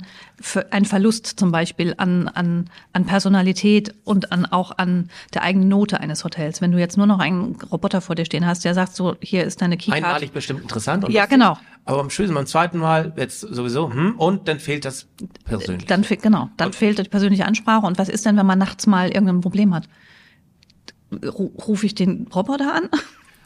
ein 0.71 0.85
Verlust 0.85 1.25
zum 1.25 1.51
Beispiel 1.51 1.95
an, 1.97 2.27
an, 2.27 2.69
an 2.93 3.05
Personalität 3.05 3.95
und 4.03 4.31
an, 4.31 4.45
auch 4.45 4.77
an 4.77 5.09
der 5.33 5.43
eigenen 5.43 5.69
Note 5.69 5.99
eines 5.99 6.23
Hotels. 6.23 6.61
Wenn 6.61 6.71
du 6.71 6.77
jetzt 6.77 6.97
nur 6.97 7.07
noch 7.07 7.19
einen 7.19 7.55
Roboter 7.55 8.01
vor 8.01 8.15
dir 8.15 8.25
stehen 8.25 8.45
hast, 8.45 8.63
der 8.65 8.73
sagt 8.73 8.95
so, 8.95 9.15
hier 9.21 9.43
ist 9.43 9.61
deine 9.61 9.77
Keycard. 9.77 10.03
Einmalig 10.03 10.31
bestimmt 10.31 10.61
interessant. 10.61 11.05
Und 11.05 11.11
ja, 11.11 11.25
genau. 11.25 11.57
Aber 11.85 12.01
am 12.01 12.09
schönsten 12.09 12.35
beim 12.35 12.45
zweiten 12.45 12.77
Mal 12.77 13.13
jetzt 13.15 13.39
sowieso, 13.39 13.91
hm, 13.91 14.15
und 14.17 14.47
dann 14.47 14.59
fehlt 14.59 14.83
das 14.85 15.07
persönlich. 15.45 15.87
Dann 15.87 16.03
fehlt, 16.03 16.21
genau, 16.21 16.49
dann 16.57 16.67
und 16.67 16.75
fehlt 16.75 16.99
die 16.99 17.03
persönliche 17.03 17.45
Ansprache. 17.45 17.85
Und 17.85 17.97
was 17.97 18.09
ist 18.09 18.25
denn, 18.25 18.35
wenn 18.37 18.45
man 18.45 18.59
nachts 18.59 18.87
mal 18.87 19.07
irgendein 19.07 19.41
Problem 19.41 19.73
hat? 19.73 19.87
Rufe 21.23 21.85
ich 21.85 21.95
den 21.95 22.27
Roboter 22.27 22.73
an? 22.73 22.89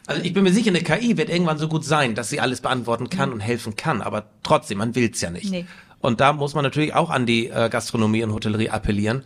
Also 0.06 0.22
ich 0.22 0.32
bin 0.32 0.42
mir 0.42 0.52
sicher, 0.52 0.70
eine 0.70 0.82
KI 0.82 1.16
wird 1.16 1.28
irgendwann 1.30 1.58
so 1.58 1.68
gut 1.68 1.84
sein, 1.84 2.14
dass 2.14 2.28
sie 2.28 2.40
alles 2.40 2.60
beantworten 2.60 3.08
kann 3.08 3.28
mhm. 3.28 3.36
und 3.36 3.40
helfen 3.40 3.76
kann, 3.76 4.02
aber 4.02 4.30
trotzdem, 4.42 4.78
man 4.78 4.94
will's 4.94 5.20
ja 5.20 5.30
nicht. 5.30 5.50
Nee. 5.50 5.66
Und 6.00 6.20
da 6.20 6.32
muss 6.32 6.54
man 6.54 6.64
natürlich 6.64 6.94
auch 6.94 7.10
an 7.10 7.26
die 7.26 7.48
äh, 7.48 7.68
Gastronomie 7.68 8.24
und 8.24 8.32
Hotellerie 8.32 8.70
appellieren. 8.70 9.22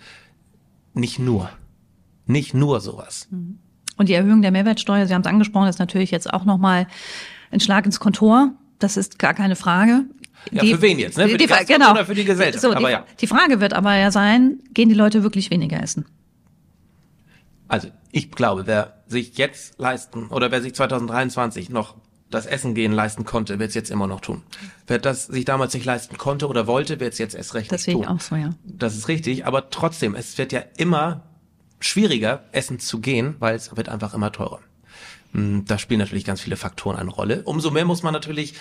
Nicht 0.92 1.18
nur. 1.18 1.50
Nicht 2.26 2.52
nur 2.54 2.80
sowas. 2.80 3.28
Mhm. 3.30 3.58
Und 3.96 4.10
die 4.10 4.14
Erhöhung 4.14 4.42
der 4.42 4.50
Mehrwertsteuer, 4.50 5.06
Sie 5.06 5.14
haben 5.14 5.22
es 5.22 5.26
angesprochen, 5.26 5.68
ist 5.68 5.78
natürlich 5.78 6.10
jetzt 6.10 6.32
auch 6.32 6.44
nochmal 6.44 6.86
ein 7.50 7.60
Schlag 7.60 7.86
ins 7.86 7.98
Kontor. 7.98 8.52
Das 8.78 8.98
ist 8.98 9.18
gar 9.18 9.32
keine 9.32 9.56
Frage. 9.56 10.04
Ja, 10.50 10.62
die, 10.62 10.74
für 10.74 10.82
wen 10.82 10.98
jetzt? 10.98 11.16
Ne? 11.16 11.28
Für 11.28 11.38
die, 11.38 11.46
die 11.46 11.64
genau. 11.66 11.92
oder 11.92 12.04
für 12.04 12.14
die 12.14 12.24
Gesellschaft? 12.24 12.60
So, 12.60 12.72
aber 12.72 12.86
die, 12.86 12.92
ja. 12.92 13.06
die 13.20 13.26
Frage 13.26 13.60
wird 13.60 13.72
aber 13.72 13.94
ja 13.96 14.10
sein, 14.10 14.60
gehen 14.74 14.90
die 14.90 14.94
Leute 14.94 15.22
wirklich 15.22 15.50
weniger 15.50 15.82
essen? 15.82 16.04
Also 17.68 17.88
ich 18.12 18.30
glaube, 18.30 18.66
wer 18.66 19.02
sich 19.06 19.38
jetzt 19.38 19.78
leisten 19.78 20.28
oder 20.28 20.50
wer 20.50 20.62
sich 20.62 20.74
2023 20.74 21.70
noch 21.70 21.96
das 22.30 22.46
Essen 22.46 22.74
gehen 22.74 22.92
leisten 22.92 23.24
konnte, 23.24 23.58
wird 23.58 23.68
es 23.68 23.74
jetzt 23.74 23.90
immer 23.90 24.06
noch 24.06 24.20
tun. 24.20 24.42
Wer 24.86 24.98
das 24.98 25.26
sich 25.26 25.44
damals 25.44 25.74
nicht 25.74 25.84
leisten 25.86 26.18
konnte 26.18 26.48
oder 26.48 26.66
wollte, 26.66 26.98
wird 26.98 27.12
es 27.12 27.18
jetzt 27.18 27.34
erst 27.34 27.54
recht 27.54 27.70
das 27.70 27.84
tun. 27.84 28.02
Das 28.02 28.02
sehe 28.02 28.02
ich 28.02 28.08
auch 28.08 28.20
so, 28.20 28.36
ja. 28.36 28.50
Das 28.64 28.96
ist 28.96 29.08
richtig, 29.08 29.46
aber 29.46 29.70
trotzdem, 29.70 30.14
es 30.14 30.36
wird 30.38 30.52
ja 30.52 30.62
immer 30.76 31.22
schwieriger, 31.78 32.44
essen 32.52 32.80
zu 32.80 33.00
gehen, 33.00 33.36
weil 33.38 33.54
es 33.54 33.76
wird 33.76 33.88
einfach 33.88 34.14
immer 34.14 34.32
teurer. 34.32 34.60
Hm, 35.32 35.64
da 35.66 35.78
spielen 35.78 36.00
natürlich 36.00 36.24
ganz 36.24 36.40
viele 36.40 36.56
Faktoren 36.56 36.96
eine 36.96 37.10
Rolle. 37.10 37.42
Umso 37.44 37.70
mehr 37.70 37.84
muss 37.84 38.02
man 38.02 38.12
natürlich 38.12 38.54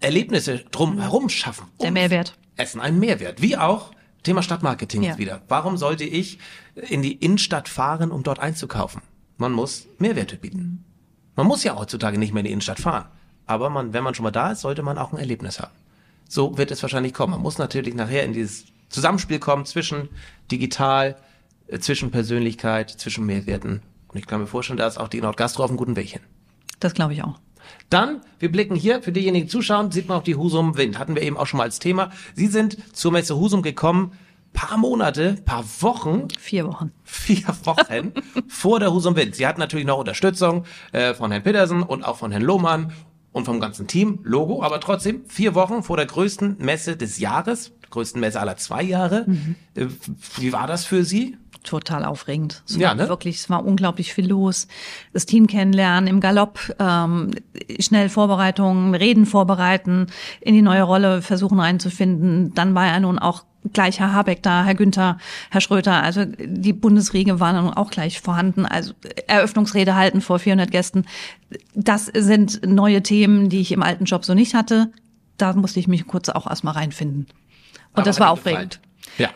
Erlebnisse 0.00 0.64
drumherum 0.70 1.28
schaffen. 1.28 1.66
Der 1.80 1.90
Mehrwert. 1.90 2.36
Essen, 2.56 2.80
einen 2.80 3.00
Mehrwert. 3.00 3.42
Wie 3.42 3.56
auch 3.56 3.90
Thema 4.24 4.42
Stadtmarketing 4.42 5.02
ja. 5.02 5.10
jetzt 5.10 5.18
wieder. 5.18 5.42
Warum 5.48 5.76
sollte 5.76 6.04
ich 6.04 6.38
in 6.74 7.02
die 7.02 7.12
Innenstadt 7.12 7.68
fahren, 7.68 8.10
um 8.10 8.22
dort 8.22 8.40
einzukaufen? 8.40 9.02
Man 9.36 9.52
muss 9.52 9.86
Mehrwerte 9.98 10.36
bieten. 10.36 10.84
Man 11.36 11.46
muss 11.46 11.64
ja 11.64 11.76
heutzutage 11.76 12.18
nicht 12.18 12.32
mehr 12.32 12.40
in 12.40 12.46
die 12.46 12.52
Innenstadt 12.52 12.80
fahren. 12.80 13.06
Aber 13.46 13.70
man, 13.70 13.92
wenn 13.92 14.04
man 14.04 14.14
schon 14.14 14.24
mal 14.24 14.30
da 14.30 14.52
ist, 14.52 14.60
sollte 14.60 14.82
man 14.82 14.98
auch 14.98 15.12
ein 15.12 15.18
Erlebnis 15.18 15.60
haben. 15.60 15.72
So 16.28 16.56
wird 16.56 16.70
es 16.70 16.82
wahrscheinlich 16.82 17.12
kommen. 17.12 17.32
Man 17.32 17.42
muss 17.42 17.58
natürlich 17.58 17.94
nachher 17.94 18.24
in 18.24 18.32
dieses 18.32 18.64
Zusammenspiel 18.88 19.38
kommt 19.38 19.68
zwischen 19.68 20.08
digital, 20.50 21.16
äh, 21.66 21.78
zwischen 21.78 22.10
Persönlichkeit, 22.10 22.90
zwischen 22.90 23.26
Mehrwerten. 23.26 23.82
Und 24.08 24.18
ich 24.18 24.26
kann 24.26 24.40
mir 24.40 24.46
vorstellen, 24.46 24.78
da 24.78 24.86
ist 24.86 24.98
auch 24.98 25.08
die 25.08 25.20
Nordgastro 25.20 25.64
auf 25.64 25.70
einem 25.70 25.76
guten 25.76 25.96
Weg 25.96 26.10
hin. 26.10 26.22
Das 26.80 26.94
glaube 26.94 27.12
ich 27.12 27.22
auch. 27.22 27.40
Dann, 27.90 28.20
wir 28.38 28.50
blicken 28.50 28.74
hier, 28.74 29.02
für 29.02 29.12
diejenigen, 29.12 29.46
die 29.46 29.50
zuschauen, 29.50 29.90
sieht 29.90 30.08
man 30.08 30.18
auch 30.18 30.22
die 30.22 30.36
Husum 30.36 30.76
Wind. 30.76 30.98
Hatten 30.98 31.14
wir 31.14 31.22
eben 31.22 31.36
auch 31.36 31.46
schon 31.46 31.58
mal 31.58 31.64
als 31.64 31.78
Thema. 31.78 32.10
Sie 32.34 32.46
sind 32.46 32.78
zur 32.96 33.12
Messe 33.12 33.36
Husum 33.36 33.62
gekommen, 33.62 34.12
paar 34.52 34.78
Monate, 34.78 35.36
paar 35.44 35.64
Wochen. 35.80 36.28
Vier 36.38 36.66
Wochen. 36.66 36.92
Vier 37.02 37.48
Wochen 37.64 38.12
vor 38.48 38.80
der 38.80 38.92
Husum 38.92 39.16
Wind. 39.16 39.34
Sie 39.34 39.46
hatten 39.46 39.60
natürlich 39.60 39.86
noch 39.86 39.98
Unterstützung 39.98 40.64
äh, 40.92 41.12
von 41.12 41.30
Herrn 41.30 41.42
Petersen 41.42 41.82
und 41.82 42.04
auch 42.04 42.16
von 42.16 42.30
Herrn 42.30 42.42
Lohmann 42.42 42.92
und 43.32 43.44
vom 43.44 43.60
ganzen 43.60 43.88
Team, 43.88 44.20
Logo, 44.22 44.62
aber 44.62 44.80
trotzdem 44.80 45.24
vier 45.26 45.56
Wochen 45.56 45.82
vor 45.82 45.96
der 45.96 46.06
größten 46.06 46.56
Messe 46.60 46.96
des 46.96 47.18
Jahres, 47.18 47.72
größten 47.94 48.20
Messe 48.20 48.40
aller 48.40 48.56
zwei 48.56 48.82
Jahre. 48.82 49.24
Mhm. 49.26 49.54
Äh, 49.74 49.86
wie 50.38 50.52
war 50.52 50.66
das 50.66 50.84
für 50.84 51.04
Sie? 51.04 51.36
total 51.64 52.04
aufregend. 52.04 52.62
Es 52.68 52.76
ja, 52.76 52.88
war 52.88 52.94
ne? 52.94 53.08
wirklich, 53.08 53.36
es 53.36 53.50
war 53.50 53.64
unglaublich 53.64 54.12
viel 54.12 54.28
los. 54.28 54.68
Das 55.12 55.26
Team 55.26 55.46
kennenlernen 55.46 56.06
im 56.06 56.20
Galopp, 56.20 56.74
ähm, 56.78 57.30
schnell 57.80 58.10
Vorbereitungen, 58.10 58.94
Reden 58.94 59.26
vorbereiten, 59.26 60.08
in 60.40 60.54
die 60.54 60.62
neue 60.62 60.82
Rolle 60.82 61.22
versuchen 61.22 61.58
reinzufinden. 61.58 62.54
Dann 62.54 62.74
war 62.74 62.86
ja 62.86 63.00
nun 63.00 63.18
auch 63.18 63.44
gleich 63.72 63.98
Herr 63.98 64.12
Habeck 64.12 64.42
da, 64.42 64.64
Herr 64.64 64.74
Günther, 64.74 65.18
Herr 65.50 65.60
Schröter, 65.62 66.02
also 66.02 66.24
die 66.26 66.74
Bundesriege 66.74 67.40
waren 67.40 67.56
dann 67.56 67.74
auch 67.74 67.90
gleich 67.90 68.20
vorhanden. 68.20 68.66
Also 68.66 68.92
Eröffnungsrede 69.26 69.96
halten 69.96 70.20
vor 70.20 70.38
400 70.38 70.70
Gästen. 70.70 71.06
Das 71.74 72.06
sind 72.06 72.66
neue 72.66 73.02
Themen, 73.02 73.48
die 73.48 73.60
ich 73.60 73.72
im 73.72 73.82
alten 73.82 74.04
Job 74.04 74.24
so 74.24 74.34
nicht 74.34 74.54
hatte. 74.54 74.92
Da 75.38 75.54
musste 75.54 75.80
ich 75.80 75.88
mich 75.88 76.06
kurz 76.06 76.28
auch 76.28 76.46
erstmal 76.46 76.74
reinfinden. 76.74 77.26
Und 77.94 78.06
das 78.06 78.20
war 78.20 78.30
aufregend. 78.30 78.80
Ja. 79.18 79.30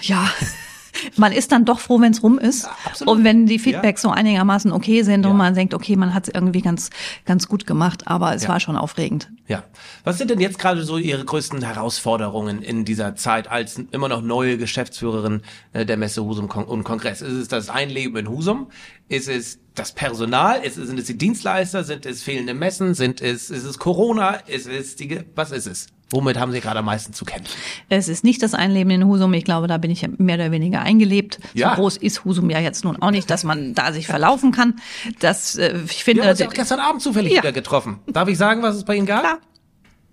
Ja, 0.00 0.30
man 1.16 1.32
ist 1.32 1.52
dann 1.52 1.64
doch 1.64 1.80
froh, 1.80 2.00
wenn 2.00 2.12
es 2.12 2.22
rum 2.22 2.38
ist. 2.38 2.64
Ja, 2.64 3.06
und 3.06 3.24
wenn 3.24 3.46
die 3.46 3.58
Feedbacks 3.58 4.02
ja. 4.02 4.10
so 4.10 4.14
einigermaßen 4.14 4.72
okay 4.72 5.02
sind 5.02 5.24
ja. 5.24 5.30
und 5.30 5.36
man 5.36 5.54
denkt, 5.54 5.74
okay, 5.74 5.96
man 5.96 6.14
hat 6.14 6.28
es 6.28 6.34
irgendwie 6.34 6.62
ganz, 6.62 6.90
ganz 7.24 7.48
gut 7.48 7.66
gemacht, 7.66 8.06
aber 8.06 8.34
es 8.34 8.48
war 8.48 8.60
schon 8.60 8.76
aufregend. 8.76 9.30
Ja. 9.46 9.64
Was 10.04 10.18
sind 10.18 10.30
denn 10.30 10.40
jetzt 10.40 10.58
gerade 10.58 10.82
so 10.84 10.98
Ihre 10.98 11.24
größten 11.24 11.62
Herausforderungen 11.62 12.62
in 12.62 12.84
dieser 12.84 13.16
Zeit 13.16 13.50
als 13.50 13.80
immer 13.90 14.08
noch 14.08 14.22
neue 14.22 14.58
Geschäftsführerin 14.58 15.42
äh, 15.72 15.86
der 15.86 15.96
Messe 15.96 16.24
Husum 16.24 16.46
und 16.46 16.84
Kongress? 16.84 17.22
Ist 17.22 17.32
es 17.32 17.48
das 17.48 17.70
Einleben 17.70 18.16
in 18.16 18.28
Husum? 18.28 18.68
Ist 19.08 19.28
es 19.28 19.58
das 19.74 19.92
Personal? 19.92 20.62
Ist 20.62 20.76
es, 20.76 20.88
sind 20.88 20.98
es 20.98 21.06
die 21.06 21.18
Dienstleister? 21.18 21.84
Sind 21.84 22.04
es 22.06 22.22
fehlende 22.22 22.54
Messen? 22.54 22.94
Sind 22.94 23.20
es, 23.20 23.50
ist 23.50 23.64
es 23.64 23.78
Corona? 23.78 24.34
Ist 24.46 24.66
es 24.68 24.96
die, 24.96 25.20
was 25.34 25.50
ist 25.50 25.66
es? 25.66 25.86
Womit 26.10 26.38
haben 26.38 26.52
Sie 26.52 26.60
gerade 26.60 26.78
am 26.78 26.86
meisten 26.86 27.12
zu 27.12 27.24
kämpfen? 27.26 27.52
Es 27.90 28.08
ist 28.08 28.24
nicht 28.24 28.42
das 28.42 28.54
Einleben 28.54 28.90
in 28.90 29.04
Husum. 29.06 29.34
Ich 29.34 29.44
glaube, 29.44 29.66
da 29.66 29.76
bin 29.76 29.90
ich 29.90 30.06
mehr 30.18 30.36
oder 30.36 30.50
weniger 30.50 30.80
eingelebt. 30.80 31.38
Ja. 31.52 31.70
So 31.70 31.74
groß 31.76 31.96
ist 31.98 32.24
Husum 32.24 32.48
ja 32.48 32.60
jetzt 32.60 32.82
nun 32.84 32.96
auch 33.02 33.10
nicht, 33.10 33.28
dass 33.30 33.44
man 33.44 33.74
da 33.74 33.92
sich 33.92 34.06
verlaufen 34.06 34.50
kann. 34.50 34.76
Das, 35.20 35.56
äh, 35.56 35.78
ich 35.84 36.04
finde. 36.04 36.22
Wir 36.22 36.24
haben 36.24 36.30
uns 36.30 36.40
ja 36.40 36.48
auch 36.48 36.54
gestern 36.54 36.80
Abend 36.80 37.02
zufällig 37.02 37.32
Ja. 37.34 37.42
wieder 37.42 37.52
getroffen. 37.52 37.98
Darf 38.06 38.26
ich 38.28 38.38
sagen, 38.38 38.62
was 38.62 38.76
es 38.76 38.84
bei 38.84 38.96
Ihnen 38.96 39.06
gab? 39.06 39.20
Klar. 39.20 39.38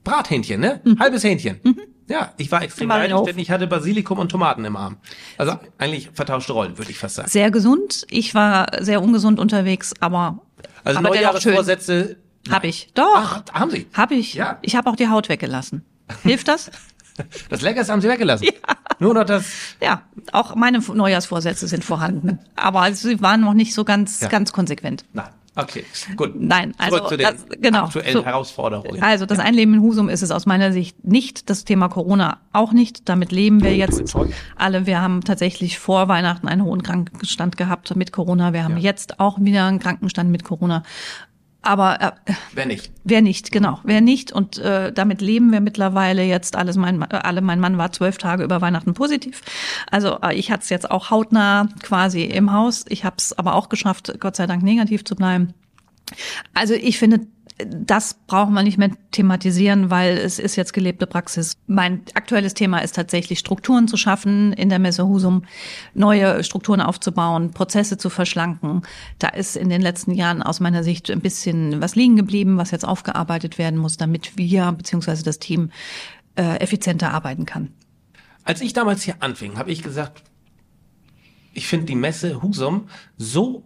Brathähnchen, 0.03 0.59
ne? 0.59 0.81
Halbes 0.99 1.23
Hähnchen. 1.23 1.59
Ja, 2.07 2.33
ich 2.37 2.51
war 2.51 2.61
extrem 2.61 2.89
neidisch, 2.89 3.17
denn 3.25 3.39
ich 3.39 3.49
hatte 3.49 3.65
Basilikum 3.65 4.19
und 4.19 4.29
Tomaten 4.29 4.63
im 4.65 4.75
Arm. 4.75 4.97
Also 5.37 5.57
eigentlich 5.79 6.11
vertauschte 6.13 6.53
Rollen, 6.53 6.77
würde 6.77 6.91
ich 6.91 6.99
fast 6.99 7.15
sagen. 7.15 7.29
Sehr 7.29 7.49
gesund. 7.49 8.05
Ich 8.11 8.35
war 8.35 8.67
sehr 8.81 9.01
ungesund 9.01 9.39
unterwegs, 9.39 9.93
aber, 10.01 10.39
Also 10.83 10.99
aber. 10.99 11.09
Neujahresvorsätze. 11.09 12.17
Hab 12.49 12.63
ich. 12.63 12.89
Doch. 12.93 13.15
Ach, 13.15 13.43
haben 13.53 13.71
Sie? 13.71 13.87
Hab 13.93 14.11
ich. 14.11 14.33
Ja. 14.35 14.57
Ich 14.61 14.75
habe 14.75 14.89
auch 14.89 14.95
die 14.95 15.07
Haut 15.09 15.29
weggelassen. 15.29 15.83
Hilft 16.23 16.47
das? 16.47 16.71
Das 17.47 17.61
Leckerste 17.61 17.93
haben 17.93 18.01
Sie 18.01 18.09
weggelassen. 18.09 18.45
Nur 18.99 19.13
noch 19.13 19.23
das. 19.23 19.45
Ja, 19.81 20.01
auch 20.33 20.53
meine 20.55 20.79
Neujahrsvorsätze 20.79 21.65
sind 21.65 21.85
vorhanden. 21.85 22.39
Aber 22.57 22.91
sie 22.93 23.21
waren 23.21 23.39
noch 23.39 23.53
nicht 23.53 23.73
so 23.73 23.85
ganz, 23.85 24.19
Ja. 24.19 24.27
ganz 24.27 24.51
konsequent. 24.51 25.05
Nein. 25.13 25.29
Okay, 25.57 25.85
gut. 26.17 26.33
Nein, 26.37 26.73
also 26.77 26.97
Zurück 26.97 27.09
zu 27.11 27.15
den 27.17 27.27
das, 27.27 27.45
genau. 27.61 27.85
aktuellen 27.85 28.11
So. 28.11 28.25
Herausforderungen. 28.25 29.01
Also 29.01 29.25
das 29.25 29.39
Einleben 29.39 29.75
in 29.75 29.79
Husum 29.81 30.09
ist 30.09 30.21
es 30.21 30.31
aus 30.31 30.45
meiner 30.45 30.73
Sicht 30.73 31.05
nicht. 31.05 31.49
Das 31.49 31.63
Thema 31.63 31.87
Corona 31.87 32.39
auch 32.51 32.73
nicht. 32.73 33.07
Damit 33.07 33.31
leben 33.31 33.63
wir 33.63 33.73
jetzt 33.73 34.13
alle. 34.57 34.85
Wir 34.85 34.99
haben 35.01 35.21
tatsächlich 35.23 35.79
vor 35.79 36.09
Weihnachten 36.09 36.49
einen 36.49 36.65
hohen 36.65 36.83
Krankenstand 36.83 37.55
gehabt 37.55 37.95
mit 37.95 38.11
Corona. 38.11 38.51
Wir 38.51 38.65
haben 38.65 38.75
Ja. 38.75 38.83
jetzt 38.83 39.21
auch 39.21 39.37
wieder 39.39 39.63
einen 39.67 39.79
Krankenstand 39.79 40.29
mit 40.29 40.43
Corona. 40.43 40.83
Aber 41.65 41.99
äh, 41.99 42.33
Wer 42.53 42.67
nicht? 42.67 42.91
Wer 43.03 43.23
nicht, 43.23 43.51
genau, 43.51 43.79
wer 43.83 43.99
nicht. 43.99 44.31
Und 44.31 44.59
äh, 44.59 44.93
damit 44.93 45.19
leben 45.19 45.51
wir 45.51 45.61
mittlerweile 45.61 46.23
jetzt 46.23 46.55
alles. 46.55 46.77
Mein, 46.77 47.01
äh, 47.01 47.07
alle, 47.23 47.41
mein 47.41 47.59
Mann 47.59 47.79
war 47.79 47.91
zwölf 47.91 48.19
Tage 48.19 48.43
über 48.43 48.61
Weihnachten 48.61 48.93
positiv. 48.93 49.41
Also 49.89 50.19
äh, 50.21 50.35
ich 50.35 50.51
hatte 50.51 50.61
es 50.61 50.69
jetzt 50.69 50.91
auch 50.91 51.09
hautnah 51.09 51.67
quasi 51.81 52.23
im 52.23 52.53
Haus. 52.53 52.85
Ich 52.87 53.03
habe 53.03 53.15
es 53.17 53.33
aber 53.37 53.55
auch 53.55 53.69
geschafft, 53.69 54.13
Gott 54.19 54.35
sei 54.35 54.45
Dank 54.45 54.61
negativ 54.61 55.03
zu 55.05 55.15
bleiben. 55.15 55.55
Also 56.53 56.75
ich 56.75 56.99
finde, 56.99 57.21
das 57.57 58.15
brauchen 58.27 58.53
wir 58.53 58.63
nicht 58.63 58.77
mehr 58.77 58.91
thematisieren, 59.11 59.89
weil 59.89 60.17
es 60.17 60.39
ist 60.39 60.57
jetzt 60.57 60.73
gelebte 60.73 61.07
Praxis. 61.07 61.57
Mein 61.67 62.01
aktuelles 62.13 62.53
Thema 62.53 62.79
ist 62.79 62.95
tatsächlich 62.95 63.39
Strukturen 63.39 63.87
zu 63.87 63.95
schaffen 63.95 64.51
in 64.53 64.67
der 64.67 64.79
Messe 64.79 65.07
Husum, 65.07 65.43
neue 65.93 66.43
Strukturen 66.43 66.81
aufzubauen, 66.81 67.51
Prozesse 67.51 67.97
zu 67.97 68.09
verschlanken. 68.09 68.81
Da 69.19 69.29
ist 69.29 69.55
in 69.55 69.69
den 69.69 69.81
letzten 69.81 70.11
Jahren 70.11 70.43
aus 70.43 70.59
meiner 70.59 70.83
Sicht 70.83 71.09
ein 71.09 71.21
bisschen 71.21 71.81
was 71.81 71.95
liegen 71.95 72.17
geblieben, 72.17 72.57
was 72.57 72.71
jetzt 72.71 72.85
aufgearbeitet 72.85 73.57
werden 73.57 73.79
muss, 73.79 73.95
damit 73.95 74.37
wir 74.37 74.73
bzw. 74.73 75.23
das 75.23 75.39
Team 75.39 75.71
äh, 76.35 76.57
effizienter 76.59 77.13
arbeiten 77.13 77.45
kann. 77.45 77.71
Als 78.43 78.59
ich 78.59 78.73
damals 78.73 79.03
hier 79.03 79.15
anfing, 79.21 79.57
habe 79.57 79.71
ich 79.71 79.81
gesagt, 79.81 80.23
ich 81.53 81.67
finde 81.67 81.85
die 81.85 81.95
Messe 81.95 82.41
Husum 82.41 82.89
so 83.17 83.63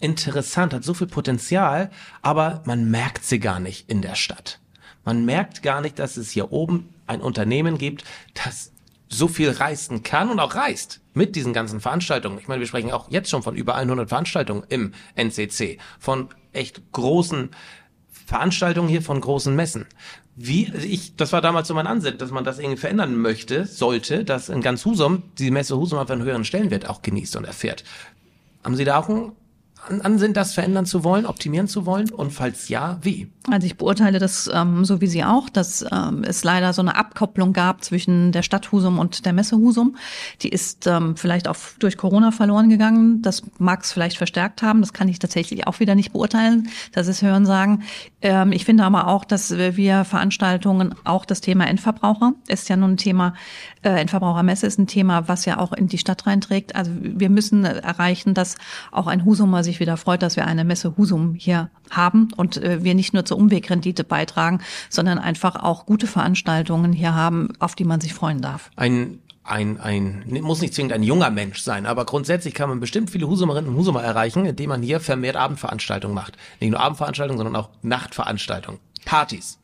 interessant, 0.00 0.74
hat 0.74 0.84
so 0.84 0.94
viel 0.94 1.06
Potenzial, 1.06 1.90
aber 2.22 2.62
man 2.64 2.90
merkt 2.90 3.24
sie 3.24 3.38
gar 3.38 3.60
nicht 3.60 3.88
in 3.88 4.02
der 4.02 4.14
Stadt. 4.14 4.58
Man 5.04 5.24
merkt 5.24 5.62
gar 5.62 5.80
nicht, 5.80 5.98
dass 5.98 6.16
es 6.16 6.30
hier 6.30 6.52
oben 6.52 6.94
ein 7.06 7.20
Unternehmen 7.20 7.78
gibt, 7.78 8.04
das 8.34 8.72
so 9.08 9.28
viel 9.28 9.50
reißen 9.50 10.02
kann 10.02 10.30
und 10.30 10.38
auch 10.38 10.54
reißt 10.54 11.00
mit 11.14 11.34
diesen 11.34 11.52
ganzen 11.52 11.80
Veranstaltungen. 11.80 12.38
Ich 12.38 12.48
meine, 12.48 12.60
wir 12.60 12.66
sprechen 12.66 12.92
auch 12.92 13.10
jetzt 13.10 13.28
schon 13.28 13.42
von 13.42 13.56
über 13.56 13.74
100 13.74 14.08
Veranstaltungen 14.08 14.62
im 14.68 14.92
NCC, 15.16 15.78
von 15.98 16.28
echt 16.52 16.92
großen 16.92 17.50
Veranstaltungen 18.26 18.88
hier 18.88 19.02
von 19.02 19.20
großen 19.20 19.54
Messen. 19.54 19.86
Wie, 20.36 20.70
also 20.72 20.86
ich, 20.86 21.16
das 21.16 21.32
war 21.32 21.40
damals 21.40 21.66
so 21.66 21.74
mein 21.74 21.88
Ansinn, 21.88 22.16
dass 22.18 22.30
man 22.30 22.44
das 22.44 22.60
irgendwie 22.60 22.76
verändern 22.76 23.16
möchte, 23.16 23.66
sollte, 23.66 24.24
dass 24.24 24.48
in 24.48 24.62
ganz 24.62 24.84
Husum 24.84 25.24
die 25.38 25.50
Messe 25.50 25.76
Husum 25.76 25.98
einfach 25.98 26.14
einen 26.14 26.22
höheren 26.22 26.44
Stellenwert 26.44 26.88
auch 26.88 27.02
genießt 27.02 27.34
und 27.36 27.44
erfährt. 27.44 27.82
Haben 28.62 28.76
Sie 28.76 28.84
da 28.84 28.98
auch 28.98 29.08
einen 29.08 29.32
An- 29.88 30.00
Ansinn, 30.02 30.34
das 30.34 30.54
verändern 30.54 30.86
zu 30.86 31.04
wollen, 31.04 31.26
optimieren 31.26 31.68
zu 31.68 31.86
wollen? 31.86 32.10
Und 32.10 32.32
falls 32.32 32.68
ja, 32.68 32.98
wie? 33.02 33.30
Also 33.50 33.66
ich 33.66 33.76
beurteile 33.76 34.18
das 34.18 34.50
ähm, 34.52 34.84
so 34.84 35.00
wie 35.00 35.06
Sie 35.06 35.24
auch, 35.24 35.48
dass 35.48 35.84
ähm, 35.90 36.22
es 36.24 36.44
leider 36.44 36.72
so 36.72 36.82
eine 36.82 36.96
Abkopplung 36.96 37.52
gab 37.52 37.82
zwischen 37.82 38.32
der 38.32 38.42
Stadt 38.42 38.70
Husum 38.70 38.98
und 38.98 39.24
der 39.24 39.32
Messe 39.32 39.56
Husum. 39.56 39.96
Die 40.42 40.50
ist 40.50 40.86
ähm, 40.86 41.16
vielleicht 41.16 41.48
auch 41.48 41.56
durch 41.78 41.96
Corona 41.96 42.30
verloren 42.30 42.68
gegangen. 42.68 43.22
Das 43.22 43.42
mag 43.58 43.82
es 43.82 43.92
vielleicht 43.92 44.18
verstärkt 44.18 44.62
haben. 44.62 44.80
Das 44.80 44.92
kann 44.92 45.08
ich 45.08 45.18
tatsächlich 45.18 45.66
auch 45.66 45.80
wieder 45.80 45.94
nicht 45.94 46.12
beurteilen. 46.12 46.68
Das 46.92 47.08
ist 47.08 47.22
Hörensagen. 47.22 47.82
Ähm, 48.20 48.52
ich 48.52 48.64
finde 48.66 48.84
aber 48.84 49.06
auch, 49.08 49.24
dass 49.24 49.50
wir 49.56 50.04
Veranstaltungen, 50.04 50.94
auch 51.04 51.24
das 51.24 51.40
Thema 51.40 51.66
Endverbraucher 51.66 52.34
ist 52.46 52.68
ja 52.68 52.76
nun 52.76 52.92
ein 52.92 52.96
Thema, 52.98 53.34
äh, 53.82 54.00
Endverbrauchermesse 54.00 54.66
ist 54.66 54.78
ein 54.78 54.86
Thema, 54.86 55.28
was 55.28 55.46
ja 55.46 55.58
auch 55.58 55.72
in 55.72 55.88
die 55.88 55.98
Stadt 55.98 56.26
reinträgt. 56.26 56.76
Also 56.76 56.92
wir 57.00 57.30
müssen 57.30 57.64
erreichen, 57.64 58.34
dass 58.34 58.56
auch 58.92 59.06
ein 59.06 59.24
Husumer 59.24 59.64
sich 59.70 59.80
wieder 59.80 59.96
freut, 59.96 60.22
dass 60.22 60.36
wir 60.36 60.46
eine 60.46 60.64
Messe 60.64 60.96
Husum 60.96 61.34
hier 61.34 61.70
haben 61.90 62.28
und 62.36 62.56
äh, 62.56 62.84
wir 62.84 62.94
nicht 62.94 63.14
nur 63.14 63.24
zur 63.24 63.38
Umwegrendite 63.38 64.04
beitragen, 64.04 64.60
sondern 64.88 65.18
einfach 65.18 65.56
auch 65.56 65.86
gute 65.86 66.06
Veranstaltungen 66.06 66.92
hier 66.92 67.14
haben, 67.14 67.52
auf 67.58 67.74
die 67.74 67.84
man 67.84 68.00
sich 68.00 68.14
freuen 68.14 68.42
darf. 68.42 68.70
Ein, 68.76 69.20
ein, 69.44 69.80
ein, 69.80 70.24
muss 70.42 70.60
nicht 70.60 70.74
zwingend 70.74 70.92
ein 70.92 71.02
junger 71.02 71.30
Mensch 71.30 71.60
sein, 71.60 71.86
aber 71.86 72.04
grundsätzlich 72.04 72.54
kann 72.54 72.68
man 72.68 72.80
bestimmt 72.80 73.10
viele 73.10 73.28
Husumerinnen 73.28 73.70
und 73.70 73.76
Husumer 73.76 74.02
erreichen, 74.02 74.44
indem 74.44 74.68
man 74.68 74.82
hier 74.82 75.00
vermehrt 75.00 75.36
Abendveranstaltungen 75.36 76.14
macht. 76.14 76.36
Nicht 76.60 76.70
nur 76.70 76.80
Abendveranstaltungen, 76.80 77.38
sondern 77.38 77.56
auch 77.56 77.70
Nachtveranstaltungen. 77.82 78.80
Partys. 79.04 79.58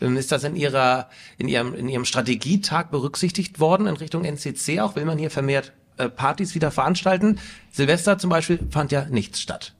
Ähm, 0.00 0.16
Ist 0.16 0.32
das 0.32 0.44
in 0.44 0.56
Ihrer, 0.56 1.08
in 1.38 1.48
Ihrem, 1.48 1.74
in 1.74 1.88
Ihrem 1.88 2.04
Strategietag 2.04 2.90
berücksichtigt 2.90 3.60
worden 3.60 3.86
in 3.86 3.96
Richtung 3.96 4.24
NCC 4.24 4.80
auch? 4.80 4.96
Will 4.96 5.04
man 5.04 5.18
hier 5.18 5.30
vermehrt 5.30 5.72
äh, 6.02 6.08
Partys 6.08 6.54
wieder 6.54 6.70
veranstalten? 6.70 7.38
Silvester 7.70 8.18
zum 8.18 8.30
Beispiel 8.30 8.58
fand 8.70 8.92
ja 8.92 9.06
nichts 9.06 9.40
statt. 9.40 9.74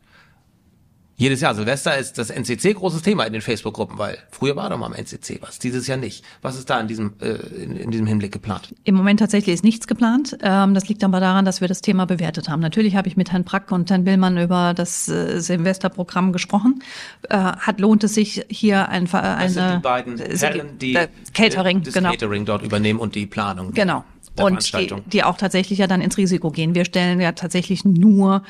Jedes 1.23 1.41
Jahr 1.41 1.55
Silvester 1.55 1.97
ist 1.97 2.19
das 2.19 2.31
NCC 2.31 2.75
großes 2.75 3.03
Thema 3.03 3.25
in 3.25 3.33
den 3.33 3.43
Facebook-Gruppen, 3.43 3.97
weil 3.97 4.19
früher 4.33 4.57
war 4.57 4.71
doch 4.71 4.77
mal 4.79 4.87
am 4.87 4.93
NCC 4.93 5.39
was, 5.41 5.61
dieses 5.61 5.87
Jahr 5.87 5.99
nicht. 5.99 6.25
Was 6.41 6.57
ist 6.57 6.69
da 6.69 6.81
in 6.81 6.89
diesem, 6.89 7.13
äh, 7.21 7.29
in, 7.63 7.77
in, 7.77 7.91
diesem 7.93 8.07
Hinblick 8.09 8.33
geplant? 8.33 8.75
Im 8.83 8.97
Moment 8.97 9.21
tatsächlich 9.21 9.55
ist 9.55 9.63
nichts 9.63 9.87
geplant. 9.87 10.37
Ähm, 10.43 10.75
das 10.75 10.89
liegt 10.89 11.05
aber 11.05 11.21
daran, 11.21 11.45
dass 11.45 11.61
wir 11.61 11.69
das 11.69 11.81
Thema 11.81 12.07
bewertet 12.07 12.49
haben. 12.49 12.59
Natürlich 12.59 12.97
habe 12.97 13.07
ich 13.07 13.17
mit 13.17 13.31
Herrn 13.31 13.45
Brack 13.45 13.71
und 13.71 13.89
Herrn 13.89 14.03
Billmann 14.03 14.37
über 14.37 14.75
das 14.75 15.09
äh, 15.09 15.39
Silvesterprogramm 15.39 16.33
gesprochen. 16.33 16.83
Äh, 17.29 17.37
hat 17.37 17.79
lohnt 17.79 18.03
es 18.03 18.15
sich 18.15 18.45
hier 18.49 18.89
ein, 18.89 19.09
eine 19.13 19.45
das 19.45 19.55
sind 19.55 19.73
die 19.75 19.81
beiden 19.81 20.19
Herren, 20.19 20.79
die 20.79 20.99
Catering, 21.35 21.83
das 21.85 21.95
genau. 21.95 22.11
Catering 22.11 22.47
dort 22.47 22.65
übernehmen 22.65 22.99
und 22.99 23.15
die 23.15 23.27
Planung. 23.27 23.73
Genau 23.73 24.05
und 24.41 24.73
die, 24.73 24.95
die 25.07 25.25
auch 25.25 25.37
tatsächlich 25.37 25.79
ja 25.79 25.87
dann 25.87 26.01
ins 26.01 26.17
Risiko 26.17 26.51
gehen. 26.51 26.75
Wir 26.75 26.85
stellen 26.85 27.21
ja 27.21 27.33
tatsächlich 27.33 27.85
nur 27.85 28.43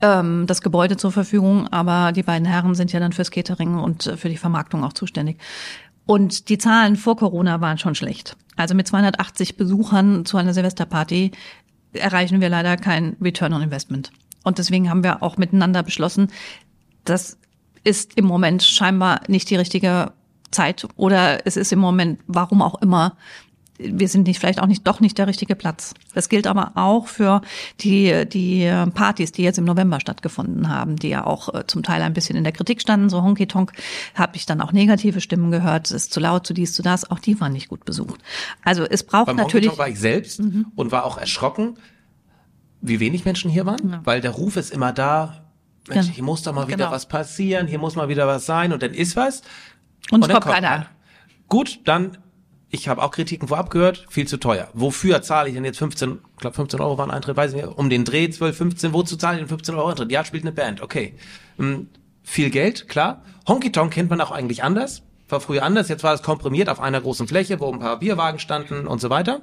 ähm, 0.00 0.46
das 0.46 0.60
Gebäude 0.60 0.96
zur 0.96 1.12
Verfügung, 1.12 1.68
aber 1.68 2.12
die 2.12 2.22
beiden 2.22 2.46
Herren 2.46 2.74
sind 2.74 2.92
ja 2.92 3.00
dann 3.00 3.12
fürs 3.12 3.30
Catering 3.30 3.78
und 3.78 4.06
äh, 4.06 4.16
für 4.16 4.28
die 4.28 4.36
Vermarktung 4.36 4.84
auch 4.84 4.92
zuständig. 4.92 5.38
Und 6.06 6.48
die 6.48 6.58
Zahlen 6.58 6.96
vor 6.96 7.16
Corona 7.16 7.60
waren 7.60 7.78
schon 7.78 7.94
schlecht. 7.94 8.36
Also 8.56 8.74
mit 8.74 8.88
280 8.88 9.56
Besuchern 9.56 10.24
zu 10.24 10.36
einer 10.36 10.52
Silvesterparty 10.52 11.30
erreichen 11.92 12.40
wir 12.40 12.48
leider 12.48 12.76
kein 12.76 13.16
Return 13.20 13.52
on 13.52 13.62
Investment. 13.62 14.12
Und 14.42 14.58
deswegen 14.58 14.90
haben 14.90 15.04
wir 15.04 15.22
auch 15.22 15.36
miteinander 15.36 15.82
beschlossen, 15.82 16.28
das 17.04 17.38
ist 17.84 18.16
im 18.16 18.26
Moment 18.26 18.62
scheinbar 18.62 19.20
nicht 19.28 19.48
die 19.50 19.56
richtige 19.56 20.12
Zeit 20.50 20.86
oder 20.96 21.46
es 21.46 21.56
ist 21.56 21.72
im 21.72 21.78
Moment, 21.78 22.20
warum 22.26 22.62
auch 22.62 22.80
immer, 22.82 23.16
wir 23.82 24.08
sind 24.08 24.26
nicht 24.26 24.38
vielleicht 24.38 24.60
auch 24.60 24.66
nicht 24.66 24.86
doch 24.86 25.00
nicht 25.00 25.18
der 25.18 25.26
richtige 25.26 25.54
Platz. 25.56 25.94
Das 26.14 26.28
gilt 26.28 26.46
aber 26.46 26.72
auch 26.74 27.06
für 27.06 27.40
die 27.80 28.28
die 28.28 28.70
Partys, 28.94 29.32
die 29.32 29.42
jetzt 29.42 29.58
im 29.58 29.64
November 29.64 30.00
stattgefunden 30.00 30.68
haben, 30.68 30.96
die 30.96 31.08
ja 31.08 31.26
auch 31.26 31.54
äh, 31.54 31.66
zum 31.66 31.82
Teil 31.82 32.02
ein 32.02 32.12
bisschen 32.12 32.36
in 32.36 32.44
der 32.44 32.52
Kritik 32.52 32.80
standen. 32.80 33.08
So 33.08 33.22
Honky 33.22 33.46
Tonk 33.46 33.72
habe 34.14 34.36
ich 34.36 34.46
dann 34.46 34.60
auch 34.60 34.72
negative 34.72 35.20
Stimmen 35.20 35.50
gehört. 35.50 35.86
Es 35.86 35.92
ist 35.92 36.12
zu 36.12 36.20
laut, 36.20 36.46
zu 36.46 36.54
dies, 36.54 36.74
zu 36.74 36.82
das. 36.82 37.10
Auch 37.10 37.18
die 37.18 37.40
waren 37.40 37.52
nicht 37.52 37.68
gut 37.68 37.84
besucht. 37.84 38.20
Also 38.64 38.84
es 38.84 39.04
braucht 39.04 39.26
Beim 39.26 39.36
natürlich. 39.36 39.68
Honky 39.68 39.76
Tonk 39.76 39.78
war 39.78 39.88
ich 39.88 39.98
selbst 39.98 40.40
mhm. 40.40 40.66
und 40.74 40.92
war 40.92 41.04
auch 41.04 41.18
erschrocken, 41.18 41.76
wie 42.80 43.00
wenig 43.00 43.24
Menschen 43.24 43.50
hier 43.50 43.66
waren, 43.66 43.90
ja. 43.90 44.00
weil 44.04 44.20
der 44.20 44.32
Ruf 44.32 44.56
ist 44.56 44.72
immer 44.72 44.92
da. 44.92 45.44
Mensch, 45.88 46.06
genau. 46.06 46.14
hier 46.14 46.24
muss 46.24 46.42
doch 46.42 46.52
mal 46.52 46.68
wieder 46.68 46.76
genau. 46.76 46.90
was 46.90 47.06
passieren, 47.06 47.66
hier 47.66 47.78
muss 47.78 47.96
mal 47.96 48.08
wieder 48.08 48.26
was 48.26 48.46
sein 48.46 48.72
und 48.72 48.82
dann 48.82 48.92
ist 48.92 49.16
was. 49.16 49.42
Und, 50.10 50.22
und 50.22 50.30
es 50.30 50.34
kommt 50.34 50.46
keiner. 50.46 50.86
Gut, 51.48 51.80
dann 51.84 52.18
ich 52.70 52.88
habe 52.88 53.02
auch 53.02 53.10
Kritiken 53.10 53.48
vorab 53.48 53.70
gehört, 53.70 54.06
viel 54.08 54.28
zu 54.28 54.38
teuer. 54.38 54.68
Wofür 54.74 55.22
zahle 55.22 55.48
ich 55.48 55.54
denn 55.54 55.64
jetzt 55.64 55.78
15, 55.78 56.20
ich 56.34 56.40
glaube 56.40 56.54
15 56.54 56.80
Euro 56.80 56.96
waren 56.98 57.10
Eintritt, 57.10 57.36
weiß 57.36 57.52
ich 57.52 57.56
nicht, 57.62 57.76
um 57.76 57.90
den 57.90 58.04
Dreh 58.04 58.30
12, 58.30 58.56
15, 58.56 58.92
wozu 58.92 59.16
zahle 59.16 59.36
ich 59.36 59.40
denn 59.40 59.48
15 59.48 59.74
Euro 59.74 59.88
Eintritt? 59.88 60.12
Ja, 60.12 60.24
spielt 60.24 60.44
eine 60.44 60.52
Band, 60.52 60.80
okay. 60.80 61.14
Hm, 61.58 61.88
viel 62.22 62.50
Geld, 62.50 62.88
klar. 62.88 63.24
Honky 63.48 63.72
Tonk 63.72 63.92
kennt 63.92 64.08
man 64.08 64.20
auch 64.20 64.30
eigentlich 64.30 64.62
anders, 64.62 65.02
war 65.28 65.40
früher 65.40 65.64
anders, 65.64 65.88
jetzt 65.88 66.04
war 66.04 66.12
das 66.12 66.22
komprimiert 66.22 66.68
auf 66.68 66.80
einer 66.80 67.00
großen 67.00 67.26
Fläche, 67.26 67.58
wo 67.58 67.72
ein 67.72 67.80
paar 67.80 67.98
Bierwagen 67.98 68.38
standen 68.38 68.86
und 68.86 69.00
so 69.00 69.10
weiter. 69.10 69.42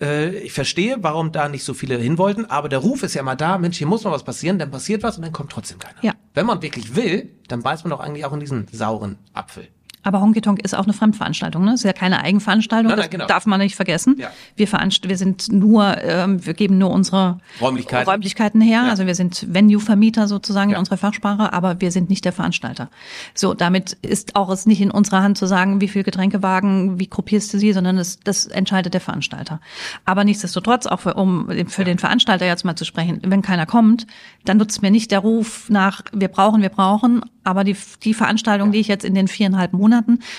Äh, 0.00 0.36
ich 0.38 0.52
verstehe, 0.52 0.96
warum 1.00 1.30
da 1.30 1.48
nicht 1.48 1.62
so 1.62 1.74
viele 1.74 1.96
hin 1.96 2.18
wollten, 2.18 2.46
aber 2.46 2.68
der 2.68 2.80
Ruf 2.80 3.04
ist 3.04 3.14
ja 3.14 3.22
mal 3.22 3.36
da, 3.36 3.56
Mensch, 3.58 3.78
hier 3.78 3.86
muss 3.86 4.02
mal 4.02 4.10
was 4.10 4.24
passieren, 4.24 4.58
dann 4.58 4.72
passiert 4.72 5.04
was 5.04 5.16
und 5.16 5.22
dann 5.22 5.32
kommt 5.32 5.52
trotzdem 5.52 5.78
keiner. 5.78 5.98
Ja. 6.02 6.12
Wenn 6.34 6.46
man 6.46 6.60
wirklich 6.60 6.96
will, 6.96 7.30
dann 7.46 7.62
beißt 7.62 7.84
man 7.84 7.90
doch 7.90 8.00
eigentlich 8.00 8.24
auch 8.24 8.32
in 8.32 8.40
diesen 8.40 8.66
sauren 8.72 9.18
Apfel. 9.32 9.68
Aber 10.02 10.20
Honky 10.20 10.40
Tonk 10.40 10.60
ist 10.62 10.74
auch 10.74 10.84
eine 10.84 10.92
Fremdveranstaltung, 10.92 11.64
ne? 11.64 11.74
Ist 11.74 11.84
ja 11.84 11.92
keine 11.92 12.22
Eigenveranstaltung. 12.22 12.88
Nein, 12.88 12.98
nein, 12.98 13.10
genau. 13.10 13.26
darf 13.26 13.46
man 13.46 13.60
nicht 13.60 13.76
vergessen. 13.76 14.16
Ja. 14.18 14.30
Wir 14.56 14.66
veranst 14.66 15.08
wir 15.08 15.16
sind 15.16 15.50
nur, 15.50 15.96
ähm, 16.02 16.44
wir 16.44 16.54
geben 16.54 16.78
nur 16.78 16.90
unsere 16.90 17.38
Räumlichkeiten, 17.60 18.08
Räumlichkeiten 18.08 18.60
her. 18.60 18.82
Ja. 18.84 18.90
Also 18.90 19.06
wir 19.06 19.14
sind 19.14 19.46
Venue-Vermieter 19.52 20.28
sozusagen 20.28 20.70
ja. 20.70 20.76
in 20.76 20.80
unserer 20.80 20.96
Fachsprache, 20.96 21.52
aber 21.52 21.80
wir 21.80 21.90
sind 21.92 22.10
nicht 22.10 22.24
der 22.24 22.32
Veranstalter. 22.32 22.90
So, 23.34 23.54
damit 23.54 23.92
ist 24.02 24.36
auch 24.36 24.50
es 24.50 24.66
nicht 24.66 24.80
in 24.80 24.90
unserer 24.90 25.22
Hand 25.22 25.38
zu 25.38 25.46
sagen, 25.46 25.80
wie 25.80 25.88
viel 25.88 26.02
Getränkewagen, 26.02 26.98
wie 26.98 27.08
gruppierst 27.08 27.52
du 27.54 27.58
sie, 27.58 27.72
sondern 27.72 27.96
das, 27.96 28.18
das 28.20 28.46
entscheidet 28.46 28.94
der 28.94 29.00
Veranstalter. 29.00 29.60
Aber 30.04 30.24
nichtsdestotrotz, 30.24 30.86
auch 30.86 31.00
für, 31.00 31.14
um 31.14 31.48
für 31.68 31.84
den 31.84 31.98
Veranstalter 31.98 32.46
jetzt 32.46 32.64
mal 32.64 32.76
zu 32.76 32.84
sprechen, 32.84 33.20
wenn 33.24 33.42
keiner 33.42 33.66
kommt, 33.66 34.06
dann 34.44 34.56
nutzt 34.56 34.82
mir 34.82 34.90
nicht 34.90 35.10
der 35.10 35.20
Ruf 35.20 35.68
nach, 35.68 36.02
wir 36.12 36.28
brauchen, 36.28 36.62
wir 36.62 36.68
brauchen, 36.68 37.22
aber 37.44 37.64
die, 37.64 37.76
die 38.02 38.14
Veranstaltung, 38.14 38.72
die 38.72 38.78
ich 38.78 38.88
jetzt 38.88 39.04
in 39.04 39.14
den 39.14 39.28
viereinhalb 39.28 39.72
Monaten, 39.72 39.91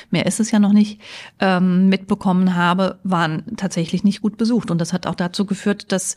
mehr 0.09 0.25
ist 0.25 0.39
es 0.39 0.51
ja 0.51 0.59
noch 0.59 0.73
nicht, 0.73 0.99
ähm, 1.39 1.89
mitbekommen 1.89 2.55
habe, 2.55 2.99
waren 3.03 3.55
tatsächlich 3.57 4.03
nicht 4.03 4.21
gut 4.21 4.37
besucht. 4.37 4.71
Und 4.71 4.79
das 4.79 4.93
hat 4.93 5.07
auch 5.07 5.15
dazu 5.15 5.45
geführt, 5.45 5.91
dass 5.91 6.15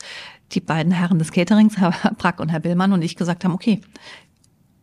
die 0.51 0.61
beiden 0.61 0.91
Herren 0.91 1.19
des 1.19 1.31
Caterings, 1.31 1.77
Herr 1.77 1.91
Brack 2.17 2.39
und 2.39 2.49
Herr 2.49 2.59
Billmann 2.59 2.93
und 2.93 3.01
ich 3.01 3.15
gesagt 3.15 3.43
haben, 3.43 3.53
okay, 3.53 3.81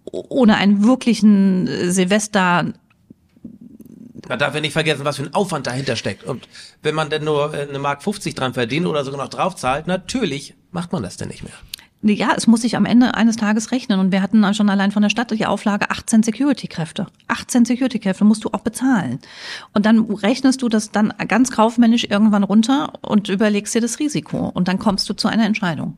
ohne 0.04 0.56
einen 0.56 0.84
wirklichen 0.84 1.66
Silvester 1.90 2.72
man 4.26 4.38
darf 4.38 4.54
ja 4.54 4.60
nicht 4.62 4.72
vergessen, 4.72 5.04
was 5.04 5.16
für 5.16 5.24
ein 5.24 5.34
Aufwand 5.34 5.66
dahinter 5.66 5.96
steckt. 5.96 6.24
Und 6.24 6.48
wenn 6.82 6.94
man 6.94 7.10
denn 7.10 7.24
nur 7.24 7.52
äh, 7.52 7.68
eine 7.68 7.78
Mark 7.78 8.02
50 8.02 8.34
dran 8.34 8.54
verdient 8.54 8.86
oder 8.86 9.04
sogar 9.04 9.20
noch 9.20 9.28
drauf 9.28 9.54
zahlt, 9.54 9.86
natürlich 9.86 10.54
macht 10.70 10.92
man 10.92 11.02
das 11.02 11.18
denn 11.18 11.28
nicht 11.28 11.42
mehr 11.42 11.52
ja, 12.12 12.32
es 12.36 12.46
muss 12.46 12.62
sich 12.62 12.76
am 12.76 12.84
Ende 12.84 13.14
eines 13.14 13.36
Tages 13.36 13.72
rechnen. 13.72 13.98
Und 13.98 14.12
wir 14.12 14.20
hatten 14.20 14.54
schon 14.54 14.68
allein 14.68 14.92
von 14.92 15.02
der 15.02 15.10
Stadt 15.10 15.30
die 15.30 15.46
Auflage 15.46 15.90
18 15.90 16.22
Security-Kräfte. 16.22 17.06
18 17.28 17.64
Security-Kräfte 17.64 18.24
musst 18.24 18.44
du 18.44 18.50
auch 18.52 18.60
bezahlen. 18.60 19.18
Und 19.72 19.86
dann 19.86 20.00
rechnest 20.00 20.62
du 20.62 20.68
das 20.68 20.90
dann 20.90 21.14
ganz 21.28 21.50
kaufmännisch 21.50 22.04
irgendwann 22.04 22.44
runter 22.44 22.92
und 23.00 23.28
überlegst 23.28 23.74
dir 23.74 23.80
das 23.80 23.98
Risiko. 23.98 24.50
Und 24.52 24.68
dann 24.68 24.78
kommst 24.78 25.08
du 25.08 25.14
zu 25.14 25.28
einer 25.28 25.46
Entscheidung. 25.46 25.96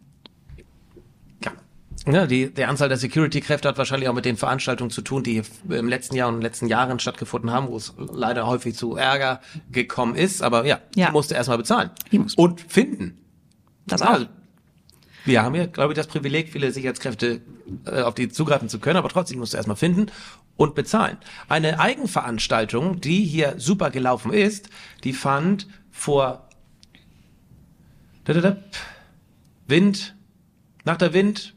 Ja, 2.09 2.24
die, 2.26 2.54
die 2.54 2.64
Anzahl 2.64 2.88
der 2.88 2.98
Security-Kräfte 2.98 3.68
hat 3.68 3.78
wahrscheinlich 3.78 4.09
auch 4.09 4.14
mit 4.14 4.24
den 4.24 4.36
Veranstaltungen 4.36 4.90
zu 4.90 5.02
tun, 5.02 5.24
die 5.24 5.42
im 5.68 5.88
letzten 5.88 6.14
Jahr 6.14 6.28
und 6.28 6.34
in 6.34 6.40
den 6.40 6.44
letzten 6.44 6.68
Jahren 6.68 7.00
stattgefunden 7.00 7.50
haben, 7.50 7.66
wo 7.66 7.76
es 7.76 7.94
leider 7.96 8.46
häufig 8.46 8.76
zu 8.76 8.94
Ärger 8.94 9.40
gekommen 9.72 10.14
ist. 10.14 10.40
Aber 10.40 10.64
ja, 10.64 10.78
ja. 10.94 11.07
die 11.07 11.12
musste 11.12 11.34
erstmal 11.34 11.59
bezahlen. 11.59 11.90
Und 12.36 12.61
finden. 12.61 13.18
Das 13.86 14.02
auch. 14.02 14.11
Also, 14.11 14.26
wir 15.27 15.43
haben 15.43 15.55
ja, 15.55 15.66
glaube 15.66 15.93
ich, 15.93 15.97
das 15.97 16.07
Privileg, 16.07 16.51
viele 16.51 16.72
Sicherheitskräfte 16.72 17.41
äh, 17.87 18.03
auf 18.03 18.14
die 18.14 18.29
zugreifen 18.29 18.68
zu 18.68 18.79
können, 18.79 18.97
aber 18.97 19.09
trotzdem 19.09 19.39
musst 19.39 19.53
du 19.53 19.57
erstmal 19.57 19.77
finden 19.77 20.07
und 20.57 20.74
bezahlen. 20.74 21.18
Eine 21.49 21.79
Eigenveranstaltung, 21.81 23.01
die 23.01 23.24
hier 23.24 23.55
super 23.59 23.91
gelaufen 23.91 24.33
ist, 24.33 24.70
die 25.05 25.12
fand 25.12 25.68
vor 25.91 26.49
Wind, 29.66 30.14
nach 30.85 30.97
der 30.97 31.12
Wind, 31.12 31.55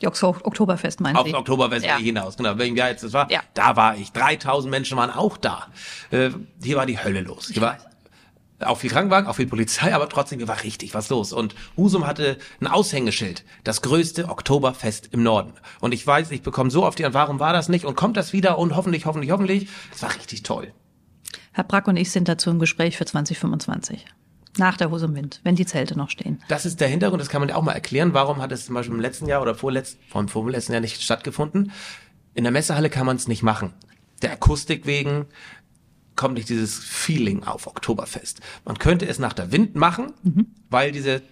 die 0.00 0.06
Oktoberfest 0.06 1.00
meinen 1.00 1.16
Auf 1.16 1.32
Oktoberfest 1.32 1.86
ja. 1.86 1.96
hinaus, 1.96 2.36
genau. 2.36 2.58
Welchem 2.58 2.76
Jahr 2.76 2.90
jetzt 2.90 3.02
das 3.02 3.14
war? 3.14 3.30
Ja. 3.30 3.40
Da 3.54 3.76
war 3.76 3.96
ich. 3.96 4.12
3000 4.12 4.70
Menschen 4.70 4.98
waren 4.98 5.10
auch 5.10 5.38
da. 5.38 5.68
Äh, 6.10 6.30
hier 6.62 6.76
war 6.76 6.84
die 6.84 7.02
Hölle 7.02 7.22
los. 7.22 7.48
Hier 7.50 7.62
war 7.62 7.78
auch 8.60 8.78
viel 8.78 8.90
Krankenwagen, 8.90 9.28
auch 9.28 9.36
viel 9.36 9.46
Polizei, 9.46 9.94
aber 9.94 10.08
trotzdem 10.08 10.46
war 10.48 10.62
richtig 10.62 10.94
was 10.94 11.08
los. 11.10 11.32
Und 11.32 11.54
Husum 11.76 12.06
hatte 12.06 12.38
ein 12.60 12.66
Aushängeschild, 12.66 13.44
das 13.64 13.82
größte 13.82 14.28
Oktoberfest 14.28 15.10
im 15.12 15.22
Norden. 15.22 15.52
Und 15.80 15.92
ich 15.92 16.06
weiß, 16.06 16.30
ich 16.30 16.42
bekomme 16.42 16.70
so 16.70 16.84
oft 16.84 16.98
die 16.98 17.06
warum 17.12 17.38
war 17.38 17.52
das 17.52 17.68
nicht? 17.68 17.84
Und 17.84 17.96
kommt 17.96 18.16
das 18.16 18.32
wieder? 18.32 18.58
Und 18.58 18.74
hoffentlich, 18.74 19.06
hoffentlich, 19.06 19.30
hoffentlich. 19.30 19.68
Es 19.94 20.02
war 20.02 20.14
richtig 20.14 20.42
toll. 20.42 20.72
Herr 21.52 21.64
Brack 21.64 21.88
und 21.88 21.96
ich 21.96 22.10
sind 22.10 22.28
dazu 22.28 22.50
im 22.50 22.58
Gespräch 22.58 22.96
für 22.96 23.04
2025. 23.04 24.06
Nach 24.58 24.76
der 24.76 24.90
Husum 24.90 25.14
Wind, 25.14 25.40
wenn 25.44 25.54
die 25.54 25.66
Zelte 25.66 25.96
noch 25.98 26.08
stehen. 26.08 26.42
Das 26.48 26.64
ist 26.64 26.80
der 26.80 26.88
Hintergrund, 26.88 27.20
das 27.20 27.28
kann 27.28 27.40
man 27.40 27.50
ja 27.50 27.56
auch 27.56 27.62
mal 27.62 27.72
erklären. 27.72 28.14
Warum 28.14 28.40
hat 28.40 28.52
es 28.52 28.66
zum 28.66 28.74
Beispiel 28.74 28.94
im 28.94 29.00
letzten 29.00 29.26
Jahr 29.26 29.42
oder 29.42 29.54
vorletzten, 29.54 30.02
vom 30.08 30.28
vorletzten 30.28 30.72
Jahr 30.72 30.80
nicht 30.80 31.02
stattgefunden? 31.02 31.72
In 32.34 32.44
der 32.44 32.52
Messehalle 32.52 32.88
kann 32.88 33.06
man 33.06 33.16
es 33.16 33.28
nicht 33.28 33.42
machen. 33.42 33.74
Der 34.22 34.32
Akustik 34.32 34.86
wegen, 34.86 35.26
kommt 36.16 36.34
nicht 36.34 36.48
dieses 36.48 36.78
Feeling 36.78 37.44
auf 37.44 37.66
Oktoberfest. 37.66 38.40
Man 38.64 38.78
könnte 38.78 39.06
es 39.06 39.18
nach 39.18 39.32
der 39.32 39.52
Wind 39.52 39.76
machen, 39.76 40.12
mhm. 40.22 40.46
weil 40.70 40.92
diese 40.92 41.22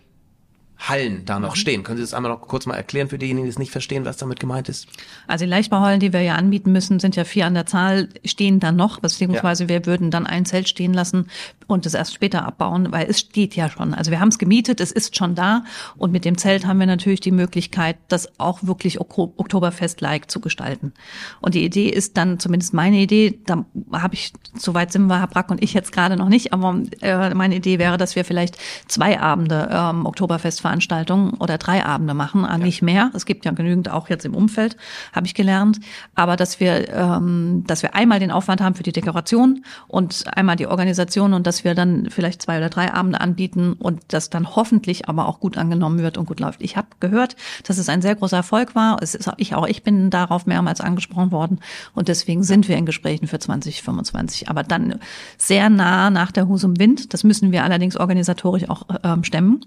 Hallen 0.77 1.25
da 1.25 1.39
noch 1.39 1.57
stehen. 1.57 1.83
Können 1.83 1.99
Sie 1.99 2.03
das 2.03 2.15
einmal 2.15 2.33
noch 2.33 2.43
kurz 2.43 2.67
mal 2.67 2.75
erklären 2.75 3.09
für 3.09 3.17
diejenigen, 3.17 3.47
die 3.47 3.51
es 3.51 3.59
nicht 3.59 3.71
verstehen, 3.71 4.05
was 4.05 4.17
damit 4.17 4.41
gemeint 4.41 4.69
ist? 4.69 4.89
Also 5.27 5.45
die 5.45 5.49
Leichtbauhallen, 5.49 6.01
die 6.01 6.13
wir 6.13 6.21
ja 6.21 6.35
anbieten 6.35 6.73
müssen, 6.73 6.99
sind 6.99 7.17
ja 7.17 7.25
vier 7.25 7.47
an 7.47 7.55
der 7.55 7.65
Zahl, 7.65 8.09
stehen 8.25 8.61
dann 8.61 8.77
noch, 8.77 9.01
beziehungsweise 9.01 9.65
ja. 9.65 9.69
wir 9.69 9.87
würden 9.87 10.11
dann 10.11 10.27
ein 10.27 10.45
Zelt 10.45 10.69
stehen 10.69 10.93
lassen 10.93 11.29
und 11.67 11.87
es 11.87 11.95
erst 11.95 12.15
später 12.15 12.47
abbauen, 12.47 12.93
weil 12.93 13.07
es 13.09 13.21
steht 13.21 13.57
ja 13.57 13.69
schon. 13.69 13.95
Also 13.95 14.11
wir 14.11 14.21
haben 14.21 14.29
es 14.29 14.39
gemietet, 14.39 14.81
es 14.81 14.93
ist 14.93 15.17
schon 15.17 15.35
da 15.35 15.65
und 15.97 16.13
mit 16.13 16.25
dem 16.25 16.39
Zelt 16.39 16.67
haben 16.67 16.79
wir 16.79 16.87
natürlich 16.87 17.21
die 17.21 17.31
Möglichkeit, 17.31 17.97
das 18.09 18.39
auch 18.39 18.61
wirklich 18.63 19.01
Oktoberfest-like 19.01 20.31
zu 20.31 20.41
gestalten. 20.41 20.93
Und 21.41 21.55
die 21.55 21.65
Idee 21.65 21.89
ist 21.89 22.17
dann, 22.17 22.39
zumindest 22.39 22.75
meine 22.75 22.99
Idee, 22.99 23.41
da 23.47 23.65
habe 23.93 24.15
ich, 24.15 24.33
soweit 24.55 24.93
sind 24.93 25.07
wir, 25.07 25.21
Herr 25.21 25.27
Brack 25.27 25.51
und 25.51 25.63
ich 25.63 25.75
jetzt 25.75 25.93
gerade 25.93 26.17
noch 26.17 26.29
nicht, 26.29 26.53
aber 26.53 26.81
äh, 27.01 27.35
meine 27.35 27.57
Idee 27.57 27.79
wäre, 27.79 27.97
dass 27.97 28.17
wir 28.17 28.25
vielleicht 28.25 28.59
zwei 28.87 29.21
Abende 29.21 29.69
ähm, 29.71 30.07
Oktoberfest 30.07 30.61
Veranstaltungen 30.61 31.35
oder 31.35 31.59
drei 31.59 31.85
Abende 31.85 32.15
machen, 32.15 32.43
ja. 32.43 32.59
nicht 32.59 32.83
mehr. 32.83 33.11
Es 33.15 33.27
gibt 33.27 33.45
ja 33.45 33.53
genügend 33.53 33.91
auch 33.91 34.09
jetzt 34.09 34.25
im 34.25 34.35
Umfeld, 34.35 34.77
habe 35.13 35.27
ich 35.27 35.35
gelernt. 35.35 35.81
Aber 36.15 36.37
dass 36.37 36.61
wir, 36.61 36.89
ähm, 36.93 37.65
dass 37.67 37.83
wir 37.83 37.95
einmal 37.95 38.21
den 38.21 38.31
Aufwand 38.31 38.61
haben 38.61 38.75
für 38.75 38.83
die 38.83 38.93
Dekoration 38.93 39.65
und 39.89 40.25
einmal 40.37 40.57
die 40.57 40.67
Organisation 40.67 41.35
und 41.35 41.47
das 41.47 41.54
dass 41.55 41.63
wir 41.63 41.77
dann 41.77 42.11
vielleicht 42.11 42.43
zwei 42.43 42.59
oder 42.59 42.69
drei 42.69 42.93
Abende 42.93 43.21
anbieten 43.21 43.75
und 43.75 44.01
das 44.09 44.29
dann 44.29 44.57
hoffentlich 44.57 45.09
aber 45.09 45.29
auch 45.29 45.39
gut 45.39 45.57
angenommen 45.57 46.01
wird 46.01 46.19
und 46.19 46.27
gut 46.27 46.41
läuft. 46.41 46.61
Ich 46.61 46.77
habe 46.77 46.89
gehört, 46.99 47.37
dass 47.63 47.79
es 47.79 47.89
ein 47.89 48.03
sehr 48.03 48.17
großer 48.17 48.39
Erfolg 48.39 48.75
war. 48.75 49.01
Es 49.01 49.15
ist, 49.15 49.31
ich 49.37 49.55
auch 49.55 49.69
ich 49.69 49.85
bin 49.85 50.11
darauf 50.11 50.47
mehrmals 50.47 50.81
angesprochen 50.81 51.31
worden 51.31 51.61
und 51.95 52.09
deswegen 52.09 52.43
sind 52.43 52.69
wir 52.69 52.77
in 52.77 52.87
Gesprächen 52.87 53.29
für 53.29 53.39
2025. 53.39 54.49
Aber 54.51 54.65
dann 54.65 54.99
sehr 55.39 55.71
nah 55.71 56.11
nach 56.11 56.33
der 56.33 56.49
Husum 56.49 56.77
Wind. 56.81 57.15
Das 57.15 57.23
müssen 57.23 57.53
wir 57.53 57.63
allerdings 57.63 57.97
organisatorisch 57.97 58.69
auch 58.69 58.83
ähm, 59.05 59.23
stemmen. 59.23 59.65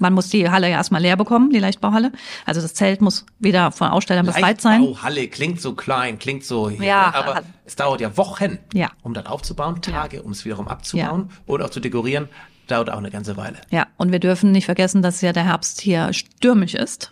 Man 0.00 0.14
muss 0.14 0.28
die 0.28 0.48
Halle 0.48 0.68
ja 0.68 0.76
erstmal 0.76 1.02
leer 1.02 1.16
bekommen, 1.16 1.50
die 1.50 1.58
Leichtbauhalle. 1.58 2.10
Also 2.46 2.60
das 2.60 2.74
Zelt 2.74 3.02
muss 3.02 3.26
wieder 3.38 3.70
von 3.70 3.88
Ausstellern 3.88 4.26
befreit 4.26 4.60
sein. 4.60 4.82
Leichtbauhalle 4.82 5.28
klingt 5.28 5.60
so 5.60 5.74
klein, 5.74 6.18
klingt 6.18 6.44
so, 6.44 6.70
ja, 6.70 7.12
aber 7.14 7.42
es 7.66 7.76
dauert 7.76 8.00
ja 8.00 8.16
Wochen, 8.16 8.58
ja. 8.72 8.90
um 9.02 9.14
das 9.14 9.26
aufzubauen, 9.26 9.82
Tage, 9.82 10.16
ja. 10.16 10.22
um 10.22 10.32
es 10.32 10.44
wiederum 10.44 10.68
abzubauen 10.68 11.28
ja. 11.28 11.36
oder 11.46 11.66
auch 11.66 11.70
zu 11.70 11.80
dekorieren. 11.80 12.28
Dauert 12.66 12.88
auch 12.88 12.98
eine 12.98 13.10
ganze 13.10 13.36
Weile. 13.36 13.58
Ja, 13.70 13.88
und 13.96 14.12
wir 14.12 14.20
dürfen 14.20 14.52
nicht 14.52 14.66
vergessen, 14.66 15.02
dass 15.02 15.20
ja 15.22 15.32
der 15.32 15.44
Herbst 15.44 15.80
hier 15.80 16.12
stürmisch 16.12 16.74
ist 16.74 17.10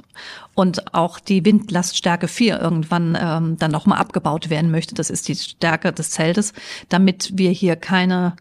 und 0.55 0.95
auch 0.95 1.19
die 1.19 1.45
Windlaststärke 1.45 2.29
4 2.29 2.61
irgendwann 2.61 3.19
ähm, 3.21 3.57
dann 3.59 3.73
nochmal 3.73 3.99
abgebaut 3.99 4.51
werden 4.51 4.71
möchte. 4.71 4.95
Das 4.95 5.11
ist 5.11 5.27
die 5.27 5.35
Stärke 5.35 5.93
des 5.93 6.11
Zeltes, 6.11 6.53
damit 6.89 7.33
wir 7.35 7.51
hier 7.51 7.75
keine 7.75 8.37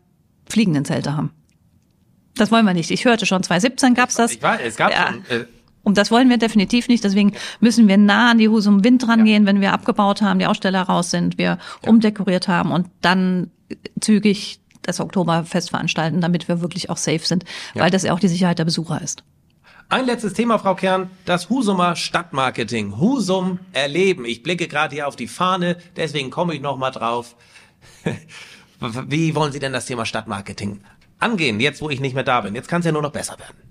fliegenden 0.47 0.85
Zelte 0.85 1.17
haben. 1.17 1.31
Das 2.37 2.51
wollen 2.51 2.65
wir 2.65 2.73
nicht. 2.73 2.91
Ich 2.91 3.05
hörte 3.05 3.25
schon, 3.25 3.43
2017 3.43 3.93
gab's 3.93 4.15
das. 4.15 4.33
Ich 4.33 4.41
weiß, 4.41 4.59
es 4.63 4.75
gab 4.75 4.91
ja. 4.91 5.07
schon. 5.07 5.25
Äh, 5.29 5.45
und 5.83 5.97
das 5.97 6.11
wollen 6.11 6.29
wir 6.29 6.37
definitiv 6.37 6.89
nicht. 6.89 7.03
Deswegen 7.03 7.33
müssen 7.61 7.87
wir 7.87 7.97
nah 7.97 8.31
an 8.31 8.37
die 8.37 8.49
Husum 8.49 8.83
Wind 8.83 9.07
rangehen, 9.07 9.43
ja. 9.43 9.47
wenn 9.47 9.61
wir 9.61 9.71
abgebaut 9.71 10.21
haben, 10.21 10.39
die 10.39 10.45
Aussteller 10.45 10.81
raus 10.81 11.11
sind, 11.11 11.37
wir 11.37 11.45
ja. 11.45 11.89
umdekoriert 11.89 12.47
haben 12.47 12.71
und 12.71 12.87
dann 13.01 13.51
zügig 14.01 14.59
das 14.81 14.99
Oktoberfest 14.99 15.69
veranstalten, 15.69 16.21
damit 16.21 16.47
wir 16.47 16.61
wirklich 16.61 16.89
auch 16.89 16.97
safe 16.97 17.25
sind, 17.25 17.45
ja. 17.73 17.83
weil 17.83 17.91
das 17.91 18.03
ja 18.03 18.13
auch 18.13 18.19
die 18.19 18.27
Sicherheit 18.27 18.59
der 18.59 18.65
Besucher 18.65 19.01
ist. 19.01 19.23
Ein 19.89 20.05
letztes 20.05 20.33
Thema, 20.33 20.59
Frau 20.59 20.75
Kern, 20.75 21.09
das 21.23 21.49
Husumer 21.49 21.95
Stadtmarketing. 21.95 22.99
Husum 22.99 23.59
erleben. 23.71 24.25
Ich 24.25 24.43
blicke 24.43 24.67
gerade 24.67 24.93
hier 24.93 25.07
auf 25.07 25.15
die 25.15 25.29
Fahne, 25.29 25.77
deswegen 25.95 26.29
komme 26.29 26.53
ich 26.53 26.59
noch 26.59 26.77
mal 26.77 26.91
drauf. 26.91 27.35
Wie 29.07 29.35
wollen 29.35 29.53
Sie 29.53 29.59
denn 29.59 29.71
das 29.71 29.85
Thema 29.85 30.05
Stadtmarketing 30.05 30.81
angehen, 31.19 31.59
jetzt 31.59 31.81
wo 31.81 31.89
ich 31.89 31.99
nicht 31.99 32.15
mehr 32.15 32.23
da 32.23 32.41
bin. 32.41 32.55
Jetzt 32.55 32.67
kann 32.67 32.79
es 32.79 32.85
ja 32.85 32.91
nur 32.91 33.01
noch 33.01 33.11
besser 33.11 33.37
werden. 33.39 33.66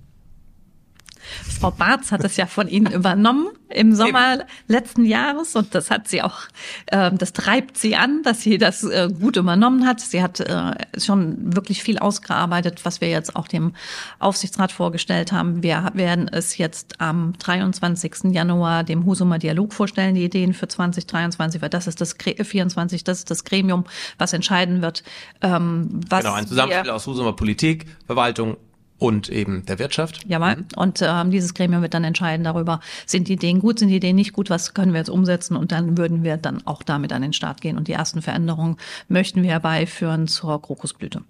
Frau 1.60 1.70
Barz 1.70 2.12
hat 2.12 2.24
es 2.24 2.36
ja 2.36 2.46
von 2.46 2.68
Ihnen 2.68 2.92
übernommen 2.92 3.48
im 3.68 3.94
Sommer 3.94 4.44
letzten 4.68 5.04
Jahres 5.04 5.56
und 5.56 5.74
das 5.74 5.90
hat 5.90 6.08
sie 6.08 6.22
auch, 6.22 6.42
äh, 6.86 7.10
das 7.12 7.32
treibt 7.32 7.76
sie 7.76 7.96
an, 7.96 8.22
dass 8.22 8.40
sie 8.40 8.58
das 8.58 8.84
äh, 8.84 9.08
gut 9.08 9.36
übernommen 9.36 9.86
hat. 9.86 10.00
Sie 10.00 10.22
hat 10.22 10.40
äh, 10.40 10.72
schon 10.98 11.54
wirklich 11.54 11.82
viel 11.82 11.98
ausgearbeitet, 11.98 12.84
was 12.84 13.00
wir 13.00 13.08
jetzt 13.08 13.34
auch 13.34 13.48
dem 13.48 13.74
Aufsichtsrat 14.18 14.70
vorgestellt 14.70 15.32
haben. 15.32 15.62
Wir 15.62 15.90
werden 15.94 16.28
es 16.28 16.58
jetzt 16.58 17.00
am 17.00 17.32
23. 17.38 18.32
Januar 18.32 18.84
dem 18.84 19.04
Husumer 19.04 19.38
Dialog 19.38 19.72
vorstellen, 19.72 20.14
die 20.14 20.24
Ideen 20.24 20.54
für 20.54 20.68
2023, 20.68 21.60
weil 21.60 21.70
das 21.70 21.86
ist 21.86 22.00
das 22.00 22.14
24, 22.14 23.02
das 23.02 23.18
ist 23.18 23.30
das 23.30 23.44
Gremium, 23.44 23.84
was 24.18 24.32
entscheiden 24.32 24.80
wird. 24.80 25.02
Ähm, 25.42 26.00
was 26.08 26.20
genau, 26.20 26.34
ein 26.34 26.46
Zusammenspiel 26.46 26.90
aus 26.90 27.06
Husumer 27.06 27.32
Politik, 27.34 27.86
Verwaltung 28.06 28.56
und 28.98 29.28
eben 29.28 29.64
der 29.66 29.78
Wirtschaft. 29.78 30.24
Jawohl. 30.26 30.56
Mhm. 30.56 30.66
Und 30.76 31.00
ähm, 31.02 31.30
dieses 31.30 31.54
Gremium 31.54 31.82
wird 31.82 31.94
dann 31.94 32.04
entscheiden 32.04 32.44
darüber, 32.44 32.80
sind 33.06 33.28
die 33.28 33.34
Ideen 33.34 33.60
gut, 33.60 33.78
sind 33.78 33.88
die 33.88 33.96
Ideen 33.96 34.16
nicht 34.16 34.32
gut, 34.32 34.50
was 34.50 34.74
können 34.74 34.92
wir 34.92 34.98
jetzt 34.98 35.10
umsetzen 35.10 35.56
und 35.56 35.72
dann 35.72 35.98
würden 35.98 36.24
wir 36.24 36.36
dann 36.36 36.66
auch 36.66 36.82
damit 36.82 37.12
an 37.12 37.22
den 37.22 37.32
Start 37.32 37.60
gehen. 37.60 37.76
Und 37.76 37.88
die 37.88 37.92
ersten 37.92 38.22
Veränderungen 38.22 38.76
möchten 39.08 39.42
wir 39.42 39.50
herbeiführen 39.50 40.28
zur 40.28 40.60
Krokusblüte. 40.60 41.22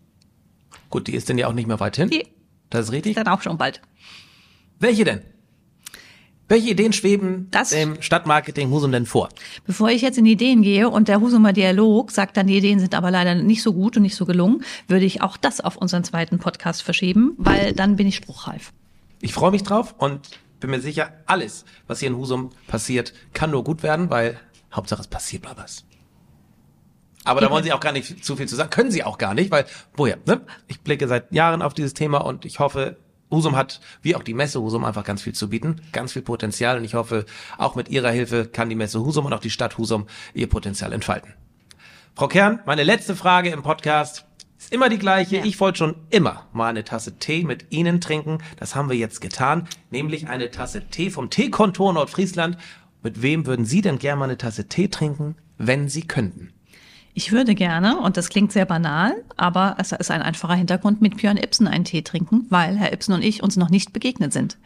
Gut, 0.90 1.08
die 1.08 1.14
ist 1.14 1.28
denn 1.28 1.38
ja 1.38 1.48
auch 1.48 1.52
nicht 1.52 1.66
mehr 1.66 1.80
weit 1.80 1.96
hin. 1.96 2.10
Die 2.10 2.26
das 2.70 2.86
ist 2.86 2.92
richtig. 2.92 3.14
Dann 3.14 3.28
auch 3.28 3.42
schon 3.42 3.58
bald. 3.58 3.80
Welche 4.78 5.04
denn? 5.04 5.22
Welche 6.48 6.70
Ideen 6.70 6.92
schweben 6.92 7.48
das, 7.50 7.70
dem 7.70 8.00
Stadtmarketing 8.00 8.70
Husum 8.70 8.92
denn 8.92 9.04
vor? 9.04 9.28
Bevor 9.66 9.90
ich 9.90 10.02
jetzt 10.02 10.16
in 10.16 10.24
die 10.24 10.32
Ideen 10.32 10.62
gehe 10.62 10.88
und 10.88 11.08
der 11.08 11.20
Husumer 11.20 11.52
Dialog 11.52 12.12
sagt 12.12 12.36
dann, 12.36 12.46
die 12.46 12.56
Ideen 12.56 12.78
sind 12.78 12.94
aber 12.94 13.10
leider 13.10 13.34
nicht 13.34 13.62
so 13.62 13.72
gut 13.72 13.96
und 13.96 14.04
nicht 14.04 14.14
so 14.14 14.26
gelungen, 14.26 14.62
würde 14.86 15.04
ich 15.04 15.22
auch 15.22 15.36
das 15.36 15.60
auf 15.60 15.76
unseren 15.76 16.04
zweiten 16.04 16.38
Podcast 16.38 16.82
verschieben, 16.82 17.34
weil 17.36 17.72
dann 17.72 17.96
bin 17.96 18.06
ich 18.06 18.14
spruchreif. 18.14 18.72
Ich 19.20 19.32
freue 19.32 19.50
mich 19.50 19.64
drauf 19.64 19.96
und 19.98 20.20
bin 20.60 20.70
mir 20.70 20.80
sicher, 20.80 21.12
alles, 21.26 21.64
was 21.88 21.98
hier 21.98 22.08
in 22.08 22.16
Husum 22.16 22.50
passiert, 22.68 23.12
kann 23.32 23.50
nur 23.50 23.64
gut 23.64 23.82
werden, 23.82 24.08
weil 24.08 24.38
Hauptsache 24.72 25.00
es 25.00 25.08
passiert 25.08 25.44
mal 25.44 25.56
was. 25.56 25.84
Aber 27.24 27.40
da 27.40 27.50
wollen 27.50 27.64
Sie 27.64 27.72
auch 27.72 27.80
gar 27.80 27.90
nicht 27.90 28.24
zu 28.24 28.36
viel 28.36 28.46
zu 28.46 28.54
sagen. 28.54 28.70
Können 28.70 28.92
Sie 28.92 29.02
auch 29.02 29.18
gar 29.18 29.34
nicht, 29.34 29.50
weil, 29.50 29.66
woher? 29.96 30.16
Ne? 30.26 30.42
Ich 30.68 30.80
blicke 30.82 31.08
seit 31.08 31.32
Jahren 31.32 31.60
auf 31.60 31.74
dieses 31.74 31.92
Thema 31.92 32.18
und 32.18 32.44
ich 32.44 32.60
hoffe, 32.60 32.98
Husum 33.30 33.56
hat, 33.56 33.80
wie 34.02 34.14
auch 34.14 34.22
die 34.22 34.34
Messe 34.34 34.60
Husum, 34.60 34.84
einfach 34.84 35.04
ganz 35.04 35.22
viel 35.22 35.34
zu 35.34 35.48
bieten, 35.48 35.80
ganz 35.92 36.12
viel 36.12 36.22
Potenzial 36.22 36.78
und 36.78 36.84
ich 36.84 36.94
hoffe, 36.94 37.26
auch 37.58 37.74
mit 37.74 37.88
Ihrer 37.88 38.10
Hilfe 38.10 38.46
kann 38.46 38.68
die 38.68 38.76
Messe 38.76 39.04
Husum 39.04 39.26
und 39.26 39.32
auch 39.32 39.40
die 39.40 39.50
Stadt 39.50 39.78
Husum 39.78 40.06
ihr 40.34 40.48
Potenzial 40.48 40.92
entfalten. 40.92 41.34
Frau 42.14 42.28
Kern, 42.28 42.60
meine 42.66 42.82
letzte 42.82 43.14
Frage 43.14 43.50
im 43.50 43.62
Podcast 43.62 44.24
ist 44.58 44.72
immer 44.72 44.88
die 44.88 44.98
gleiche. 44.98 45.36
Ja. 45.36 45.44
Ich 45.44 45.60
wollte 45.60 45.78
schon 45.78 45.96
immer 46.10 46.46
mal 46.52 46.68
eine 46.68 46.84
Tasse 46.84 47.18
Tee 47.18 47.44
mit 47.44 47.66
Ihnen 47.70 48.00
trinken. 48.00 48.38
Das 48.58 48.74
haben 48.74 48.88
wir 48.88 48.96
jetzt 48.96 49.20
getan, 49.20 49.68
nämlich 49.90 50.28
eine 50.28 50.50
Tasse 50.50 50.86
Tee 50.88 51.10
vom 51.10 51.28
Teekontor 51.30 51.92
Nordfriesland. 51.92 52.56
Mit 53.02 53.22
wem 53.22 53.46
würden 53.46 53.66
Sie 53.66 53.82
denn 53.82 53.98
gerne 53.98 54.18
mal 54.18 54.24
eine 54.24 54.38
Tasse 54.38 54.66
Tee 54.66 54.88
trinken, 54.88 55.36
wenn 55.58 55.88
Sie 55.88 56.06
könnten? 56.06 56.52
Ich 57.18 57.32
würde 57.32 57.54
gerne, 57.54 57.98
und 57.98 58.18
das 58.18 58.28
klingt 58.28 58.52
sehr 58.52 58.66
banal, 58.66 59.14
aber 59.38 59.76
es 59.78 59.90
ist 59.90 60.10
ein 60.10 60.20
einfacher 60.20 60.52
Hintergrund, 60.52 61.00
mit 61.00 61.16
Björn 61.16 61.38
Ibsen 61.38 61.66
einen 61.66 61.86
Tee 61.86 62.02
trinken, 62.02 62.44
weil 62.50 62.76
Herr 62.76 62.92
Ibsen 62.92 63.14
und 63.14 63.22
ich 63.22 63.42
uns 63.42 63.56
noch 63.56 63.70
nicht 63.70 63.94
begegnet 63.94 64.34
sind. 64.34 64.58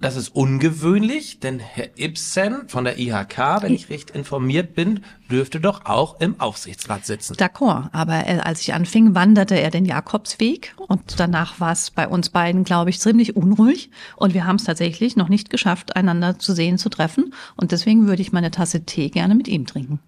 Das 0.00 0.14
ist 0.14 0.28
ungewöhnlich, 0.28 1.40
denn 1.40 1.58
Herr 1.58 1.88
Ibsen 1.98 2.68
von 2.68 2.84
der 2.84 3.00
IHK, 3.00 3.62
wenn 3.62 3.74
ich 3.74 3.90
recht 3.90 4.10
informiert 4.10 4.76
bin, 4.76 5.00
dürfte 5.28 5.58
doch 5.58 5.84
auch 5.84 6.20
im 6.20 6.38
Aufsichtsrat 6.38 7.04
sitzen. 7.04 7.34
D'accord, 7.34 7.88
aber 7.90 8.46
als 8.46 8.60
ich 8.60 8.72
anfing, 8.72 9.16
wanderte 9.16 9.56
er 9.56 9.72
den 9.72 9.84
Jakobsweg 9.84 10.76
und 10.76 11.18
danach 11.18 11.58
war 11.58 11.72
es 11.72 11.90
bei 11.90 12.06
uns 12.06 12.28
beiden, 12.30 12.62
glaube 12.62 12.90
ich, 12.90 13.00
ziemlich 13.00 13.34
unruhig 13.34 13.90
und 14.14 14.32
wir 14.32 14.46
haben 14.46 14.56
es 14.56 14.64
tatsächlich 14.64 15.16
noch 15.16 15.28
nicht 15.28 15.50
geschafft, 15.50 15.96
einander 15.96 16.38
zu 16.38 16.52
sehen, 16.52 16.78
zu 16.78 16.88
treffen 16.88 17.34
und 17.56 17.72
deswegen 17.72 18.06
würde 18.06 18.22
ich 18.22 18.30
meine 18.30 18.52
Tasse 18.52 18.84
Tee 18.84 19.08
gerne 19.08 19.34
mit 19.34 19.48
ihm 19.48 19.66
trinken. 19.66 19.98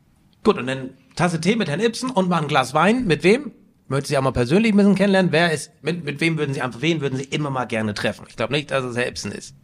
Gut, 0.45 0.57
und 0.57 0.69
dann 0.69 0.91
Tasse 1.17 1.41
Tee 1.41 1.57
mit 1.57 1.69
Herrn 1.69 1.81
Ibsen 1.81 2.11
und 2.11 2.29
mal 2.29 2.41
ein 2.43 2.49
Glas 2.49 2.75
Wein. 2.75 3.07
Mit 3.07 3.23
wem? 3.25 3.53
Möchten 3.89 4.07
Sie 4.07 4.19
auch 4.19 4.23
mal 4.23 4.31
persönlich 4.31 4.73
ein 4.73 4.77
bisschen 4.77 4.95
kennenlernen? 4.95 5.33
Wer 5.33 5.51
ist, 5.53 5.73
mit, 5.83 6.05
mit 6.05 6.21
wem 6.21 6.39
würden 6.39 6.55
Sie 6.55 6.63
einfach, 6.63 6.81
wen 6.81 7.01
würden 7.01 7.19
Sie 7.19 7.25
immer 7.25 7.51
mal 7.51 7.65
gerne 7.65 7.93
treffen? 7.95 8.25
Ich 8.29 8.37
glaube 8.37 8.53
nicht, 8.53 8.71
dass 8.71 8.85
es 8.85 8.97
Herr 8.97 9.09
Ibsen 9.09 9.33
ist. 9.33 9.55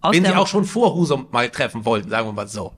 Aus 0.00 0.14
Wen 0.14 0.24
Sie 0.24 0.34
auch 0.34 0.46
schon 0.46 0.64
vor 0.64 0.94
Husum 0.94 1.26
mal 1.30 1.48
treffen 1.48 1.84
wollten, 1.84 2.10
sagen 2.10 2.28
wir 2.28 2.32
mal 2.32 2.46
so. 2.48 2.74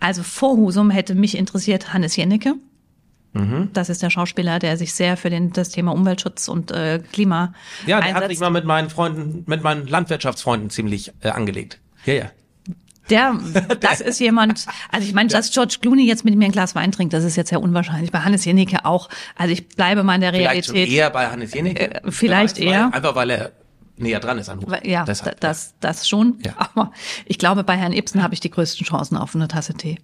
Also 0.00 0.22
vor 0.22 0.56
Husum 0.56 0.90
hätte 0.90 1.14
mich 1.14 1.36
interessiert 1.36 1.92
Hannes 1.92 2.16
Jennecke. 2.16 2.54
Mhm. 3.32 3.70
Das 3.72 3.88
ist 3.88 4.02
der 4.02 4.10
Schauspieler, 4.10 4.58
der 4.58 4.76
sich 4.76 4.94
sehr 4.94 5.16
für 5.16 5.30
den, 5.30 5.52
das 5.52 5.70
Thema 5.70 5.92
Umweltschutz 5.92 6.48
und 6.48 6.70
äh, 6.70 7.00
Klima 7.12 7.52
Ja, 7.86 7.98
der 7.98 8.06
einsetzt. 8.06 8.22
hat 8.22 8.30
sich 8.30 8.40
mal 8.40 8.50
mit 8.50 8.64
meinen 8.64 8.90
Freunden, 8.90 9.44
mit 9.46 9.62
meinen 9.62 9.86
Landwirtschaftsfreunden 9.86 10.70
ziemlich 10.70 11.12
äh, 11.20 11.28
angelegt. 11.30 11.80
Ja, 12.04 12.14
ja. 12.14 12.30
Der, 13.10 13.38
das 13.80 14.00
ist 14.00 14.20
jemand, 14.20 14.66
also 14.90 15.06
ich 15.06 15.14
meine, 15.14 15.28
dass 15.28 15.50
George 15.50 15.78
Clooney 15.80 16.06
jetzt 16.06 16.24
mit 16.24 16.34
mir 16.36 16.46
ein 16.46 16.52
Glas 16.52 16.74
Wein 16.74 16.92
trinkt, 16.92 17.12
das 17.12 17.24
ist 17.24 17.36
jetzt 17.36 17.50
sehr 17.50 17.60
unwahrscheinlich. 17.60 18.12
Bei 18.12 18.20
Hannes 18.20 18.44
Jenicke 18.44 18.84
auch. 18.84 19.08
Also 19.36 19.52
ich 19.52 19.68
bleibe 19.68 20.02
mal 20.02 20.16
in 20.16 20.20
der 20.20 20.32
Realität. 20.32 20.70
Vielleicht 20.70 20.92
eher 20.92 21.10
bei 21.10 21.28
Hannes 21.28 21.54
Jenicke. 21.54 21.94
Äh, 21.94 22.10
vielleicht 22.10 22.58
eher. 22.58 22.86
Weil, 22.86 22.92
einfach 22.94 23.14
weil 23.14 23.30
er 23.30 23.52
näher 23.96 24.20
dran 24.20 24.38
ist 24.38 24.48
an 24.48 24.60
Hof. 24.60 24.72
Ja, 24.84 25.04
Deshalb, 25.04 25.40
das, 25.40 25.74
das 25.80 26.08
schon. 26.08 26.38
Ja. 26.44 26.52
Aber 26.56 26.92
ich 27.26 27.38
glaube, 27.38 27.64
bei 27.64 27.76
Herrn 27.76 27.92
Ibsen 27.92 28.22
habe 28.22 28.34
ich 28.34 28.40
die 28.40 28.50
größten 28.50 28.86
Chancen 28.86 29.16
auf 29.16 29.34
eine 29.34 29.48
Tasse 29.48 29.74
Tee. 29.74 29.98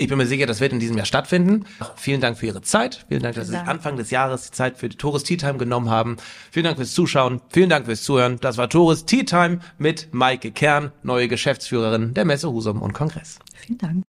Ich 0.00 0.08
bin 0.08 0.16
mir 0.16 0.26
sicher, 0.26 0.46
das 0.46 0.60
wird 0.60 0.72
in 0.72 0.80
diesem 0.80 0.96
Jahr 0.96 1.04
stattfinden. 1.04 1.66
Vielen 1.94 2.22
Dank 2.22 2.38
für 2.38 2.46
Ihre 2.46 2.62
Zeit. 2.62 3.04
Vielen 3.08 3.22
Dank, 3.22 3.34
dass 3.34 3.48
Sie 3.48 3.52
sich 3.52 3.60
Anfang 3.60 3.98
des 3.98 4.10
Jahres 4.10 4.46
die 4.46 4.52
Zeit 4.52 4.78
für 4.78 4.88
die 4.88 4.96
Tourist 4.96 5.26
Tea 5.26 5.36
Time 5.36 5.58
genommen 5.58 5.90
haben. 5.90 6.16
Vielen 6.50 6.64
Dank 6.64 6.78
fürs 6.78 6.94
Zuschauen. 6.94 7.42
Vielen 7.50 7.68
Dank 7.68 7.84
fürs 7.84 8.02
Zuhören. 8.02 8.38
Das 8.40 8.56
war 8.56 8.70
Tourist 8.70 9.08
Tea 9.08 9.24
Time 9.24 9.60
mit 9.76 10.08
Maike 10.12 10.52
Kern, 10.52 10.92
neue 11.02 11.28
Geschäftsführerin 11.28 12.14
der 12.14 12.24
Messe 12.24 12.50
Husum 12.50 12.80
und 12.80 12.94
Kongress. 12.94 13.40
Vielen 13.54 13.76
Dank. 13.76 14.09